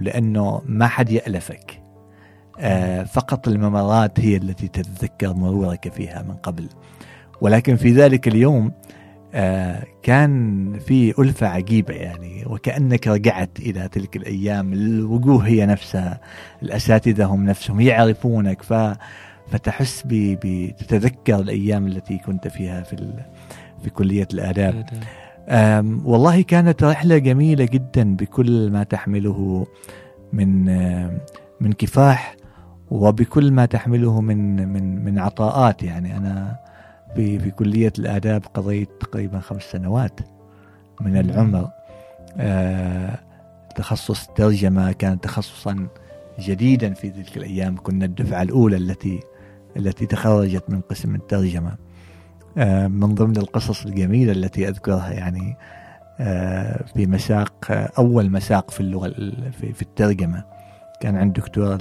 لأنه 0.00 0.62
ما 0.66 0.86
حد 0.86 1.10
يألفك. 1.10 1.82
فقط 3.05 3.48
الممرات 3.48 4.20
هي 4.20 4.36
التي 4.36 4.68
تتذكر 4.68 5.34
مرورك 5.34 5.92
فيها 5.92 6.22
من 6.22 6.34
قبل. 6.34 6.68
ولكن 7.40 7.76
في 7.76 7.92
ذلك 7.92 8.28
اليوم 8.28 8.72
آه، 9.34 9.84
كان 10.03 10.78
في 10.78 11.14
ألفة 11.18 11.46
عجيبة 11.46 11.94
يعني 11.94 12.44
وكأنك 12.46 13.09
رجعت 13.09 13.59
إلى 13.59 13.88
تلك 13.88 14.16
الأيام. 14.16 14.72
الوجوه 14.72 15.46
هي 15.46 15.66
نفسها 15.66 16.20
الأساتذة 16.62 17.24
هم 17.24 17.44
نفسهم 17.44 17.80
يعرفونك. 17.80 18.62
ف 18.62 18.72
فتحس 19.50 20.03
بتتذكر 20.07 21.38
الأيام 21.38 21.86
التي 21.86 22.18
كنت 22.18 22.48
فيها 22.48 22.82
في 22.82 23.12
في 23.82 23.90
كلية 23.90 24.28
الآداب. 24.34 24.86
والله 26.05 26.42
كانت 26.42 26.84
رحلة 26.84 27.18
جميلة 27.18 27.64
جدا 27.64 28.16
بكل 28.16 28.70
ما 28.70 28.82
تحمله 28.82 29.66
من 30.32 30.64
من 31.61 31.72
كفاح 31.72 32.36
وبكل 32.93 33.53
ما 33.53 33.66
تحمله 33.66 34.20
من 34.20 34.68
من 34.68 35.05
من 35.05 35.18
عطاءات. 35.18 35.82
يعني 35.82 36.16
أنا 36.16 36.57
في 37.14 37.38
في 37.38 37.51
كلية 37.51 37.93
الآداب 37.99 38.43
قضيت 38.55 38.88
تقريبا 39.01 39.40
خمس 39.40 39.62
سنوات 39.62 40.20
من 41.01 41.16
العمر. 41.16 41.68
آه 42.36 43.18
تخصص 43.76 44.26
ترجمة 44.26 44.93
كان 44.93 45.20
تخصصا 45.20 45.86
جديدا 46.40 46.95
في 46.95 47.11
تلك 47.11 47.36
الأيام. 47.36 47.76
كنا 47.76 48.05
الدفعة 48.05 48.43
الأولى 48.43 48.76
التي 48.76 49.20
التي 49.76 50.07
تخرجت 50.07 50.64
من 50.68 50.80
قسم 50.80 51.14
الترجمة. 51.14 51.72
آه 52.59 52.86
من 52.86 53.14
ضمن 53.14 53.36
القصص 53.36 53.86
الجميلة 53.86 54.32
التي 54.32 54.68
أذكرها 54.68 55.12
يعني 55.12 55.57
آه 56.20 56.84
في 56.95 57.07
مساق 57.07 57.90
أول 57.99 58.30
مساق 58.30 58.70
في 58.70 58.80
اللغة 58.80 59.09
في, 59.61 59.72
في 59.72 59.82
الترجمة. 59.82 60.45
كان 61.01 61.16
عند 61.16 61.32
دكتور 61.32 61.78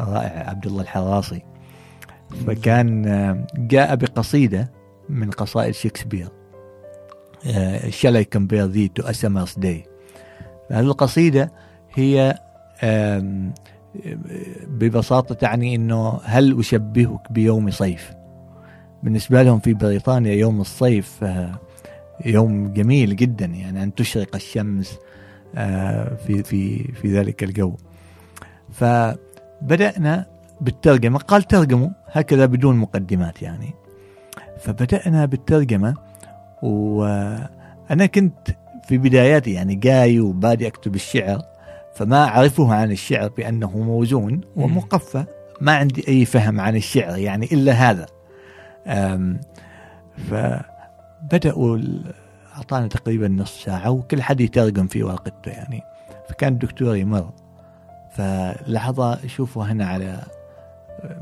الرائع 0.00 0.50
عبد 0.50 0.66
الله 0.66 0.82
الحراصي 0.82 1.42
فكان 2.46 3.06
آه، 3.06 3.46
جاء 3.56 3.94
بقصيدة 3.94 4.70
من 5.08 5.30
قصائد 5.30 5.74
شكسبير 5.74 6.28
I 7.44 8.24
compare 8.24 8.66
thee 8.68 8.88
to 8.88 9.06
a 9.06 9.12
summer's 9.12 9.54
day 9.54 9.88
هذه 10.70 10.80
القصيدة 10.80 11.52
هي 11.94 12.38
ببساطة 14.66 15.34
تعني 15.34 15.74
أنه 15.74 16.20
هل 16.24 16.58
أشبهك 16.58 17.32
بيوم 17.32 17.70
صيف؟ 17.70 18.12
بالنسبة 19.02 19.42
لهم 19.42 19.58
في 19.58 19.74
بريطانيا 19.74 20.34
يوم 20.34 20.60
الصيف 20.60 21.24
آه، 21.24 21.60
يوم 22.26 22.72
جميل 22.72 23.16
جدا 23.16 23.46
يعني 23.46 23.82
أن 23.82 23.94
تشرق 23.94 24.34
الشمس 24.34 24.98
آه، 25.54 26.14
في 26.26 26.42
في 26.42 26.92
في 26.92 27.18
ذلك 27.18 27.44
الجو. 27.44 27.76
فبدأنا 29.64 30.26
بالترجمة 30.60 31.18
قال 31.18 31.42
ترجموا 31.42 31.88
هكذا 32.12 32.46
بدون 32.46 32.76
مقدمات 32.76 33.42
يعني. 33.42 33.74
فبدأنا 34.58 35.24
بالترجمة 35.24 35.94
وأنا 36.62 38.06
كنت 38.14 38.48
في 38.88 38.98
بداياتي 38.98 39.52
يعني 39.52 39.74
جاي 39.74 40.20
وبادي 40.20 40.66
أكتب 40.66 40.94
الشعر 40.94 41.42
فما 41.94 42.24
أعرفه 42.24 42.74
عن 42.74 42.90
الشعر 42.92 43.28
بأنه 43.28 43.78
موزون 43.78 44.40
ومقفى 44.56 45.24
ما 45.60 45.76
عندي 45.76 46.08
أي 46.08 46.24
فهم 46.24 46.60
عن 46.60 46.76
الشعر 46.76 47.18
يعني 47.18 47.46
إلا 47.52 47.72
هذا. 47.72 48.06
فبدأوا 50.16 51.78
أعطانا 52.56 52.86
تقريبا 52.86 53.28
نص 53.28 53.64
ساعة 53.64 53.90
وكل 53.90 54.22
حد 54.22 54.40
يترجم 54.40 54.86
في 54.86 55.02
ورقته 55.02 55.50
يعني. 55.50 55.82
فكان 56.28 56.52
الدكتور 56.52 56.96
يمر 56.96 57.30
فلحظة 58.14 59.26
شوفوا 59.26 59.64
هنا 59.64 59.86
على 59.86 60.22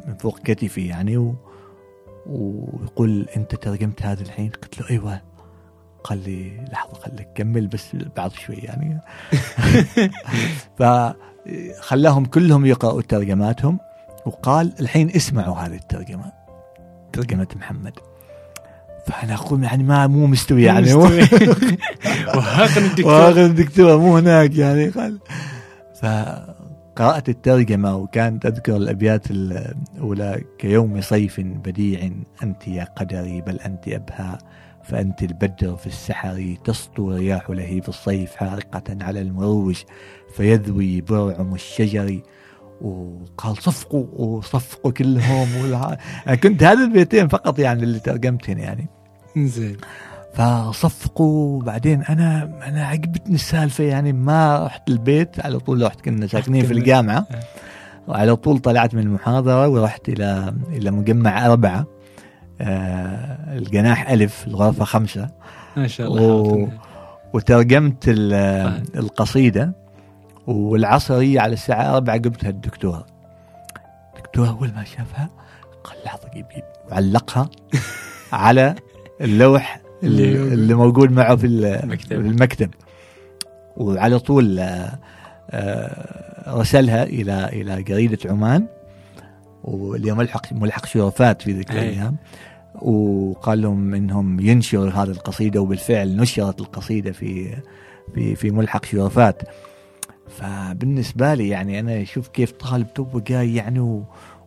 من 0.06 0.14
فوق 0.14 0.38
كتفي 0.38 0.86
يعني 0.86 1.16
و... 1.16 1.34
ويقول 2.26 3.26
أنت 3.36 3.54
ترجمت 3.54 4.02
هذا 4.02 4.22
الحين؟ 4.22 4.50
قلت 4.62 4.80
له 4.80 4.90
أيوه. 4.90 5.20
قال 6.04 6.18
لي 6.18 6.64
لحظة 6.72 6.94
خليك 6.94 7.28
كمل 7.34 7.66
بس 7.66 7.96
بعد 8.16 8.32
شوي 8.32 8.56
يعني. 8.56 9.00
فخلاهم 10.78 12.24
كلهم 12.24 12.66
يقرأوا 12.66 13.02
ترجماتهم 13.02 13.78
وقال 14.26 14.72
الحين 14.80 15.10
اسمعوا 15.10 15.56
هذه 15.56 15.74
الترجمة 15.74 16.32
ترجمة 17.12 17.46
محمد. 17.56 17.92
فأنا 19.06 19.34
أقول 19.34 19.64
يعني 19.64 19.82
ما 19.82 20.06
مو 20.06 20.26
مستوي 20.26 20.62
يعني. 20.62 20.94
وهاقن 20.94 22.84
الدكتور. 22.84 23.12
وهاقن 23.12 23.44
الدكتور 23.44 23.98
مو 23.98 24.16
هناك 24.16 24.56
يعني. 24.56 24.88
قال 24.88 25.18
ف 25.94 26.06
قرأت 26.96 27.28
الترجمة 27.28 27.96
وكانت 27.96 28.46
أذكر 28.46 28.76
الأبيات 28.76 29.30
الأولى 29.30 30.44
كيوم 30.58 31.00
صيف 31.00 31.40
بديع 31.40 32.10
أنت 32.42 32.68
يا 32.68 32.84
قدري 32.84 33.40
بل 33.40 33.60
أنت 33.60 33.88
أبهى 33.88 34.38
فأنت 34.84 35.22
البدر 35.22 35.76
في 35.76 35.86
السحر 35.86 36.56
تسطو 36.64 37.10
رياح 37.10 37.50
لهيب 37.50 37.88
الصيف 37.88 38.36
حارقة 38.36 38.96
على 39.00 39.20
المروج 39.20 39.82
فيذوي 40.36 41.00
برعم 41.00 41.54
الشجر. 41.54 42.20
وقال 42.80 43.56
صفقوا 43.62 44.06
وصفقوا 44.14 44.92
كلهم 44.92 45.48
كنت 46.42 46.62
هذا 46.62 46.84
البيتين 46.84 47.28
فقط 47.28 47.58
يعني 47.58 47.82
اللي 47.82 47.98
ترجمتهم 47.98 48.58
يعني. 48.58 48.86
زين 49.36 49.76
فصفقوا. 50.34 51.62
بعدين 51.62 52.02
أنا 52.02 52.50
أنا 52.68 52.86
عجبتني 52.86 53.34
السالفة 53.34 53.84
يعني 53.84 54.12
ما 54.12 54.66
رحت 54.66 54.88
البيت 54.88 55.46
على 55.46 55.58
طول 55.58 55.82
رحت 55.82 56.00
كنا 56.00 56.26
ساكنين 56.26 56.66
في 56.66 56.72
الجامعة. 56.72 57.26
وعلى 58.08 58.36
طول 58.36 58.58
طلعت 58.58 58.94
من 58.94 59.02
المحاضرة 59.02 59.68
ورحت 59.68 60.08
إلى 60.08 60.54
إلى 60.68 60.90
مجمع 60.90 61.46
أربعة. 61.46 61.86
آه 62.60 63.58
الجناح 63.58 64.10
ألف 64.10 64.46
الغرفة 64.46 64.84
خمسة. 64.84 65.28
ما 65.76 65.86
شاء 65.86 66.06
الله 66.06 66.22
و... 66.22 66.68
وترجمت 67.32 68.04
القصيدة. 68.96 69.82
والعصريه 70.46 71.40
على 71.40 71.52
الساعة 71.52 71.96
4 71.96 72.16
جبتها 72.16 72.50
الدكتور 72.50 73.04
الدكتور 74.16 74.48
أول 74.48 74.72
ما 74.76 74.84
شافها 74.84 75.30
قال 75.84 75.96
لحظة 76.04 76.28
جيب 76.34 76.48
جيب 76.54 76.64
وعلقها 76.90 77.50
على 78.32 78.74
اللوح 79.20 79.81
اللي, 80.02 80.36
اللي 80.54 80.74
موجود 80.74 81.12
معه 81.12 81.36
في 81.36 81.46
المكتب, 81.46 82.22
في 82.22 82.28
المكتب. 82.28 82.70
وعلى 83.76 84.18
طول 84.18 84.58
آه، 84.58 84.98
آه، 85.50 86.58
رسلها 86.60 87.02
إلى 87.02 87.48
إلى 87.52 87.82
جريده 87.82 88.30
عمان. 88.30 88.66
واللي 89.64 90.12
ملحق 90.12 90.52
ملحق 90.52 90.86
شرفات 90.86 91.42
في 91.42 91.52
ذيك 91.52 91.70
الأيام. 91.70 92.16
وقال 92.74 93.62
لهم 93.62 93.94
إنهم 93.94 94.40
ينشروا 94.40 94.90
هذه 94.90 95.10
القصيدة 95.10 95.60
وبالفعل 95.60 96.16
نشرت 96.16 96.60
القصيدة 96.60 97.12
في 97.12 97.56
في 98.14 98.34
في 98.34 98.50
ملحق 98.50 98.84
شرفات. 98.84 99.42
فبالنسبة 100.28 101.34
لي 101.34 101.48
يعني 101.48 101.80
أنا 101.80 102.02
أشوف 102.02 102.28
كيف 102.28 102.52
طالب 102.52 102.94
تو 102.94 103.20
جاي 103.20 103.54
يعني 103.54 104.02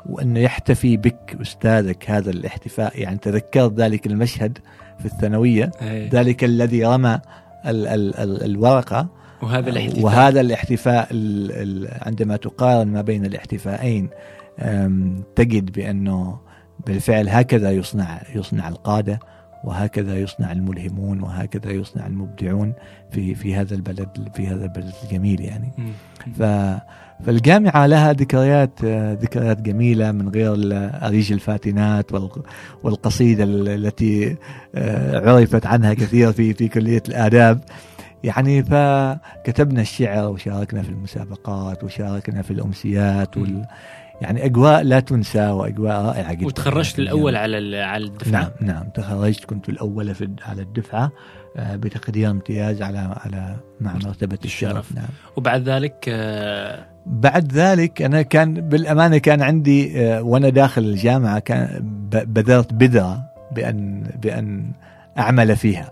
و 0.05 0.15
وانه 0.15 0.39
يحتفي 0.39 0.97
بك 0.97 1.37
أستاذك 1.41 2.09
هذا 2.09 2.29
الاحتفاء. 2.29 2.99
يعني 3.01 3.17
تذكرت 3.17 3.73
ذلك 3.73 4.07
المشهد 4.07 4.57
في 4.99 5.05
الثانوية. 5.05 5.71
أي. 5.81 6.09
ذلك 6.09 6.43
الذي 6.43 6.85
رمى 6.85 7.19
ال 7.65 7.87
ال 7.87 8.15
ال 8.17 8.43
الورقة. 8.43 9.07
وهذا 9.41 9.69
الاحتفاء. 9.69 10.03
وهذا 10.03 10.41
الاحتفاء 10.41 11.07
عندما 12.01 12.37
تقارن 12.37 12.87
ما 12.87 13.01
بين 13.01 13.25
الاحتفائين 13.25 14.09
تجد 15.35 15.71
بأنه 15.71 16.39
بالفعل 16.87 17.29
هكذا 17.29 17.71
يصنع 17.71 18.21
يصنع 18.35 18.67
القادة 18.67 19.19
وهكذا 19.63 20.17
يصنع 20.17 20.51
الملهمون 20.51 21.21
وهكذا 21.21 21.71
يصنع 21.71 22.07
المبدعون 22.07 22.73
في 23.11 23.35
في 23.35 23.55
هذا 23.55 23.75
البلد 23.75 24.29
في 24.33 24.47
هذا 24.47 24.63
البلد 24.63 24.93
الجميل 25.03 25.41
يعني. 25.41 25.71
ف 26.37 26.43
فالجامعة 27.23 27.87
لها 27.87 28.13
ذكريات 28.13 28.85
ذكريات 29.21 29.61
جميلة 29.61 30.11
من 30.11 30.29
غير 30.29 30.53
أريج 31.07 31.31
الفاتنات 31.31 32.11
والقصيدة 32.83 33.43
التي 33.43 34.35
آه، 34.75 35.31
عرفت 35.31 35.65
عنها 35.65 35.93
كثير 35.93 36.31
في 36.31 36.53
في 36.53 36.67
كلية 36.67 37.03
الآداب. 37.09 37.61
يعني 38.23 38.63
فكتبنا 38.63 39.81
الشعر 39.81 40.29
وشاركنا 40.29 40.81
في 40.81 40.89
المسابقات 40.89 41.83
وشاركنا 41.83 42.41
في 42.41 42.51
الأمسيات 42.51 43.37
وال 43.37 43.65
يعني 44.21 44.45
أجواء 44.45 44.83
لا 44.83 44.99
تنسى 44.99 45.49
وأجواء 45.49 46.05
رائعة 46.05 46.33
جدا. 46.33 46.45
وتخرجت 46.45 46.99
الأول 46.99 47.35
على 47.35 47.81
على 47.81 48.03
الدفعة؟ 48.05 48.31
نعم 48.31 48.51
نعم. 48.61 48.89
تخرجت 48.89 49.45
كنت 49.45 49.69
الأول 49.69 50.15
في 50.15 50.29
على 50.45 50.61
الدفعة 50.61 51.11
آه، 51.57 51.75
بتقدير 51.75 52.29
امتياز 52.29 52.81
على 52.81 52.97
على 52.97 53.55
مع 53.81 53.93
مرتبة 53.93 54.39
الشرف. 54.45 54.95
نعم. 54.95 55.07
وبعد 55.35 55.69
ذلك 55.69 56.05
آه 56.09 56.85
بعد 57.05 57.53
ذلك 57.53 58.01
أنا 58.01 58.21
كان 58.21 58.53
بالأمانة 58.53 59.17
كان 59.17 59.41
عندي 59.41 60.01
آه 60.01 60.21
وأنا 60.21 60.49
داخل 60.49 60.83
الجامعة 60.83 61.39
كان 61.39 61.79
بذرت 62.09 62.73
بذره 62.73 63.23
بأن 63.51 64.03
بأن 64.21 64.71
أعمل 65.17 65.55
فيها. 65.55 65.91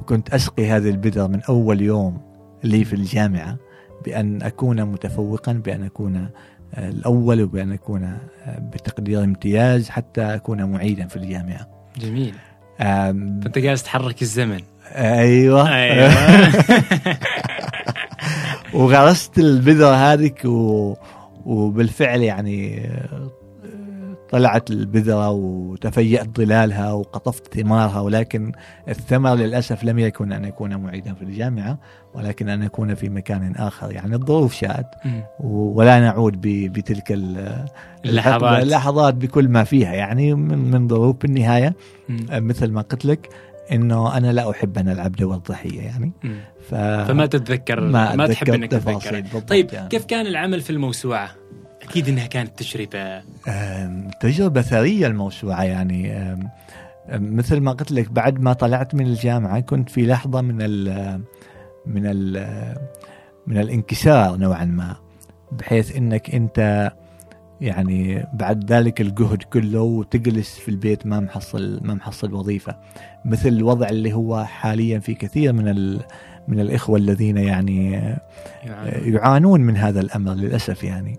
وكنت 0.00 0.34
أسقي 0.34 0.66
هذه 0.66 0.88
البذره 0.88 1.26
من 1.26 1.42
أول 1.48 1.80
يوم 1.80 2.20
لي 2.64 2.84
في 2.84 2.92
الجامعة 2.92 3.56
بأن 4.04 4.42
أكون 4.42 4.84
متفوقا 4.84 5.52
بأن 5.52 5.82
أكون 5.82 6.28
الأول 6.78 7.42
وبأن 7.42 7.72
أكون 7.72 8.18
بتقدير 8.58 9.24
امتياز 9.24 9.88
حتى 9.88 10.22
أكون 10.22 10.64
معيدا 10.64 11.06
في 11.06 11.16
الجامعة. 11.16 11.68
جميل. 11.98 12.34
فأنت 12.78 13.58
جالس 13.58 13.82
تحرك 13.82 14.22
الزمن. 14.22 14.60
أيوة, 14.94 15.74
أيوة. 15.74 16.12
وغرست 18.74 19.38
البذرة 19.38 19.94
هذيك 19.94 20.44
و... 20.44 20.94
وبالفعل 21.44 22.20
يعني 22.20 22.90
طلعت 24.30 24.70
البذرة 24.70 25.30
وتفيأت 25.30 26.36
ظلالها 26.36 26.92
وقطفت 26.92 27.54
ثمارها 27.54 28.00
ولكن 28.00 28.52
الثمر 28.88 29.34
للأسف 29.34 29.84
لم 29.84 29.98
يكن 29.98 30.32
أن 30.32 30.44
يكون 30.44 30.76
معيدا 30.76 31.14
في 31.14 31.22
الجامعة 31.22 31.78
ولكن 32.14 32.48
أن 32.48 32.62
يكون 32.62 32.94
في 32.94 33.08
مكان 33.08 33.54
آخر. 33.56 33.92
يعني 33.92 34.14
الظروف 34.14 34.54
شاءت 34.54 34.86
ولا 35.40 36.00
نعود 36.00 36.40
بتلك 36.44 37.12
اللحظات. 38.04 38.62
اللحظات 38.62 39.14
بكل 39.14 39.48
ما 39.48 39.64
فيها. 39.64 39.92
يعني 39.92 40.34
من, 40.34 40.70
من 40.70 40.88
ظروف 40.88 41.16
بالنهاية 41.16 41.76
مثل 42.30 42.70
ما 42.72 42.80
قلت 42.80 43.04
لك 43.04 43.28
إنه 43.72 44.16
أنا 44.16 44.32
لا 44.32 44.50
أحب 44.50 44.78
أن 44.78 44.88
ألعب 44.88 45.12
دور 45.12 45.34
الضحيه 45.34 45.80
يعني. 45.80 46.12
ف... 46.68 46.74
فما 46.74 47.26
تتذكر 47.26 47.80
ما, 47.80 48.16
ما 48.16 48.26
تحب 48.26 48.48
إنك 48.48 48.70
تتذكر. 48.70 49.40
طيب 49.40 49.72
يعني. 49.72 49.88
كيف 49.88 50.04
كان 50.04 50.26
العمل 50.26 50.60
في 50.60 50.70
الموسوعة؟ 50.70 51.30
أكيد 51.88 52.08
إنها 52.08 52.26
كانت 52.26 52.62
تجربة. 52.62 53.22
تجربة 54.20 54.62
ثرية 54.62 55.06
الموسوعة 55.06 55.62
يعني. 55.64 56.36
مثل 57.12 57.60
ما 57.60 57.72
قلت 57.72 57.92
لك 57.92 58.10
بعد 58.10 58.40
ما 58.40 58.52
طلعت 58.52 58.94
من 58.94 59.06
الجامعة 59.06 59.60
كنت 59.60 59.90
في 59.90 60.06
لحظة 60.06 60.40
من 60.40 60.58
ال 60.60 61.20
من 61.86 62.06
ال 62.06 62.46
من 63.46 63.58
الانكسار 63.58 64.36
نوعا 64.36 64.64
ما 64.64 64.96
بحيث 65.52 65.96
إنك 65.96 66.34
أنت 66.34 66.92
يعني 67.60 68.26
بعد 68.32 68.72
ذلك 68.72 69.00
الجهد 69.00 69.42
كله 69.42 69.80
وتجلس 69.80 70.58
في 70.58 70.68
البيت 70.68 71.06
ما 71.06 71.20
محصل 71.20 71.80
ما 71.82 71.94
محصل 71.94 72.34
وظيفة. 72.34 72.76
مثل 73.24 73.48
الوضع 73.48 73.88
اللي 73.88 74.12
هو 74.12 74.44
حاليا 74.44 74.98
في 74.98 75.14
كثير 75.14 75.52
من 75.52 75.68
ال 75.68 76.00
من 76.48 76.60
الإخوة 76.60 76.98
الذين 76.98 77.36
يعني 77.36 78.14
يعانون 79.04 79.60
من 79.60 79.76
هذا 79.76 80.00
الأمر 80.00 80.34
للأسف 80.34 80.84
يعني. 80.84 81.18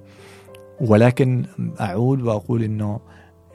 ولكن 0.81 1.45
أعود 1.81 2.21
وأقول 2.21 2.63
إنه 2.63 2.99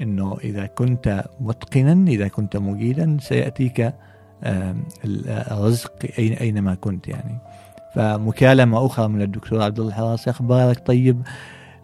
إنه 0.03 0.37
إذا 0.45 0.67
كنت 0.67 1.25
متقنا 1.41 2.11
إذا 2.11 2.29
كنت 2.29 2.57
مجيدا 2.57 3.17
سيأتيك 3.21 3.95
الرزق 5.05 5.93
أينما 6.19 6.75
كنت 6.75 7.09
يعني. 7.09 7.39
فمكالمة 7.95 8.87
أخرى 8.87 9.09
من 9.09 9.23
الدكتور 9.23 9.63
عبد 9.63 9.79
الله 9.79 9.91
الحراسي 9.91 10.31
أخبارك 10.31 10.87
طيب 10.87 11.23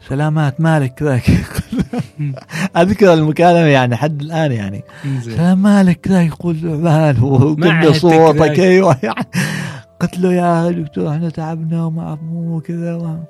سلامات 0.08 0.60
مالك 0.60 1.02
ذاك؟ 1.02 1.30
أذكر 2.76 3.14
المكالمة 3.14 3.66
يعني 3.66 3.96
حد 3.96 4.20
الآن 4.20 4.52
يعني. 4.52 4.84
سلام 5.20 5.62
مالك 5.62 6.08
ذاك؟ 6.08 6.26
يقول 6.26 6.56
زعلان 6.56 7.22
وكل 7.22 7.94
صوتك. 7.94 8.58
أيوه. 8.60 8.96
يعني 9.02 9.26
قلت 10.00 10.18
له 10.18 10.32
يا 10.32 10.70
دكتور 10.70 11.10
إحنا 11.10 11.28
تعبنا 11.28 11.84
وما 11.84 12.14
مو 12.14 12.60
كذا 12.60 13.24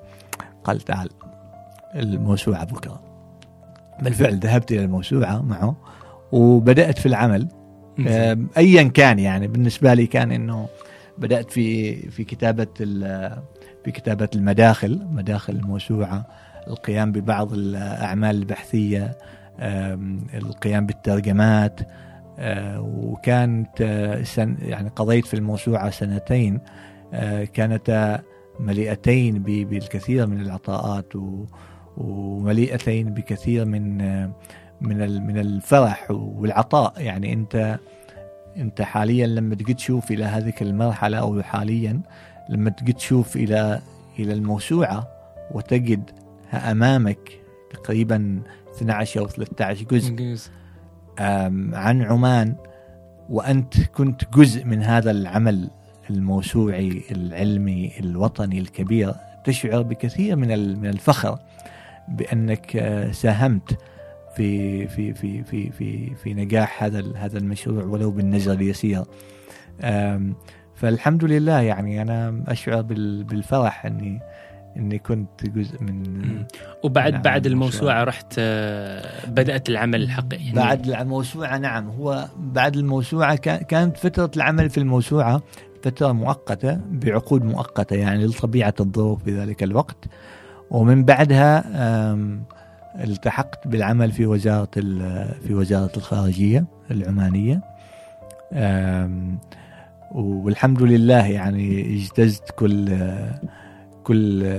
قال 0.64 0.80
تعال. 0.80 1.08
الموسوعة 1.94 2.64
بكرة. 2.64 3.02
بالفعل 4.02 4.38
ذهبت 4.38 4.72
إلى 4.72 4.84
الموسوعة 4.84 5.42
معه 5.42 5.76
وبدأت 6.32 6.98
في 6.98 7.06
العمل. 7.06 7.48
أيا 8.56 8.82
كان 8.82 9.18
يعني 9.18 9.48
بالنسبة 9.48 9.94
لي 9.94 10.06
كان 10.06 10.32
إنه 10.32 10.68
بدأت 11.18 11.50
في 11.50 11.94
في 12.10 12.24
كتابة 12.24 12.66
في 13.84 13.90
كتابة 13.92 14.28
المداخل 14.34 15.06
مداخل 15.10 15.52
الموسوعة 15.52 16.26
القيام 16.68 17.12
ببعض 17.12 17.52
الأعمال 17.52 18.36
البحثية 18.36 19.18
القيام 20.34 20.86
بالترجمات. 20.86 21.80
آه، 22.40 22.80
وكانت 22.80 23.80
آه، 23.80 24.22
سن 24.22 24.56
يعني 24.62 24.88
قضيت 24.88 25.26
في 25.26 25.34
الموسوعة 25.34 25.90
سنتين. 25.90 26.60
آه، 27.12 27.44
كانتا 27.44 28.22
مليئتين 28.60 29.42
بالكثير 29.42 30.26
من 30.26 30.40
العطاءات 30.40 31.12
ومليئتين 31.96 33.14
بكثير 33.14 33.64
من 33.64 33.98
من 34.80 35.26
من 35.26 35.38
الفرح 35.38 36.10
والعطاء. 36.10 36.94
يعني 36.96 37.32
انت 37.32 37.78
انت 38.56 38.82
حاليا 38.82 39.26
لما 39.26 39.54
تجي 39.54 39.74
تشوف 39.74 40.10
إلى 40.10 40.24
هذه 40.24 40.52
المرحلة 40.60 41.18
أو 41.18 41.42
حاليا 41.42 42.00
لما 42.48 42.70
تجي 42.70 42.92
تشوف 42.92 43.36
إلى 43.36 43.80
إلى 44.18 44.32
الموسوعة 44.32 45.08
وتجد 45.50 46.10
أمامك 46.54 47.40
تقريبا 47.70 48.42
12 48.76 49.20
أو 49.20 49.26
13 49.28 49.84
جزء 49.84 50.50
عن 51.72 52.02
عمان 52.02 52.54
وأنت 53.28 53.82
كنت 53.82 54.22
جزء 54.34 54.64
من 54.64 54.82
هذا 54.82 55.10
العمل 55.10 55.70
الموسوعي 56.10 57.02
العلمي 57.10 57.92
الوطني 58.00 58.58
الكبير 58.58 59.14
تشعر 59.44 59.82
بكثير 59.82 60.36
من 60.36 60.78
من 60.80 60.88
الفخر. 60.88 61.38
بأنك 62.10 62.76
آه، 62.76 63.10
ساهمت 63.10 63.78
في 64.36 64.88
في 64.88 65.14
في 65.14 65.42
في 65.44 65.70
في 65.70 66.14
في 66.14 66.34
نجاح 66.34 66.84
هذا 66.84 67.04
هذا 67.16 67.38
المشروع 67.38 67.84
ولو 67.84 68.10
بالنجر 68.10 68.52
اليسير 68.52 69.04
فالحمد 70.74 71.24
لله 71.24 71.60
يعني 71.60 72.02
أنا 72.02 72.44
أشعر 72.48 72.82
بالفرح 72.82 73.86
إني 73.86 74.20
إني 74.76 74.98
كنت 74.98 75.46
جزء 75.46 75.82
من 75.82 76.04
وبعد 76.82 77.14
من 77.14 77.22
بعد 77.22 77.46
الموسوعة 77.46 78.04
رحت 78.04 78.34
آه، 78.38 79.26
بدأت 79.26 79.68
العمل 79.68 80.02
الحقيقي. 80.02 80.44
يعني 80.44 80.56
بعد 80.56 80.88
الموسوعة 80.88 81.58
نعم 81.58 81.88
هو 81.88 82.28
بعد 82.38 82.76
الموسوعة 82.76 83.36
كانت 83.36 83.96
فترة 83.96 84.30
العمل 84.36 84.70
في 84.70 84.78
الموسوعة 84.78 85.42
فترة 85.82 86.12
مؤقتة 86.12 86.80
بعقود 86.90 87.44
مؤقتة 87.44 87.96
يعني 87.96 88.26
لطبيعة 88.26 88.74
الظروف 88.80 89.24
في 89.24 89.40
ذلك 89.40 89.62
الوقت. 89.62 90.04
ومن 90.70 91.04
بعدها 91.04 91.64
التحقت 93.04 93.68
بالعمل 93.68 94.12
في 94.12 94.26
وزارة 94.26 94.70
في 95.46 95.54
وزارة 95.54 95.92
الخارجية 95.96 96.64
العمانية. 96.90 97.60
والحمد 100.14 100.82
لله 100.82 101.26
يعني 101.26 101.94
اجتزت 101.94 102.50
كل 102.50 102.98
كل 104.04 104.58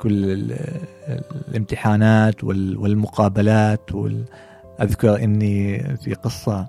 كل 0.00 0.52
الامتحانات 1.48 2.44
والمقابلات. 2.44 3.90
اذكر 4.80 5.24
إني 5.24 5.82
في 5.96 6.14
قصة 6.14 6.68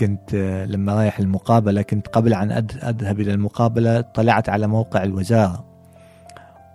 كنت 0.00 0.34
لما 0.68 0.94
رايح 0.94 1.18
المقابلة 1.18 1.82
كنت 1.82 2.08
قبل 2.08 2.34
عن 2.34 2.52
أذهب 2.52 3.20
إلى 3.20 3.34
المقابلة 3.34 4.00
طلعت 4.00 4.48
على 4.48 4.66
موقع 4.66 5.02
الوزارة. 5.02 5.71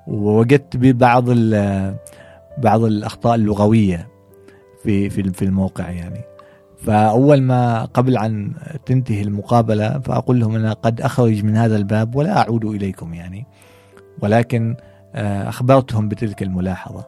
ووجدت 0.08 0.78
ببعض 0.78 1.26
بعض 2.58 2.84
الأخطاء 2.84 3.36
اللغوية 3.36 4.08
في 4.84 5.10
في 5.10 5.34
في 5.34 5.46
الموقع 5.46 5.90
يعني. 5.90 6.22
فأول 6.78 7.42
ما 7.42 7.86
قبل 7.86 8.18
عن 8.18 8.54
تنتهي 8.86 9.22
المقابلة 9.22 10.00
فأقول 10.00 10.40
لهم 10.40 10.56
أنا 10.56 10.74
قد 10.74 11.02
أخرج 11.02 11.44
من 11.44 11.56
هذا 11.56 11.76
الباب 11.76 12.16
ولا 12.16 12.38
أعود 12.38 12.66
إليكم 12.66 13.14
يعني. 13.14 13.46
ولكن 14.22 14.76
آه، 15.16 15.50
أخبرتهم 15.50 16.10
بتلك 16.10 16.44
الملاحظة. 16.44 17.06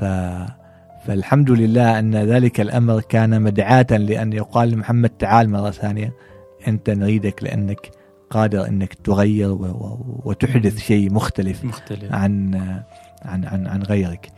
ف 0.00 0.04
فالحمد 1.06 1.50
لله 1.50 1.98
أن 1.98 2.16
ذلك 2.16 2.60
الأمر 2.60 3.00
كان 3.00 3.42
مدعاة 3.42 3.86
لأن 3.90 4.32
يقال 4.32 4.70
لمحمد 4.70 5.08
تعال 5.08 5.50
مرة 5.50 5.70
ثانية 5.70 6.12
أنت 6.68 6.90
نريدك 6.90 7.42
لأنك 7.42 7.90
قادر 8.34 8.68
إنك 8.68 8.94
تغير 8.94 9.56
وتحدث 10.24 10.78
شيء 10.78 11.12
مختلف, 11.12 11.64
مختلف. 11.64 12.12
عن 12.12 12.54
عن 13.22 13.44
عن 13.44 13.66
عن 13.66 13.82
غيرك. 13.82 14.30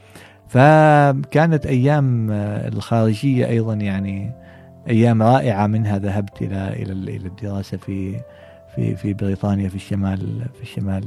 فكانت 0.49 1.67
أيام 1.67 2.31
الخارجية 2.73 3.47
أيضا 3.47 3.75
يعني 3.75 4.33
أيام 4.89 5.23
رائعة 5.23 5.67
منها 5.67 5.99
ذهبت 5.99 6.43
إلى 6.43 6.69
إلى 6.83 6.93
إلى 6.93 7.27
الدراسة 7.29 7.77
في 7.77 8.21
في 8.75 8.97
في 8.97 9.15
بريطانيا 9.15 9.69
في 9.69 9.75
الشمال 9.75 10.47
في 10.55 10.63
الشمال 10.63 11.05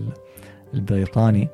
البريطاني 0.73 1.47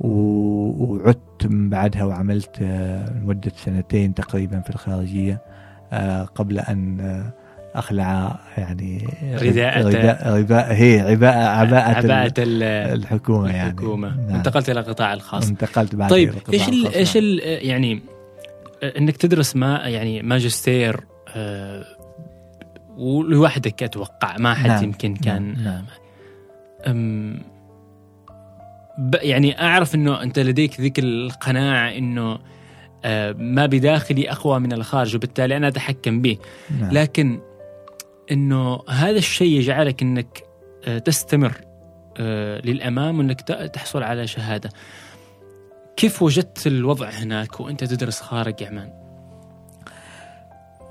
وعدت 0.00 1.46
من 1.46 1.70
بعدها 1.70 2.04
وعملت 2.04 2.60
لمدة 2.60 3.52
سنتين 3.56 4.14
تقريبا 4.14 4.60
في 4.60 4.70
الخارجية 4.70 5.40
قبل 6.34 6.58
أن 6.58 6.98
أخلع 7.74 8.38
يعني 8.58 9.08
رداء 9.42 9.86
رداء 10.38 10.72
هي 10.72 11.00
عباءة 11.00 11.48
عباءة, 11.48 11.96
عباءة 11.96 12.34
الحكومة 12.38 13.50
يعني 13.50 13.70
الحكومة 13.70 14.16
نعم. 14.16 14.34
انتقلت 14.34 14.70
إلى 14.70 14.80
القطاع 14.80 15.12
الخاص 15.12 15.48
انتقلت 15.48 15.94
بعد 15.94 16.10
طيب 16.10 16.34
إيش 16.52 16.68
ال 16.68 16.94
إيش 16.94 17.16
ال 17.16 17.40
يعني 17.42 18.02
إنك 18.82 19.16
تدرس 19.16 19.56
ما 19.56 19.76
يعني 19.76 20.22
ماجستير 20.22 21.00
آه 21.36 21.84
ولوحدك 22.96 23.82
أتوقع 23.82 24.36
ما 24.38 24.54
حد 24.54 24.68
نعم. 24.68 24.84
يمكن 24.84 25.14
كان 25.14 25.54
نعم. 25.64 25.84
نعم. 26.86 27.38
يعني 29.22 29.62
أعرف 29.62 29.94
إنه 29.94 30.22
أنت 30.22 30.38
لديك 30.38 30.80
ذيك 30.80 30.98
القناعة 30.98 31.88
إنه 31.88 32.38
آه 33.04 33.32
ما 33.32 33.66
بداخلي 33.66 34.30
أقوى 34.30 34.60
من 34.60 34.72
الخارج 34.72 35.16
وبالتالي 35.16 35.56
أنا 35.56 35.68
أتحكم 35.68 36.22
به 36.22 36.38
نعم. 36.80 36.90
لكن 36.92 37.40
إنه 38.32 38.80
هذا 38.88 39.18
الشيء 39.18 39.58
يجعلك 39.58 40.02
إنك 40.02 40.42
آه، 40.84 40.98
تستمر 40.98 41.52
آه، 42.16 42.60
للأمام 42.60 43.18
وإنك 43.18 43.40
تحصل 43.40 44.02
على 44.02 44.26
شهادة. 44.26 44.70
كيف 45.96 46.22
وجدت 46.22 46.66
الوضع 46.66 47.08
هناك 47.08 47.60
وأنت 47.60 47.84
تدرس 47.84 48.20
خارج 48.20 48.62
عمان؟ 48.62 48.92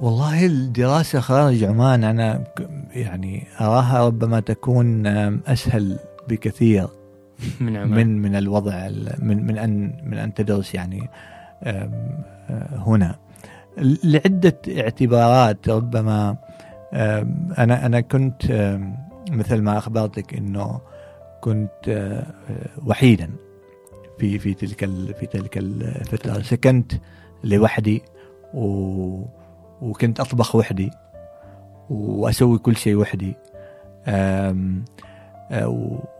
والله 0.01 0.45
الدراسة 0.45 1.19
خارج 1.19 1.63
عمان 1.63 2.03
أنا 2.03 2.43
يعني 2.91 3.47
أراها 3.61 4.07
ربما 4.07 4.39
تكون 4.39 5.07
أسهل 5.47 5.99
بكثير 6.27 6.87
من 7.59 7.77
عمان 7.77 8.07
من 8.07 8.21
من 8.21 8.35
الوضع 8.35 8.89
من 9.19 9.45
من 9.45 9.57
أن 9.57 9.93
من 10.03 10.17
أن 10.17 10.33
تدرس 10.33 10.75
يعني 10.75 11.09
آه، 11.63 11.89
هنا 12.85 13.15
لعدة 14.03 14.57
اعتبارات 14.77 15.69
ربما 15.69 16.37
أنا 16.93 17.85
أنا 17.85 18.01
كنت 18.01 18.41
مثل 19.31 19.61
ما 19.61 19.77
أخبرتك 19.77 20.33
إنه 20.33 20.81
كنت 21.41 21.89
آه، 21.89 22.25
وحيدا 22.85 23.29
في 24.19 24.39
في 24.39 24.53
تلك 24.53 24.85
في 25.19 25.25
تلك 25.25 25.57
الفترة 25.57 26.41
سكنت 26.41 26.91
لوحدي 27.43 28.01
و 28.53 29.21
وكنت 29.81 30.19
أطبخ 30.19 30.55
وحدي 30.55 30.91
وأسوي 31.89 32.57
كل 32.57 32.75
شيء 32.75 32.95
وحدي. 32.95 33.35
آه، 34.07 34.55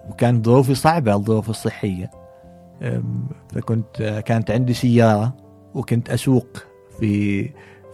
وكانت 0.10 0.46
ظروفي 0.46 0.76
صعبة 0.76 1.14
الظروف 1.16 1.50
الصحية. 1.50 2.12
فكنت 3.54 4.22
كانت 4.26 4.52
عندي 4.52 4.74
سيارة 4.74 5.34
وكنت 5.74 6.10
أسوق 6.10 6.48
في 7.00 7.44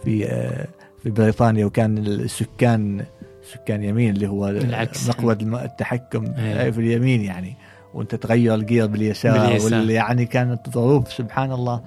في 0.04 0.26
بريطانيا 1.10 1.66
وكان 1.66 1.98
السكان 1.98 3.04
سكان 3.52 3.82
يمين 3.82 4.14
اللي 4.14 4.28
هو 4.28 4.48
العكس. 4.48 5.08
مقود 5.08 5.42
التحكم 5.42 6.34
أيوة. 6.36 6.70
في 6.70 6.80
اليمين 6.80 7.20
يعني. 7.20 7.56
وأنت 7.94 8.14
تغير 8.14 8.54
الجير 8.54 8.86
باليسار, 8.86 9.46
باليسار. 9.46 9.90
يعني 9.90 10.26
كانت 10.26 10.70
ظروف 10.70 11.12
سبحان 11.12 11.52
الله. 11.52 11.80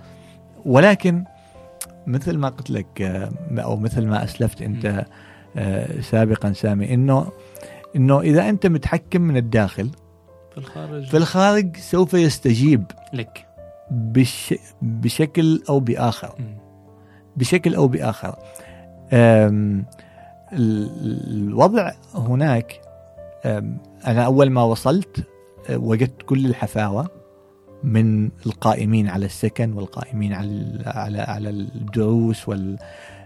ولكن 0.65 1.23
مثل 2.07 2.37
ما 2.37 2.49
قلت 2.49 2.69
لك 2.69 3.01
أو 3.51 3.77
مثل 3.77 4.07
ما 4.07 4.23
أسلفت 4.23 4.61
أنت 4.61 5.05
آه، 5.57 6.01
سابقا 6.01 6.53
سامي 6.53 6.93
إنه 6.93 7.31
إنه 7.95 8.21
إذا 8.21 8.49
أنت 8.49 8.67
متحكم 8.67 9.21
من 9.21 9.37
الداخل 9.37 9.89
في 10.51 10.57
الخارج. 10.57 11.05
في 11.05 11.17
الخارج 11.17 11.77
سوف 11.77 12.13
يستجيب 12.13 12.83
لك. 13.13 13.45
بش 13.91 14.55
بشكل 14.81 15.63
أو 15.69 15.79
بآخر. 15.79 16.35
بشكل 17.37 17.75
أو 17.75 17.87
بآخر. 17.87 18.35
الوضع 20.53 21.91
هناك 22.15 22.81
أنا 24.07 24.25
أول 24.25 24.49
ما 24.49 24.63
وصلت 24.63 25.27
أه، 25.69 25.77
وجدت 25.77 26.21
كل 26.21 26.45
الحفاوة 26.45 27.09
من 27.83 28.29
القائمين 28.45 29.07
على 29.07 29.25
السكن 29.25 29.73
والقائمين 29.73 30.33
على 30.33 30.83
على 30.85 31.19
على 31.19 31.49
الدروس 31.49 32.49
وال 32.49 32.77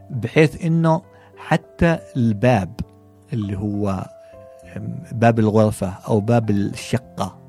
بحيث 0.10 0.66
إنه 0.66 1.02
حتى 1.38 2.00
الباب 2.16 2.80
اللي 3.34 3.58
هو 3.58 4.06
باب 5.12 5.40
الغرفة 5.40 5.88
أو 6.08 6.20
باب 6.20 6.50
الشقة 6.50 7.42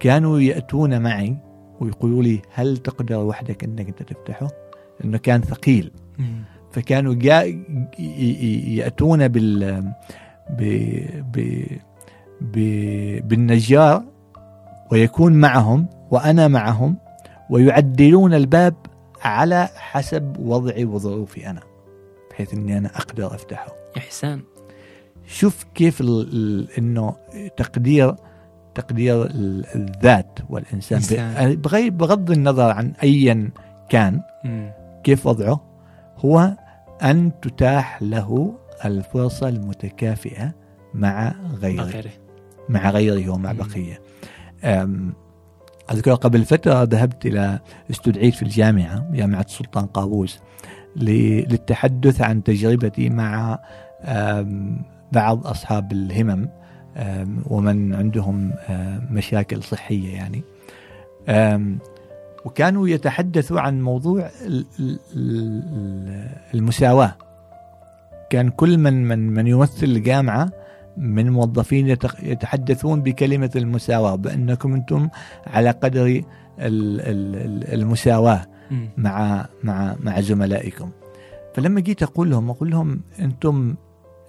كانوا 0.00 0.40
يأتون 0.40 1.02
معي 1.02 1.36
ويقولوا 1.80 2.22
لي 2.22 2.42
هل 2.54 2.76
تقدر 2.76 3.18
وحدك 3.18 3.64
أنك 3.64 3.88
أنت 3.88 4.02
تفتحه؟ 4.02 4.48
لأنه 5.00 5.18
كان 5.18 5.40
ثقيل 5.40 5.92
فكانوا 6.72 7.14
جاء 7.14 7.58
يأتون 8.68 9.28
بال 9.28 9.82
ب... 10.50 10.62
ب... 11.32 11.66
ب... 12.40 12.58
بالنجار 13.28 14.02
ويكون 14.92 15.32
معهم 15.32 15.86
وأنا 16.10 16.48
معهم 16.48 16.96
ويعدلون 17.50 18.34
الباب 18.34 18.74
على 19.22 19.68
حسب 19.76 20.36
وضعي 20.38 20.84
وظروفي 20.84 21.50
أنا 21.50 21.60
بحيث 22.30 22.54
أني 22.54 22.78
أنا 22.78 22.88
أقدر 22.88 23.34
أفتحه. 23.34 23.72
إحسان 23.96 24.40
شوف 25.26 25.64
كيف 25.74 26.00
ال... 26.00 26.20
ال... 26.32 26.70
أنه 26.78 27.16
تقدير 27.56 28.14
تقدير 28.74 29.28
الذات 29.74 30.38
والإنسان. 30.50 31.00
بغير 31.54 31.90
بغض 31.90 32.30
النظر 32.30 32.70
عن 32.70 32.92
أيا 33.02 33.50
كان 33.88 34.20
م. 34.44 34.70
كيف 35.04 35.26
وضعه 35.26 35.60
هو 36.18 36.56
أن 37.02 37.32
تتاح 37.42 38.02
له 38.02 38.54
الفرصة 38.84 39.48
المتكافئة 39.48 40.54
مع 40.94 41.34
غيره. 41.54 42.10
مع 42.68 42.90
غيره 42.90 43.30
ومع 43.30 43.52
بقية. 43.52 44.00
أذكر 45.90 46.14
قبل 46.14 46.44
فترة 46.44 46.82
ذهبت 46.82 47.26
إلى 47.26 47.58
استدعيت 47.90 48.34
في 48.34 48.42
الجامعة 48.42 49.10
جامعة 49.12 49.40
السلطان 49.40 49.86
قابوس 49.86 50.38
للتحدث 50.96 52.20
عن 52.20 52.42
تجربتي 52.42 53.10
مع 53.10 53.58
بعض 55.12 55.46
أصحاب 55.46 55.92
الهمم 55.92 56.48
ومن 57.46 57.94
عندهم 57.94 58.52
مشاكل 59.10 59.62
صحية 59.62 60.14
يعني. 60.14 60.42
وكانوا 62.44 62.88
يتحدثوا 62.88 63.60
عن 63.60 63.82
موضوع 63.82 64.30
المساواة. 66.54 67.14
كان 68.30 68.48
كل 68.50 68.78
من 68.78 69.04
من 69.08 69.18
من 69.18 69.46
يمثل 69.46 69.86
الجامعة 69.86 70.50
من 70.96 71.30
موظفين 71.30 71.88
يتحدثون 72.22 73.02
بكلمة 73.02 73.50
المساواة 73.56 74.14
بأنكم 74.14 74.74
أنتم 74.74 75.08
على 75.46 75.70
قدر 75.70 76.22
المساواة. 77.72 78.46
مع 78.96 79.46
مع 79.64 79.96
مع 80.00 80.20
زملائكم. 80.20 80.90
فلما 81.54 81.80
جيت 81.80 82.02
أقول 82.02 82.30
لهم 82.30 82.50
أقول 82.50 82.70
لهم 82.70 83.00
أنتم 83.20 83.74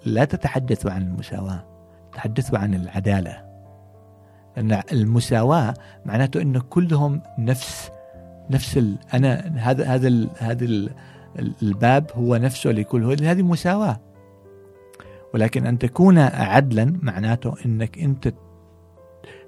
لا 0.06 0.26
تتحدثوا 0.26 0.92
عن 0.92 1.02
المساواة 1.02 1.64
تحدثوا 2.14 2.58
عن 2.58 2.74
العدالة. 2.74 3.54
أن 4.58 4.82
المساواة 4.92 5.74
معناته 6.06 6.42
انه 6.42 6.62
كلهم 6.70 7.22
نفس 7.40 7.92
نفس 8.50 8.78
ال 8.78 8.98
أنا 9.14 9.54
هذا 9.58 9.86
هذا 9.86 10.08
ال 10.08 10.30
هذا 10.40 10.66
ال 10.66 10.90
الباب 11.40 12.12
هو 12.16 12.36
نفسه 12.36 12.72
لكل 12.72 13.04
هو 13.04 13.12
هذه 13.12 13.42
مساواة. 13.42 14.00
ولكن 15.34 15.66
أن 15.66 15.80
تكون 15.80 16.18
عدلا 16.18 17.00
معناته 17.02 17.56
إنك 17.66 17.98
أنت 18.00 18.34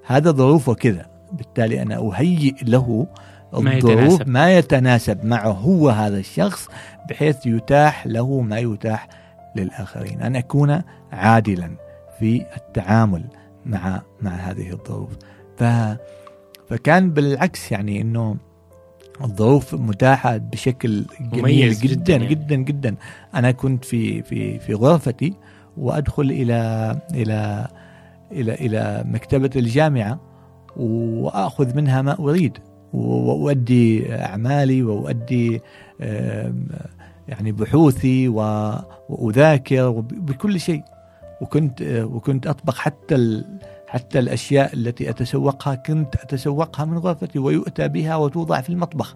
هذا 0.06 0.32
ظروفه 0.32 0.74
كذا. 0.74 1.06
بالتالي 1.32 1.82
أنا 1.82 1.98
أهيئ 1.98 2.56
له 2.64 3.08
ما 3.54 3.76
الظروف 3.76 4.04
يتناسب. 4.04 4.30
ما 4.30 4.54
يتناسب 4.58 5.26
معه 5.26 5.52
هو 5.52 5.90
هذا 5.90 6.18
الشخص 6.18 6.70
بحيث 7.10 7.46
يتاح 7.46 8.08
له 8.08 8.42
ما 8.42 8.60
يتاح 8.60 9.08
للآخرين. 9.56 10.22
أن 10.22 10.36
أكون 10.36 10.82
عادلا 11.12 11.72
في 12.20 12.46
التعامل 12.58 13.24
مع 13.66 14.02
مع 14.22 14.32
هذه 14.32 14.72
الظروف. 14.72 15.18
ف 15.58 15.64
فكان 16.70 17.12
بالعكس 17.12 17.72
يعني 17.72 18.02
إنه 18.02 18.38
الظروف 19.24 19.76
متاحة 19.76 20.38
بشكل 20.38 21.06
جميل 21.34 21.74
جدا 21.74 21.88
جداً 21.88 21.96
جدا, 21.96 22.14
يعني. 22.14 22.28
جدا 22.28 22.56
جدا 22.56 22.96
أنا 23.36 23.52
كنت 23.52 23.86
في 23.86 24.24
في 24.24 24.60
في 24.60 24.74
غرفتي 24.74 25.34
وأدخل 25.78 26.24
إلى 26.24 26.92
إلى 27.14 27.68
إلى 28.32 28.54
إلى 28.54 29.04
مكتبة 29.08 29.50
الجامعة 29.56 30.20
وأخذ 30.78 31.76
منها 31.76 32.02
ما 32.02 32.20
أريد 32.20 32.58
وأؤدي 32.94 34.14
أعمالي 34.16 34.84
وأؤدي 34.84 35.62
آم، 36.02 36.68
يعني 37.28 37.52
بحوثي 37.52 38.28
و- 38.28 38.74
وأذاكر 39.10 39.88
وب- 39.88 40.26
بكل 40.26 40.60
شيء 40.60 40.84
وكنت 41.42 41.82
آه، 41.82 42.06
وكنت 42.06 42.48
أطبخ 42.48 42.78
حتى 42.80 43.44
حتى 43.96 44.20
الأشياء 44.20 44.74
التي 44.74 45.10
أتسوقها 45.10 45.76
كنت 45.76 46.16
أتسوقها 46.16 46.86
من 46.86 46.98
غرفتي 46.98 47.40
ويؤتى 47.40 47.88
بها 47.88 48.16
وتوضع 48.16 48.62
في 48.62 48.70
المطبخ. 48.70 49.16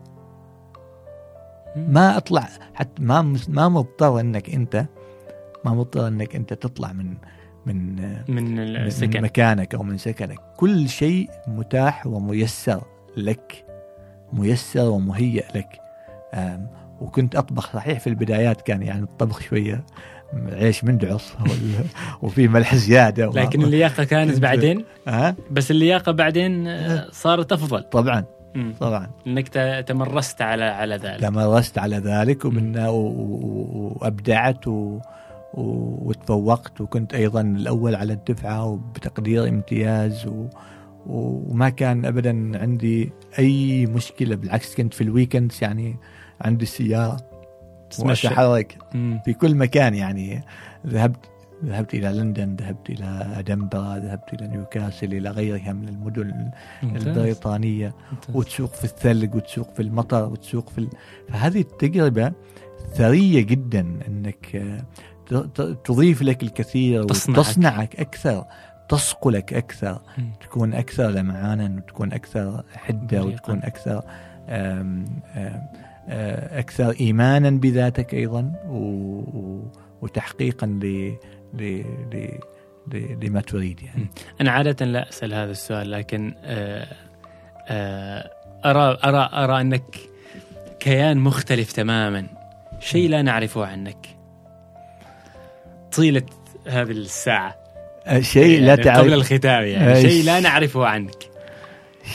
ما 1.75 2.17
أطلع 2.17 2.47
حتى 2.73 3.03
ما 3.03 3.37
ما 3.47 3.69
مضطر 3.69 4.19
أنك 4.19 4.49
أنت 4.49 4.85
ما 5.65 5.71
مضطر 5.73 6.07
أنك 6.07 6.35
أنت 6.35 6.53
تطلع 6.53 6.93
من 6.93 7.05
من 7.65 7.95
من 7.95 8.15
من- 8.27 8.55
من 8.55 8.75
السكن. 8.75 9.21
مكانك 9.21 9.75
أو 9.75 9.83
من 9.83 9.97
سكنك. 9.97 10.39
كل 10.57 10.89
شيء 10.89 11.29
متاح 11.47 12.07
وميسر 12.07 12.81
لك 13.17 13.65
ميسر 14.33 14.89
ومهيئ 14.89 15.45
لك. 15.55 15.79
وكنت 17.01 17.35
أطبخ 17.35 17.73
صحيح 17.73 17.99
في 17.99 18.07
البدايات 18.07 18.61
كان 18.61 18.81
يعني 18.81 19.03
الطبخ 19.03 19.41
شوية. 19.41 19.85
عيش 20.51 20.83
مندعص 20.83 21.33
وفي 22.21 22.47
ملح 22.47 22.75
زيادة 22.75 23.29
و- 23.29 23.33
لكن 23.33 23.61
اللياقة 23.61 24.03
كانت 24.03 24.39
بعدين؟ 24.47 24.83
ها؟ 25.07 25.35
بس 25.51 25.71
اللياقة 25.71 26.11
بعدين 26.11 26.67
صارت 27.11 27.51
أفضل. 27.51 27.83
طبعا. 27.83 28.23
طبعا. 28.79 29.09
إنك 29.27 29.47
تمرست 29.87 30.41
على 30.41 30.63
على 30.63 30.95
ذلك. 30.95 31.19
تمرست 31.21 31.77
على 31.77 31.97
ذلك 31.97 32.45
ومن 32.45 32.77
وأبدعت 32.77 34.67
و 34.67 34.71
و- 35.53 36.09
وتفوقت 36.09 36.81
وكنت 36.81 37.13
أيضا 37.13 37.41
الأول 37.41 37.95
على 37.95 38.13
الدفعة 38.13 38.65
وبتقدير 38.65 39.47
امتياز 39.47 40.27
و 40.27 40.47
وما 41.07 41.69
كان 41.69 42.05
ابدا 42.05 42.51
عندي 42.61 43.11
أي 43.39 43.85
مشكلة 43.85 44.35
بالعكس 44.35 44.75
كنت 44.75 44.93
في 44.93 45.01
ال 45.01 45.07
weekends 45.07 45.57
يعني 45.61 45.95
عندي 46.41 46.63
السياره 46.63 47.17
تتمشى. 47.89 48.27
مم. 48.93 49.19
في 49.25 49.33
كل 49.33 49.55
مكان 49.55 49.95
يعني 49.95 50.43
ذهبت 50.87 51.29
ذهبت 51.65 51.93
إلى 51.93 52.09
لندن 52.11 52.55
ذهبت 52.55 52.89
إلى 52.89 53.27
أدنبرا 53.39 53.97
ذهبت 53.97 54.33
إلى 54.33 54.47
نيوكاسل 54.47 55.13
إلى 55.13 55.29
غيرها 55.29 55.73
من 55.73 55.87
المدن 55.87 56.51
ممتاز. 56.83 57.07
البريطانية 57.07 57.93
ممتاز. 58.11 58.35
وتسوق 58.35 58.73
في 58.73 58.83
الثلج 58.83 59.35
وتسوق 59.35 59.73
في 59.73 59.81
المطر 59.81 60.23
وتسوق 60.29 60.69
في 60.69 60.77
ال... 60.77 60.89
فهذه 61.29 61.61
التجربة 61.61 62.31
ثرية 62.93 63.41
جدا 63.41 63.99
ت- 65.29 65.61
تضيف 65.85 66.21
لك 66.21 66.43
الكثير 66.43 67.03
تصنعك. 67.03 67.37
وتصنعك 67.39 67.99
أكثر 67.99 68.45
تصقلك 68.89 69.53
أكثر 69.53 70.01
مم. 70.17 70.31
تكون 70.41 70.73
أكثر 70.73 71.09
لمعانا 71.09 71.75
وتكون 71.77 72.13
أكثر 72.13 72.63
حدة 72.75 73.21
بريقاً. 73.21 73.25
وتكون 73.25 73.63
أكثر 73.63 74.03
آم، 74.49 75.05
آم، 75.35 75.61
آه، 76.09 76.59
أكثر 76.59 76.95
إيمانا 76.99 77.49
بذاتك. 77.49 78.29
و... 78.67 79.21
وتحقيقا 80.01 80.67
ل... 80.67 81.13
لما 83.21 83.41
تريد 83.41 83.81
يعني. 83.81 84.07
أنا 84.41 84.51
عادة 84.51 84.85
لا 84.85 85.09
أسأل 85.09 85.33
هذا 85.33 85.51
السؤال 85.51 85.91
لكن 85.91 86.33
آه، 86.43 86.87
آه، 87.67 88.31
أرى 88.65 88.97
أرى 89.03 89.29
أرى 89.33 89.61
أنك 89.61 89.95
كيان 90.79 91.17
مختلف 91.17 91.71
تماما. 91.71 92.27
شيء 92.79 93.09
لا 93.09 93.21
نعرفه 93.21 93.65
عنك. 93.65 94.07
طيلة 95.91 96.23
هذه 96.67 96.91
الساعة. 96.91 97.55
آه، 98.05 98.19
شيء 98.19 98.59
لا 98.61 98.67
يعني 98.67 98.83
تعرف 98.83 98.99
قبل 98.99 99.13
الختام 99.13 99.63
يعني. 99.63 100.01
شيء 100.01 100.23
لا 100.23 100.39
نعرفه 100.39 100.85
عنك. 100.85 101.29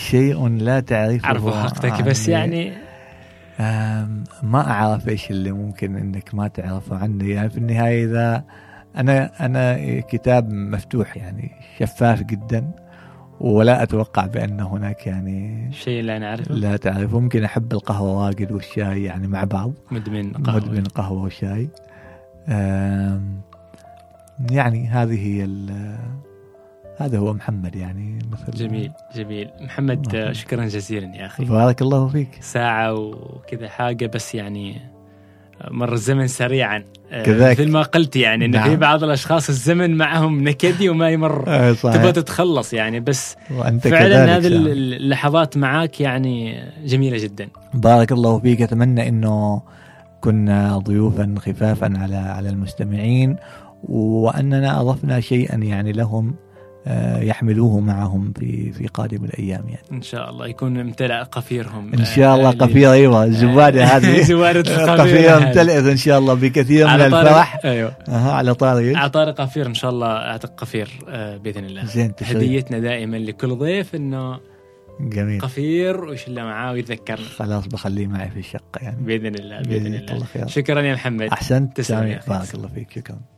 شيء 0.09 0.49
لا 0.49 0.81
تعرفه 0.81 1.25
اعرف 1.25 1.49
حقتك 1.49 2.03
بس 2.03 2.29
عني. 2.29 2.65
يعني 2.65 2.84
ما 4.43 4.71
أعرف 4.71 5.09
إيش 5.09 5.31
اللي 5.31 5.53
ممكن 5.53 5.97
إنك 5.97 6.35
ما 6.35 6.49
تعرفه 6.49 6.97
عني 6.97 7.31
يعني 7.31 7.51
في 7.51 7.59
النهاية 7.59 8.05
إذا 8.05 8.45
أنا 8.97 9.47
أنا 9.47 10.01
كتاب 10.01 10.53
مفتوح 10.53 11.17
يعني 11.17 11.51
شفاف 11.79 12.23
جدا 12.23 12.71
ولا 13.41 13.83
أتوقع 13.83 14.27
بأن 14.27 14.61
هناك 14.61 15.07
يعني 15.07 15.69
شيء 15.73 16.03
لا 16.03 16.19
نعرفه. 16.19 16.55
لا 16.55 16.77
تعرف 16.77 17.15
ممكن 17.15 17.45
أحب 17.45 17.73
القهوة 17.73 18.27
واجد 18.27 18.53
والشاي 18.53 19.05
يعني 19.05 19.29
مع 19.29 19.45
بعض. 19.45 19.73
مدمن 19.91 20.33
قهوة. 20.33 20.57
مدمن 20.57 20.85
قهوة 20.85 21.23
وشاي. 21.23 21.69
يعني 24.51 24.89
هذه 24.89 25.27
هي 25.27 25.45
هذا 26.97 27.19
هو 27.19 27.33
محمد 27.33 27.77
يعني 27.77 28.19
مثل 28.33 28.59
جميل 28.59 28.93
جميل. 29.17 29.51
محمد 29.61 30.15
آه، 30.15 30.33
شكرا 30.33 30.65
جزيلا 30.65 31.17
يا 31.17 31.27
أخي. 31.27 31.45
بارك 31.45 31.83
الله 31.83 32.09
فيك. 32.09 32.29
ساعة 32.41 32.95
وكذا 32.95 33.69
حاجة 33.69 34.07
بس 34.07 34.35
يعني 34.35 34.81
مر 35.71 35.93
الزمن 35.93 36.27
سريعا. 36.27 36.85
آه، 37.13 37.23
كذاك. 37.23 37.61
مثل 37.61 37.71
ما 37.71 37.83
قلت 37.83 38.17
يعني 38.17 38.45
إنه 38.45 38.59
نعم. 38.59 38.71
في 38.71 38.77
بعض 38.77 39.05
الأشخاص 39.05 39.49
الزمن 39.49 39.97
معهم 39.97 40.49
نكدي 40.49 40.89
وما 40.89 41.11
يمر. 41.11 41.45
آه، 41.49 41.73
تبغى 41.73 42.13
تتخلص 42.13 42.73
يعني 42.73 43.01
بس 43.01 43.37
وأنت 43.51 43.89
فعلا 43.89 44.09
كذلك 44.09 44.29
هذه 44.29 44.49
سام. 44.49 44.67
اللحظات 44.67 45.57
معاك 45.57 46.01
يعني 46.01 46.65
جميلة 46.85 47.19
جدا. 47.19 47.49
بارك 47.75 48.13
الله 48.13 48.39
فيك. 48.39 48.63
أتمنى 48.63 49.09
إنه 49.09 49.63
كنا 50.21 50.79
ضيوفا 50.79 51.35
خفافا 51.39 51.93
على 51.97 52.17
على 52.17 52.49
المستمعين 52.49 53.37
وأننا 53.89 54.81
أضفنا 54.81 55.21
شيئا 55.21 55.57
يعني 55.57 55.93
لهم. 55.93 56.35
يحملوه 57.21 57.81
معهم 57.81 58.33
في 58.33 58.73
في 58.73 58.87
قادم 58.87 59.25
الأيام 59.25 59.65
يعني. 59.69 59.87
إن 59.93 60.03
شاء 60.03 60.31
الله 60.31 60.47
يكون 60.47 60.79
امتلأ 60.79 61.23
قفيرهم. 61.23 61.93
إن 61.95 62.05
شاء 62.05 62.37
الله 62.37 62.49
آه، 62.49 62.53
قفير 62.53 62.93
أيوه 62.93 63.25
الزباده 63.25 63.85
هذه. 63.85 64.23
زوارة 64.33 64.61
القفير. 64.61 65.37
امتلئت 65.37 65.85
إن 65.85 65.97
شاء 65.97 66.19
الله 66.19 66.35
بكثير 66.35 66.87
من 66.87 67.01
الفرح. 67.01 67.61
أيوه. 67.65 67.97
على 68.09 68.55
طارق. 68.55 68.97
على 68.97 69.11
طارق 69.11 69.41
قفير 69.41 69.67
إن 69.67 69.75
شاء 69.75 69.91
الله 69.91 70.07
اعتق 70.07 70.55
قفير 70.57 70.89
آه، 71.09 71.37
بإذن 71.37 71.65
الله. 71.65 71.85
زين 71.85 72.13
هديتنا 72.23 72.79
دائما 72.79 73.17
لكل 73.17 73.55
ضيف 73.57 73.95
إنه 73.95 74.41
جميل. 75.01 75.41
قفير 75.41 76.05
ويشيله 76.05 76.43
معاه 76.43 76.73
ويتذكرنا 76.73 77.27
خلاص 77.37 77.67
بخليه 77.67 78.07
معي 78.07 78.31
في 78.31 78.39
الشقة 78.39 78.81
يعني. 78.83 78.97
بإذن 79.01 79.35
الله 79.35 79.59
بإذن 79.61 79.95
الله. 79.95 80.13
الله 80.13 80.47
شكرا 80.47 80.81
يا 80.81 80.95
محمد. 80.95 81.29
أحسنت. 81.29 81.77
تسلم. 81.77 82.19
بارك 82.29 82.55
الله 82.55 82.69
فيك. 82.69 82.91
شكرا. 82.95 83.34